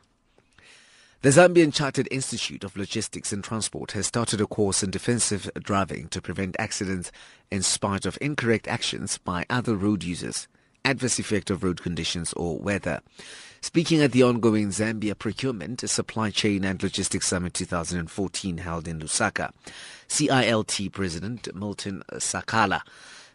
The 1.21 1.29
Zambian 1.29 1.73
Chartered 1.73 2.07
Institute 2.11 2.63
of 2.63 2.77
Logistics 2.77 3.33
and 3.33 3.43
Transport 3.43 3.91
has 3.91 4.07
started 4.07 4.39
a 4.39 4.47
course 4.47 4.83
in 4.83 4.89
defensive 4.89 5.51
driving 5.55 6.07
to 6.09 6.21
prevent 6.21 6.55
accidents 6.57 7.11
in 7.51 7.61
spite 7.61 8.05
of 8.05 8.17
incorrect 8.21 8.69
actions 8.69 9.17
by 9.17 9.45
other 9.49 9.75
road 9.75 10.01
users, 10.01 10.47
adverse 10.85 11.19
effect 11.19 11.49
of 11.49 11.61
road 11.61 11.81
conditions 11.81 12.31
or 12.33 12.57
weather. 12.57 13.01
Speaking 13.59 14.01
at 14.01 14.13
the 14.13 14.23
ongoing 14.23 14.69
Zambia 14.69 15.17
Procurement, 15.17 15.81
Supply 15.89 16.29
Chain 16.29 16.63
and 16.63 16.81
Logistics 16.81 17.27
Summit 17.27 17.53
2014 17.53 18.59
held 18.59 18.87
in 18.87 18.99
Lusaka, 19.01 19.51
CILT 20.07 20.89
President 20.93 21.53
Milton 21.53 22.01
Sakala 22.13 22.81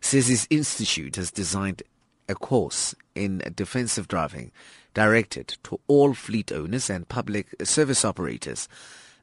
says 0.01 0.29
his 0.29 0.47
institute 0.49 1.17
has 1.17 1.31
designed 1.31 1.83
a 2.29 2.35
course 2.35 2.95
in 3.15 3.43
defensive 3.55 4.09
driving 4.09 4.51
directed 4.95 5.57
to 5.65 5.81
all 5.87 6.15
fleet 6.15 6.53
owners 6.53 6.89
and 6.89 7.09
public 7.09 7.55
service 7.65 8.05
operators. 8.05 8.69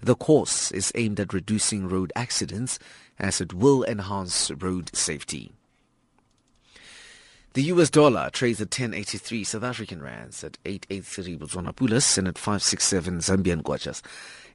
The 0.02 0.16
course 0.16 0.72
is 0.72 0.92
aimed 0.96 1.20
at 1.20 1.34
reducing 1.34 1.88
road 1.88 2.12
accidents 2.16 2.80
as 3.20 3.40
it 3.40 3.54
will 3.54 3.84
enhance 3.84 4.52
road 4.52 4.96
safety. 4.96 5.52
The 7.54 7.64
US 7.64 7.90
dollar 7.90 8.30
trades 8.30 8.62
at 8.62 8.70
10.83 8.70 9.46
South 9.46 9.64
African 9.64 10.02
rands, 10.02 10.42
at 10.42 10.58
8.83 10.64 11.38
Botswana 11.38 11.76
Pulas, 11.76 12.18
and 12.18 12.30
at 12.30 12.36
5.67 12.36 13.18
Zambian 13.18 13.62
Kwachas. 13.62 14.02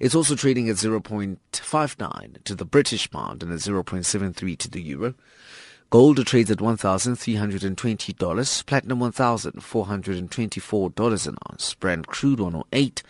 It's 0.01 0.14
also 0.14 0.34
trading 0.34 0.70
at 0.70 0.76
0.59 0.76 2.44
to 2.44 2.55
the 2.55 2.64
British 2.64 3.11
pound 3.11 3.42
and 3.42 3.53
at 3.53 3.59
0.73 3.59 4.57
to 4.57 4.70
the 4.70 4.80
euro. 4.80 5.14
Gold 5.89 6.26
trades 6.26 6.51
at 6.51 6.59
$1,320, 6.59 8.66
platinum 8.66 8.99
$1,424 8.99 11.26
an 11.28 11.37
ounce, 11.49 11.74
Brent 11.74 12.09
crude 12.09 12.41
108, 12.41 13.05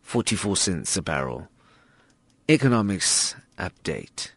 44 0.00 0.56
cents 0.56 0.96
a 0.96 1.02
barrel. 1.02 1.48
Economics 2.48 3.34
update. 3.58 4.30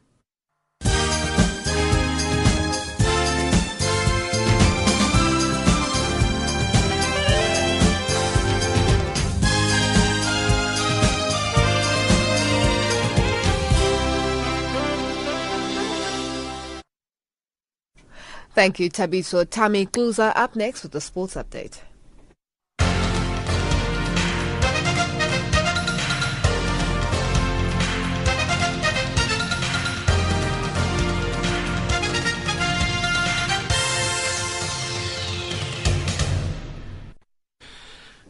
Thank 18.55 18.79
you, 18.79 18.89
Tabiso. 18.89 19.45
Tammy 19.49 19.85
Kluza 19.85 20.31
up 20.33 20.55
next 20.55 20.83
with 20.83 20.93
the 20.93 21.01
sports 21.01 21.35
update. 21.35 21.81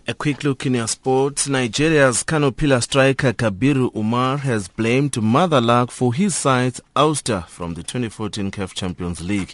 A 0.07 0.13
quick 0.15 0.43
look 0.43 0.65
in 0.65 0.73
your 0.73 0.88
sports. 0.88 1.47
Nigeria's 1.47 2.23
Kano 2.23 2.49
Pillar 2.49 2.82
striker 2.82 3.32
Kabiru 3.32 3.95
Umar 3.95 4.38
has 4.38 4.67
blamed 4.67 5.21
Mother 5.21 5.61
Luck 5.61 5.91
for 5.91 6.15
his 6.15 6.36
side's 6.36 6.82
ouster 6.95 7.45
from 7.47 7.76
the 7.76 7.84
2014 7.84 8.49
CAF 8.49 8.73
Champions 8.73 9.21
League. 9.21 9.53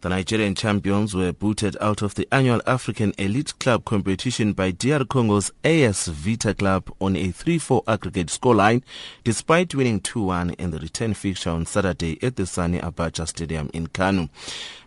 The 0.00 0.10
Nigerian 0.10 0.54
champions 0.54 1.12
were 1.12 1.32
booted 1.32 1.76
out 1.80 2.02
of 2.02 2.14
the 2.14 2.28
annual 2.30 2.62
African 2.68 3.12
Elite 3.18 3.58
Club 3.58 3.84
competition 3.84 4.52
by 4.52 4.70
DR 4.70 5.04
Congo's 5.04 5.50
AS 5.64 6.06
Vita 6.06 6.54
Club 6.54 6.88
on 7.00 7.16
a 7.16 7.32
3-4 7.32 7.82
aggregate 7.88 8.28
scoreline, 8.28 8.84
despite 9.24 9.74
winning 9.74 10.00
2-1 10.00 10.54
in 10.54 10.70
the 10.70 10.78
return 10.78 11.14
fixture 11.14 11.50
on 11.50 11.66
Saturday 11.66 12.16
at 12.22 12.36
the 12.36 12.46
Sani 12.46 12.78
Abacha 12.78 13.26
Stadium 13.26 13.70
in 13.74 13.88
Kano. 13.88 14.28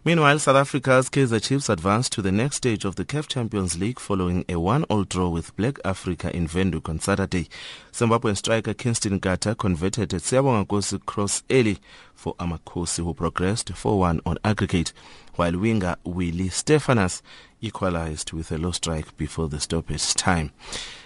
Meanwhile, 0.04 0.40
South 0.40 0.56
Africa's 0.56 1.12
Kaizer 1.12 1.40
Chiefs 1.40 1.70
advanced 1.70 2.12
to 2.14 2.24
the 2.24 2.32
next 2.32 2.56
stage 2.56 2.86
of 2.86 2.96
the 2.96 3.06
CAF 3.06 3.28
Champions 3.28 3.78
League 3.78 4.00
following 4.00 4.44
a 4.50 4.56
one-all 4.56 5.04
draw 5.04 5.30
with 5.30 5.56
Black 5.56 5.78
Africa 5.86 6.36
in 6.36 6.48
Windhoek 6.48 6.90
on 6.90 7.00
Saturday. 7.00 7.48
Zimbabwean 7.94 8.36
striker 8.36 8.74
Kingston 8.74 9.20
Nkhatha 9.20 9.56
converted 9.56 10.12
a 10.12 10.16
Siyabonga 10.16 11.06
cross 11.06 11.44
early 11.52 11.78
for 12.16 12.34
Amakhosi 12.38 13.04
who 13.04 13.14
progressed 13.14 13.72
4-1 13.74 14.22
on 14.26 14.40
aggregate, 14.44 14.92
while 15.36 15.56
winger 15.56 15.96
Willie 16.04 16.50
Stefanus 16.50 17.22
equalized 17.62 18.34
with 18.34 18.52
a 18.52 18.58
low 18.58 18.72
strike 18.72 19.16
before 19.18 19.50
the 19.50 19.60
stoppage 19.60 20.16
time. 20.16 20.52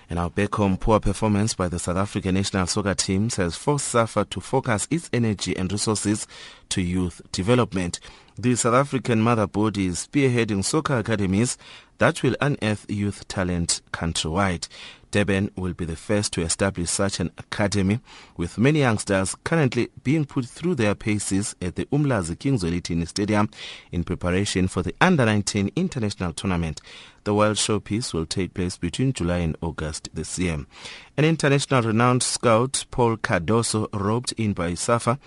And 0.09 0.17
now 0.17 0.29
back 0.29 0.55
home, 0.55 0.77
poor 0.77 1.01
performance 1.01 1.53
by 1.53 1.67
the 1.67 1.79
South 1.79 1.97
African 1.97 2.35
national 2.35 2.67
soccer 2.67 2.93
teams 2.93 3.35
has 3.35 3.57
forced 3.57 3.89
SAFA 3.89 4.23
to 4.29 4.39
focus 4.39 4.87
its 4.89 5.09
energy 5.11 5.57
and 5.57 5.69
resources 5.69 6.27
to 6.69 6.81
youth 6.81 7.21
development. 7.33 7.99
The 8.37 8.57
South 8.57 8.73
African 8.73 9.21
mother 9.21 9.47
body 9.47 9.85
is 9.85 10.09
spearheading 10.11 10.65
soccer 10.65 10.97
academies 10.97 11.57
that 11.99 12.21
will 12.21 12.35
unearth 12.41 12.85
youth 12.89 13.25
talent 13.29 13.81
countrywide. 13.93 14.67
Durban 15.11 15.51
will 15.55 15.73
be 15.73 15.85
the 15.85 15.95
first 15.95 16.33
to 16.33 16.41
establish 16.41 16.89
such 16.89 17.21
an 17.21 17.31
academy, 17.37 18.01
with 18.35 18.57
many 18.57 18.79
youngsters 18.79 19.35
currently 19.45 19.87
being 20.03 20.25
put 20.25 20.47
through 20.47 20.75
their 20.75 20.95
paces 20.95 21.55
at 21.61 21.77
the 21.77 21.85
Umlazi 21.85 22.37
King 22.37 22.59
Zwelithini 22.59 23.07
Stadium 23.07 23.49
in 23.93 24.03
preparation 24.03 24.67
for 24.67 24.83
the 24.83 24.93
Under-19 24.99 25.73
International 25.77 26.33
Tournament. 26.33 26.81
The 27.23 27.33
World 27.33 27.55
Showpiece 27.55 28.13
will 28.13 28.25
take 28.25 28.53
place 28.53 28.75
between 28.75 29.13
July 29.13 29.37
and 29.37 29.55
August 29.61 30.09
this 30.13 30.37
year. 30.37 30.65
An 31.15 31.23
international 31.23 31.83
renowned 31.83 32.21
scout, 32.21 32.83
Paul 32.91 33.15
Cardoso, 33.15 33.87
roped 33.93 34.33
in 34.33 34.51
by 34.51 34.73
SAFA, 34.73 35.19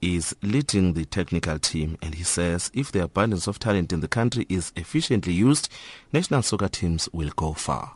is 0.00 0.34
leading 0.42 0.94
the 0.94 1.04
technical 1.04 1.58
team 1.58 1.98
and 2.02 2.14
he 2.14 2.22
says 2.22 2.70
if 2.74 2.92
the 2.92 3.02
abundance 3.02 3.46
of 3.46 3.58
talent 3.58 3.92
in 3.92 4.00
the 4.00 4.08
country 4.08 4.46
is 4.48 4.72
efficiently 4.76 5.32
used, 5.32 5.68
national 6.12 6.42
soccer 6.42 6.68
teams 6.68 7.08
will 7.12 7.30
go 7.36 7.52
far. 7.52 7.94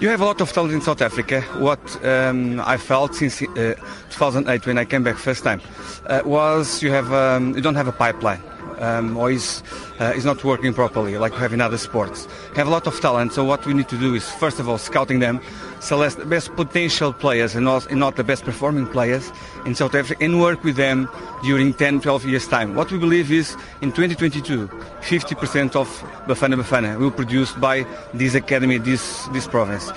You 0.00 0.08
have 0.08 0.20
a 0.20 0.24
lot 0.24 0.40
of 0.40 0.52
talent 0.52 0.74
in 0.74 0.80
South 0.80 1.00
Africa. 1.00 1.42
What 1.58 2.04
um, 2.04 2.60
I 2.60 2.76
felt 2.76 3.14
since 3.14 3.40
uh, 3.40 3.74
2008 4.10 4.66
when 4.66 4.78
I 4.78 4.84
came 4.84 5.04
back 5.04 5.16
first 5.16 5.44
time 5.44 5.60
uh, 6.06 6.22
was 6.24 6.82
you 6.82 6.90
have 6.90 7.12
um, 7.12 7.54
you 7.54 7.62
don't 7.62 7.76
have 7.76 7.88
a 7.88 7.92
pipeline 7.92 8.42
um, 8.78 9.16
or 9.16 9.30
is, 9.30 9.62
uh, 10.00 10.12
is 10.14 10.24
not 10.24 10.42
working 10.44 10.74
properly 10.74 11.18
like 11.18 11.32
we 11.32 11.38
have 11.38 11.52
in 11.52 11.60
other 11.60 11.78
sports. 11.78 12.26
We 12.50 12.56
have 12.56 12.66
a 12.66 12.70
lot 12.70 12.86
of 12.86 13.00
talent, 13.00 13.32
so 13.32 13.44
what 13.44 13.64
we 13.66 13.74
need 13.74 13.88
to 13.88 13.98
do 13.98 14.14
is 14.14 14.28
first 14.28 14.58
of 14.60 14.68
all 14.68 14.78
scouting 14.78 15.20
them, 15.20 15.40
select 15.86 16.16
the 16.16 16.26
best 16.26 16.54
potential 16.56 17.12
players 17.12 17.54
and 17.54 17.64
not, 17.64 17.86
and 17.86 18.00
not 18.00 18.16
the 18.16 18.24
best 18.24 18.44
performing 18.44 18.86
players 18.88 19.30
in 19.64 19.74
South 19.74 19.94
Africa 19.94 20.22
and 20.22 20.40
work 20.40 20.64
with 20.64 20.76
them 20.76 21.08
during 21.44 21.72
10, 21.72 22.00
12 22.00 22.26
years 22.26 22.48
time. 22.48 22.74
What 22.74 22.90
we 22.90 22.98
believe 22.98 23.30
is 23.30 23.56
in 23.82 23.92
2022, 23.92 24.66
50% 24.66 25.76
of 25.76 25.88
Bafana 26.26 26.60
Bafana 26.60 26.98
will 26.98 27.10
be 27.10 27.16
produced 27.16 27.60
by 27.60 27.86
this 28.12 28.34
academy, 28.34 28.78
this, 28.78 29.26
this 29.28 29.46
province. 29.46 29.92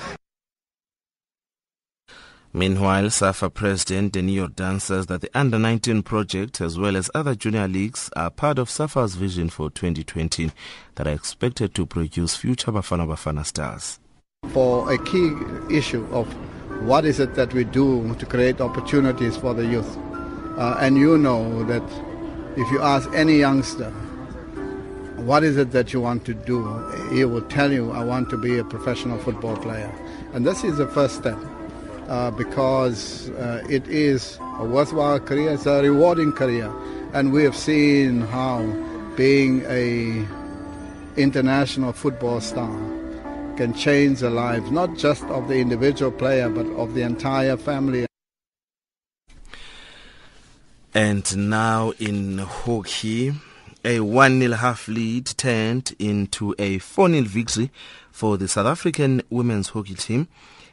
Meanwhile, 2.54 3.12
SAFA 3.12 3.52
President 3.52 4.14
Danny 4.14 4.38
Jordaan 4.38 4.82
says 4.82 5.06
that 5.06 5.22
the 5.22 5.30
Under-19 5.36 6.04
project 6.04 6.62
as 6.62 6.80
well 6.80 6.98
as 6.98 7.12
other 7.14 7.36
junior 7.36 7.68
leagues 7.68 8.10
are 8.16 8.32
part 8.32 8.58
of 8.58 8.70
SAFA's 8.70 9.16
vision 9.16 9.50
for 9.50 9.70
2020 9.70 10.52
that 10.96 11.08
are 11.08 11.14
expected 11.14 11.76
to 11.76 11.86
produce 11.86 12.36
future 12.36 12.72
Bafana 12.72 13.08
Bafana 13.08 13.46
stars. 13.46 14.00
For 14.54 14.92
a 14.92 14.98
key 14.98 15.32
issue 15.70 16.08
of 16.12 16.28
what 16.82 17.06
is 17.06 17.20
it 17.20 17.36
that 17.36 17.54
we 17.54 17.64
do 17.66 18.16
to 18.16 18.26
create 18.26 18.60
opportunities 18.60 19.38
for 19.38 19.54
the 19.54 19.64
youth. 19.64 19.98
Uh, 20.58 20.76
and 20.80 20.98
you 20.98 21.20
know 21.20 21.64
that 21.66 21.84
if 22.58 22.72
you 22.72 22.82
ask 22.82 23.08
any 23.14 23.38
youngster, 23.38 23.92
what 25.18 25.44
is 25.44 25.56
it 25.58 25.72
that 25.72 25.94
you 25.94 26.02
want 26.02 26.26
to 26.26 26.34
do? 26.34 26.66
He 27.12 27.26
will 27.26 27.44
tell 27.44 27.72
you, 27.72 27.92
I 27.92 28.04
want 28.04 28.32
to 28.32 28.38
be 28.38 28.58
a 28.58 28.64
professional 28.64 29.20
football 29.20 29.56
player. 29.56 29.94
And 30.34 30.48
this 30.48 30.64
is 30.64 30.78
the 30.78 30.88
first 30.88 31.18
step 31.18 31.38
uh, 32.08 32.32
because 32.32 33.30
uh, 33.32 33.64
it 33.70 33.88
is 33.88 34.40
a 34.58 34.66
worthwhile 34.66 35.20
career, 35.20 35.52
it's 35.52 35.68
a 35.68 35.84
rewarding 35.84 36.32
career. 36.32 36.74
And 37.14 37.32
we 37.32 37.44
have 37.44 37.56
seen 37.56 38.22
how 38.22 38.66
being 39.16 39.64
a 39.68 40.26
international 41.18 41.94
football 41.94 42.42
star 42.42 42.99
can 43.60 43.74
change 43.74 44.22
the 44.22 44.30
lives, 44.30 44.72
not 44.72 44.96
just 44.96 45.22
of 45.26 45.50
the 45.50 45.56
individual 45.60 46.14
player, 46.14 46.50
but 46.50 46.66
of 46.78 46.94
the 46.94 47.02
entire 47.02 47.58
family. 47.58 48.06
And 50.94 51.50
now 51.50 51.92
in 52.00 52.38
hockey, 52.38 53.34
a 53.84 53.98
1-0 53.98 54.56
half 54.56 54.88
lead 54.88 55.26
turned 55.36 55.94
into 56.00 56.56
a 56.58 56.80
4-0 56.80 57.26
victory 57.26 57.70
for 58.14 58.38
the 58.38 58.48
South 58.48 58.66
African 58.66 59.24
women's 59.30 59.68
hockey 59.68 59.96
team 59.96 60.30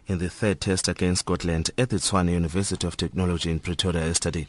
in 0.07 0.19
the 0.19 0.31
third 0.31 0.61
test 0.61 0.87
against 0.87 1.23
Scotland 1.23 1.73
at 1.77 1.91
the 1.91 1.97
Tshwane 1.97 2.31
University 2.31 2.87
of 2.87 2.97
Technology 2.97 3.51
in 3.51 3.59
Pretoria 3.59 4.07
yesterday. 4.07 4.47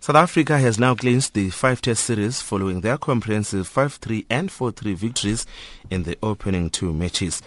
South 0.00 0.16
Africa 0.16 0.58
has 0.58 0.78
now 0.78 0.94
clinched 0.94 1.34
the 1.34 1.50
five-test 1.50 2.04
series 2.04 2.40
following 2.40 2.80
their 2.80 2.96
comprehensive 2.96 3.68
5-3 3.68 4.26
and 4.30 4.50
4-3 4.50 4.94
victories 4.94 5.46
in 5.90 6.04
the 6.04 6.16
opening 6.22 6.70
two 6.70 6.92
matches. 6.92 7.42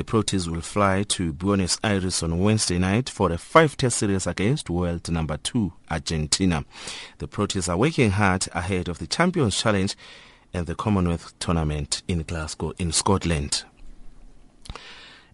The 0.00 0.04
Proteas 0.04 0.48
will 0.48 0.62
fly 0.62 1.02
to 1.08 1.30
Buenos 1.30 1.78
Aires 1.84 2.22
on 2.22 2.38
Wednesday 2.38 2.78
night 2.78 3.10
for 3.10 3.30
a 3.30 3.36
five-test 3.36 3.98
series 3.98 4.26
against 4.26 4.70
world 4.70 5.10
number 5.10 5.36
two 5.36 5.74
Argentina. 5.90 6.64
The 7.18 7.28
Proteas 7.28 7.68
are 7.68 7.76
working 7.76 8.12
hard 8.12 8.48
ahead 8.54 8.88
of 8.88 8.98
the 8.98 9.06
Champions 9.06 9.60
Challenge 9.60 9.94
and 10.54 10.66
the 10.66 10.74
Commonwealth 10.74 11.38
Tournament 11.38 12.02
in 12.08 12.22
Glasgow 12.22 12.72
in 12.78 12.92
Scotland. 12.92 13.64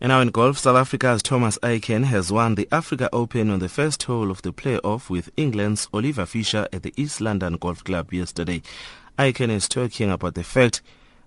And 0.00 0.08
now 0.08 0.20
in 0.20 0.30
golf, 0.30 0.58
South 0.58 0.76
Africa's 0.76 1.22
Thomas 1.22 1.60
Aiken 1.62 2.02
has 2.02 2.32
won 2.32 2.56
the 2.56 2.66
Africa 2.72 3.08
Open 3.12 3.50
on 3.50 3.60
the 3.60 3.68
first 3.68 4.02
hole 4.02 4.32
of 4.32 4.42
the 4.42 4.52
playoff 4.52 5.08
with 5.08 5.30
England's 5.36 5.86
Oliver 5.94 6.26
Fisher 6.26 6.66
at 6.72 6.82
the 6.82 6.92
East 6.96 7.20
London 7.20 7.56
Golf 7.56 7.84
Club 7.84 8.12
yesterday. 8.12 8.62
Aiken 9.16 9.48
is 9.48 9.68
talking 9.68 10.10
about 10.10 10.34
the 10.34 10.42
fact 10.42 10.82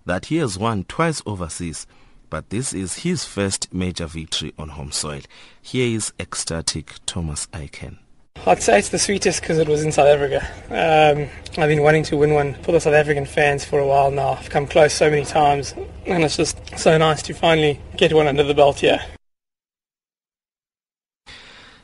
that 0.06 0.26
he 0.26 0.36
has 0.40 0.58
won 0.58 0.84
twice 0.84 1.22
overseas, 1.26 1.88
but 2.30 2.50
this 2.50 2.74
is 2.74 3.00
his 3.00 3.26
first 3.26 3.74
major 3.74 4.06
victory 4.06 4.54
on 4.58 4.70
home 4.70 4.92
soil. 4.92 5.22
Here 5.62 5.96
is 5.96 6.14
ecstatic 6.20 6.94
Thomas 7.06 7.48
Aiken. 7.54 8.00
I'd 8.46 8.62
say 8.62 8.80
it's 8.80 8.90
the 8.90 9.00
sweetest 9.00 9.42
because 9.42 9.58
it 9.58 9.68
was 9.68 9.84
in 9.84 9.92
South 9.92 10.08
Africa. 10.08 10.40
Um, 10.70 11.30
I've 11.62 11.70
been 11.70 11.84
wanting 11.84 12.04
to 12.04 12.18
win 12.18 12.34
one 12.34 12.54
for 12.64 12.72
the 12.72 12.80
South 12.80 12.94
African 12.94 13.26
fans 13.26 13.66
for 13.66 13.80
a 13.80 13.86
while 13.86 14.12
now. 14.12 14.30
I've 14.32 14.50
come 14.50 14.66
close 14.66 14.94
so 14.94 15.10
many 15.10 15.26
times, 15.26 15.74
and 16.06 16.24
it's 16.24 16.38
just 16.38 16.58
so 16.78 16.98
nice 16.98 17.22
to 17.24 17.34
finally 17.34 17.82
get 17.98 18.14
one 18.14 18.28
under 18.28 18.44
the 18.44 18.54
belt 18.54 18.80
here. 18.80 19.02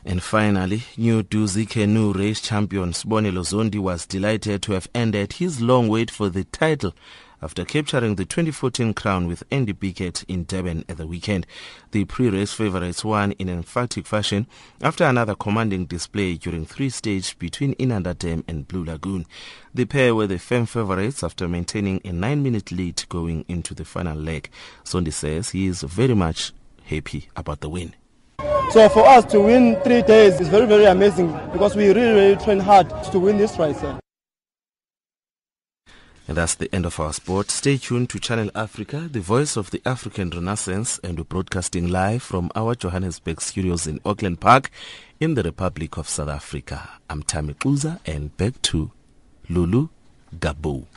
And 0.07 0.21
finally, 0.21 0.83
new 0.97 1.23
Dusi 1.23 1.67
Canoe 1.67 2.13
race 2.13 2.39
champion 2.39 2.91
Sibonelo 2.91 3.43
Zondi 3.43 3.79
was 3.79 4.05
delighted 4.05 4.61
to 4.63 4.73
have 4.73 4.87
ended 4.93 5.33
his 5.33 5.61
long 5.61 5.87
wait 5.87 6.11
for 6.11 6.29
the 6.29 6.43
title 6.43 6.93
after 7.45 7.63
capturing 7.63 8.15
the 8.15 8.25
2014 8.25 8.91
crown 8.95 9.27
with 9.27 9.43
Andy 9.51 9.71
Birkett 9.71 10.23
in 10.27 10.45
Durban 10.45 10.83
at 10.89 10.97
the 10.97 11.05
weekend. 11.05 11.45
The 11.91 12.05
pre-race 12.05 12.51
favorites 12.51 13.05
won 13.05 13.33
in 13.33 13.49
emphatic 13.49 14.07
fashion 14.07 14.47
after 14.81 15.03
another 15.03 15.35
commanding 15.35 15.85
display 15.85 16.37
during 16.37 16.65
three 16.65 16.89
stages 16.89 17.33
between 17.33 17.75
Inanda 17.75 18.17
Dam 18.17 18.43
and 18.47 18.67
Blue 18.67 18.83
Lagoon. 18.83 19.27
The 19.75 19.85
pair 19.85 20.15
were 20.15 20.25
the 20.25 20.39
firm 20.39 20.65
favorites 20.65 21.23
after 21.23 21.47
maintaining 21.47 22.01
a 22.03 22.11
nine-minute 22.11 22.71
lead 22.71 23.07
going 23.09 23.45
into 23.47 23.75
the 23.75 23.85
final 23.85 24.17
leg. 24.17 24.49
Zondi 24.83 25.13
says 25.13 25.51
he 25.51 25.67
is 25.67 25.83
very 25.83 26.15
much 26.15 26.51
happy 26.85 27.29
about 27.35 27.61
the 27.61 27.69
win. 27.69 27.93
So 28.71 28.89
for 28.89 29.05
us 29.05 29.23
to 29.25 29.39
win 29.39 29.79
three 29.83 30.01
days 30.01 30.41
is 30.41 30.47
very, 30.47 30.65
very 30.65 30.85
amazing 30.85 31.31
because 31.53 31.75
we 31.75 31.89
really, 31.89 32.11
really 32.11 32.43
train 32.43 32.59
hard 32.59 32.89
to 33.11 33.19
win 33.19 33.37
this 33.37 33.55
race. 33.59 33.83
And 36.27 36.37
that's 36.37 36.55
the 36.55 36.73
end 36.73 36.85
of 36.85 36.99
our 36.99 37.13
sport. 37.13 37.51
Stay 37.51 37.77
tuned 37.77 38.09
to 38.09 38.19
Channel 38.19 38.49
Africa, 38.55 39.07
the 39.11 39.19
voice 39.19 39.55
of 39.55 39.69
the 39.69 39.81
African 39.85 40.31
Renaissance, 40.31 40.99
and 41.03 41.19
we're 41.19 41.23
broadcasting 41.23 41.87
live 41.87 42.23
from 42.23 42.49
our 42.55 42.73
Johannesburg 42.73 43.41
studios 43.41 43.85
in 43.85 43.99
Auckland 44.03 44.41
Park 44.41 44.71
in 45.19 45.35
the 45.35 45.43
Republic 45.43 45.97
of 45.97 46.09
South 46.09 46.29
Africa. 46.29 46.89
I'm 47.11 47.21
Tammy 47.21 47.55
and 48.07 48.35
back 48.37 48.59
to 48.63 48.91
Lulu 49.49 49.89
Gabo. 50.39 50.87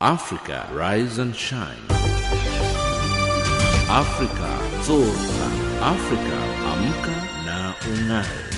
Africa, 0.00 0.68
rise 0.74 1.16
and 1.16 1.34
shine. 1.34 1.80
Africa, 3.88 4.58
zorka. 4.84 5.48
Africa, 5.80 6.38
amka 6.70 7.16
na 7.46 7.74
ungae. 7.88 8.55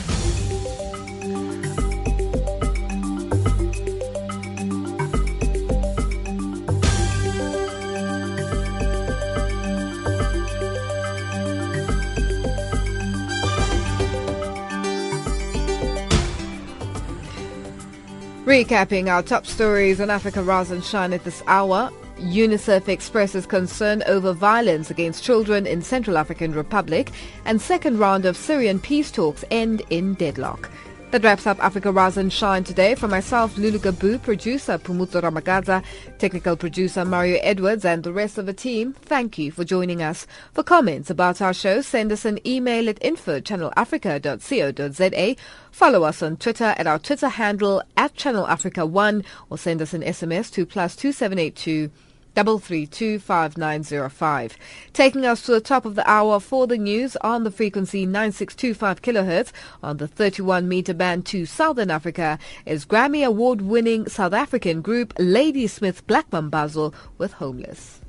Recapping 18.48 19.08
our 19.08 19.22
top 19.22 19.44
stories 19.44 20.00
on 20.00 20.08
Africa 20.08 20.42
Rise 20.42 20.70
and 20.70 20.82
Shine 20.82 21.12
at 21.12 21.22
this 21.22 21.42
hour. 21.48 21.90
UNICEF 22.16 22.88
expresses 22.88 23.44
concern 23.44 24.02
over 24.06 24.32
violence 24.32 24.90
against 24.90 25.22
children 25.22 25.66
in 25.66 25.82
Central 25.82 26.16
African 26.16 26.52
Republic 26.52 27.10
and 27.44 27.60
second 27.60 27.98
round 27.98 28.24
of 28.24 28.38
Syrian 28.38 28.80
peace 28.80 29.10
talks 29.10 29.44
end 29.50 29.82
in 29.90 30.14
deadlock. 30.14 30.70
That 31.10 31.24
wraps 31.24 31.46
up 31.46 31.58
Africa 31.64 31.90
Rise 31.90 32.18
and 32.18 32.30
Shine 32.30 32.64
today. 32.64 32.94
For 32.94 33.08
myself, 33.08 33.56
Lulu 33.56 33.78
Gabu, 33.78 34.22
producer 34.22 34.76
Pumuto 34.76 35.22
Ramagaza, 35.22 35.82
technical 36.18 36.54
producer 36.54 37.02
Mario 37.02 37.38
Edwards, 37.42 37.86
and 37.86 38.02
the 38.02 38.12
rest 38.12 38.36
of 38.36 38.44
the 38.44 38.52
team, 38.52 38.92
thank 38.92 39.38
you 39.38 39.50
for 39.50 39.64
joining 39.64 40.02
us. 40.02 40.26
For 40.52 40.62
comments 40.62 41.08
about 41.08 41.40
our 41.40 41.54
show, 41.54 41.80
send 41.80 42.12
us 42.12 42.26
an 42.26 42.46
email 42.46 42.90
at 42.90 43.02
info.channelafrica.co.za. 43.02 45.36
Follow 45.70 46.02
us 46.02 46.22
on 46.22 46.36
Twitter 46.36 46.74
at 46.76 46.86
our 46.86 46.98
Twitter 46.98 47.30
handle 47.30 47.82
at 47.96 48.14
Channel 48.14 48.46
Africa 48.46 48.84
1 48.84 49.24
or 49.48 49.56
send 49.56 49.80
us 49.80 49.94
an 49.94 50.02
SMS 50.02 50.52
to 50.52 50.66
plus 50.66 50.94
2782 50.94 51.90
double 52.34 52.58
three 52.58 52.86
two 52.86 53.18
five 53.18 53.56
nine 53.56 53.82
zero 53.82 54.08
five. 54.08 54.56
Taking 54.92 55.24
us 55.24 55.42
to 55.42 55.52
the 55.52 55.60
top 55.60 55.84
of 55.84 55.94
the 55.94 56.08
hour 56.08 56.40
for 56.40 56.66
the 56.66 56.78
news 56.78 57.16
on 57.16 57.44
the 57.44 57.50
frequency 57.50 58.06
9625 58.06 59.02
kilohertz 59.02 59.52
on 59.82 59.96
the 59.98 60.08
31 60.08 60.68
meter 60.68 60.94
band 60.94 61.26
to 61.26 61.46
Southern 61.46 61.90
Africa 61.90 62.38
is 62.66 62.86
Grammy 62.86 63.24
award 63.24 63.62
winning 63.62 64.08
South 64.08 64.32
African 64.32 64.80
group 64.80 65.12
Ladysmith 65.18 66.06
Black 66.06 66.30
Mambazo 66.30 66.94
with 67.18 67.34
Homeless. 67.34 68.00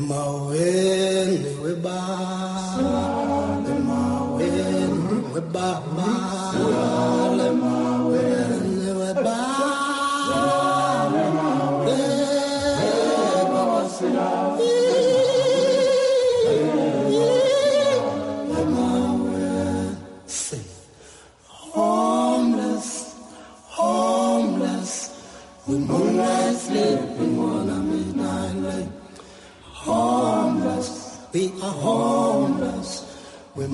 Emaweni 0.00 1.44
weba, 1.62 1.96
Emaweni 3.68 4.98
weba, 5.34 5.66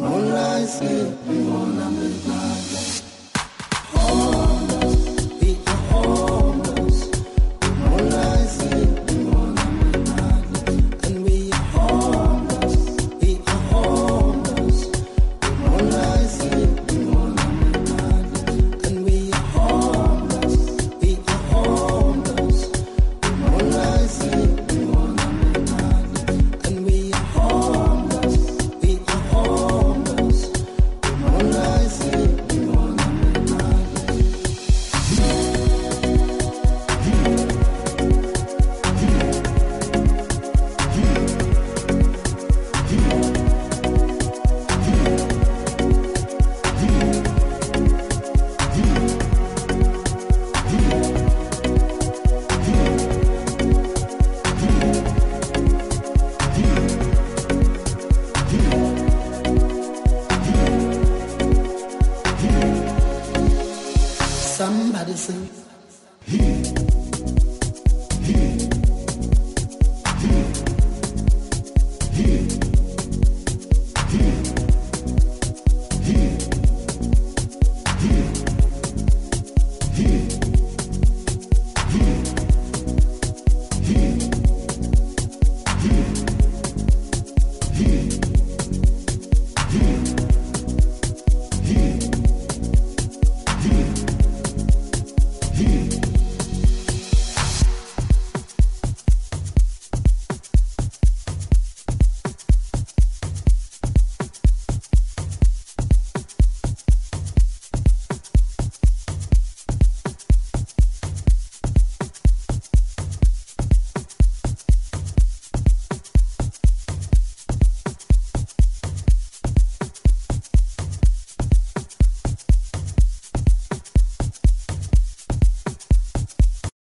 moonlight 0.09 0.69
sleeping 0.69 1.46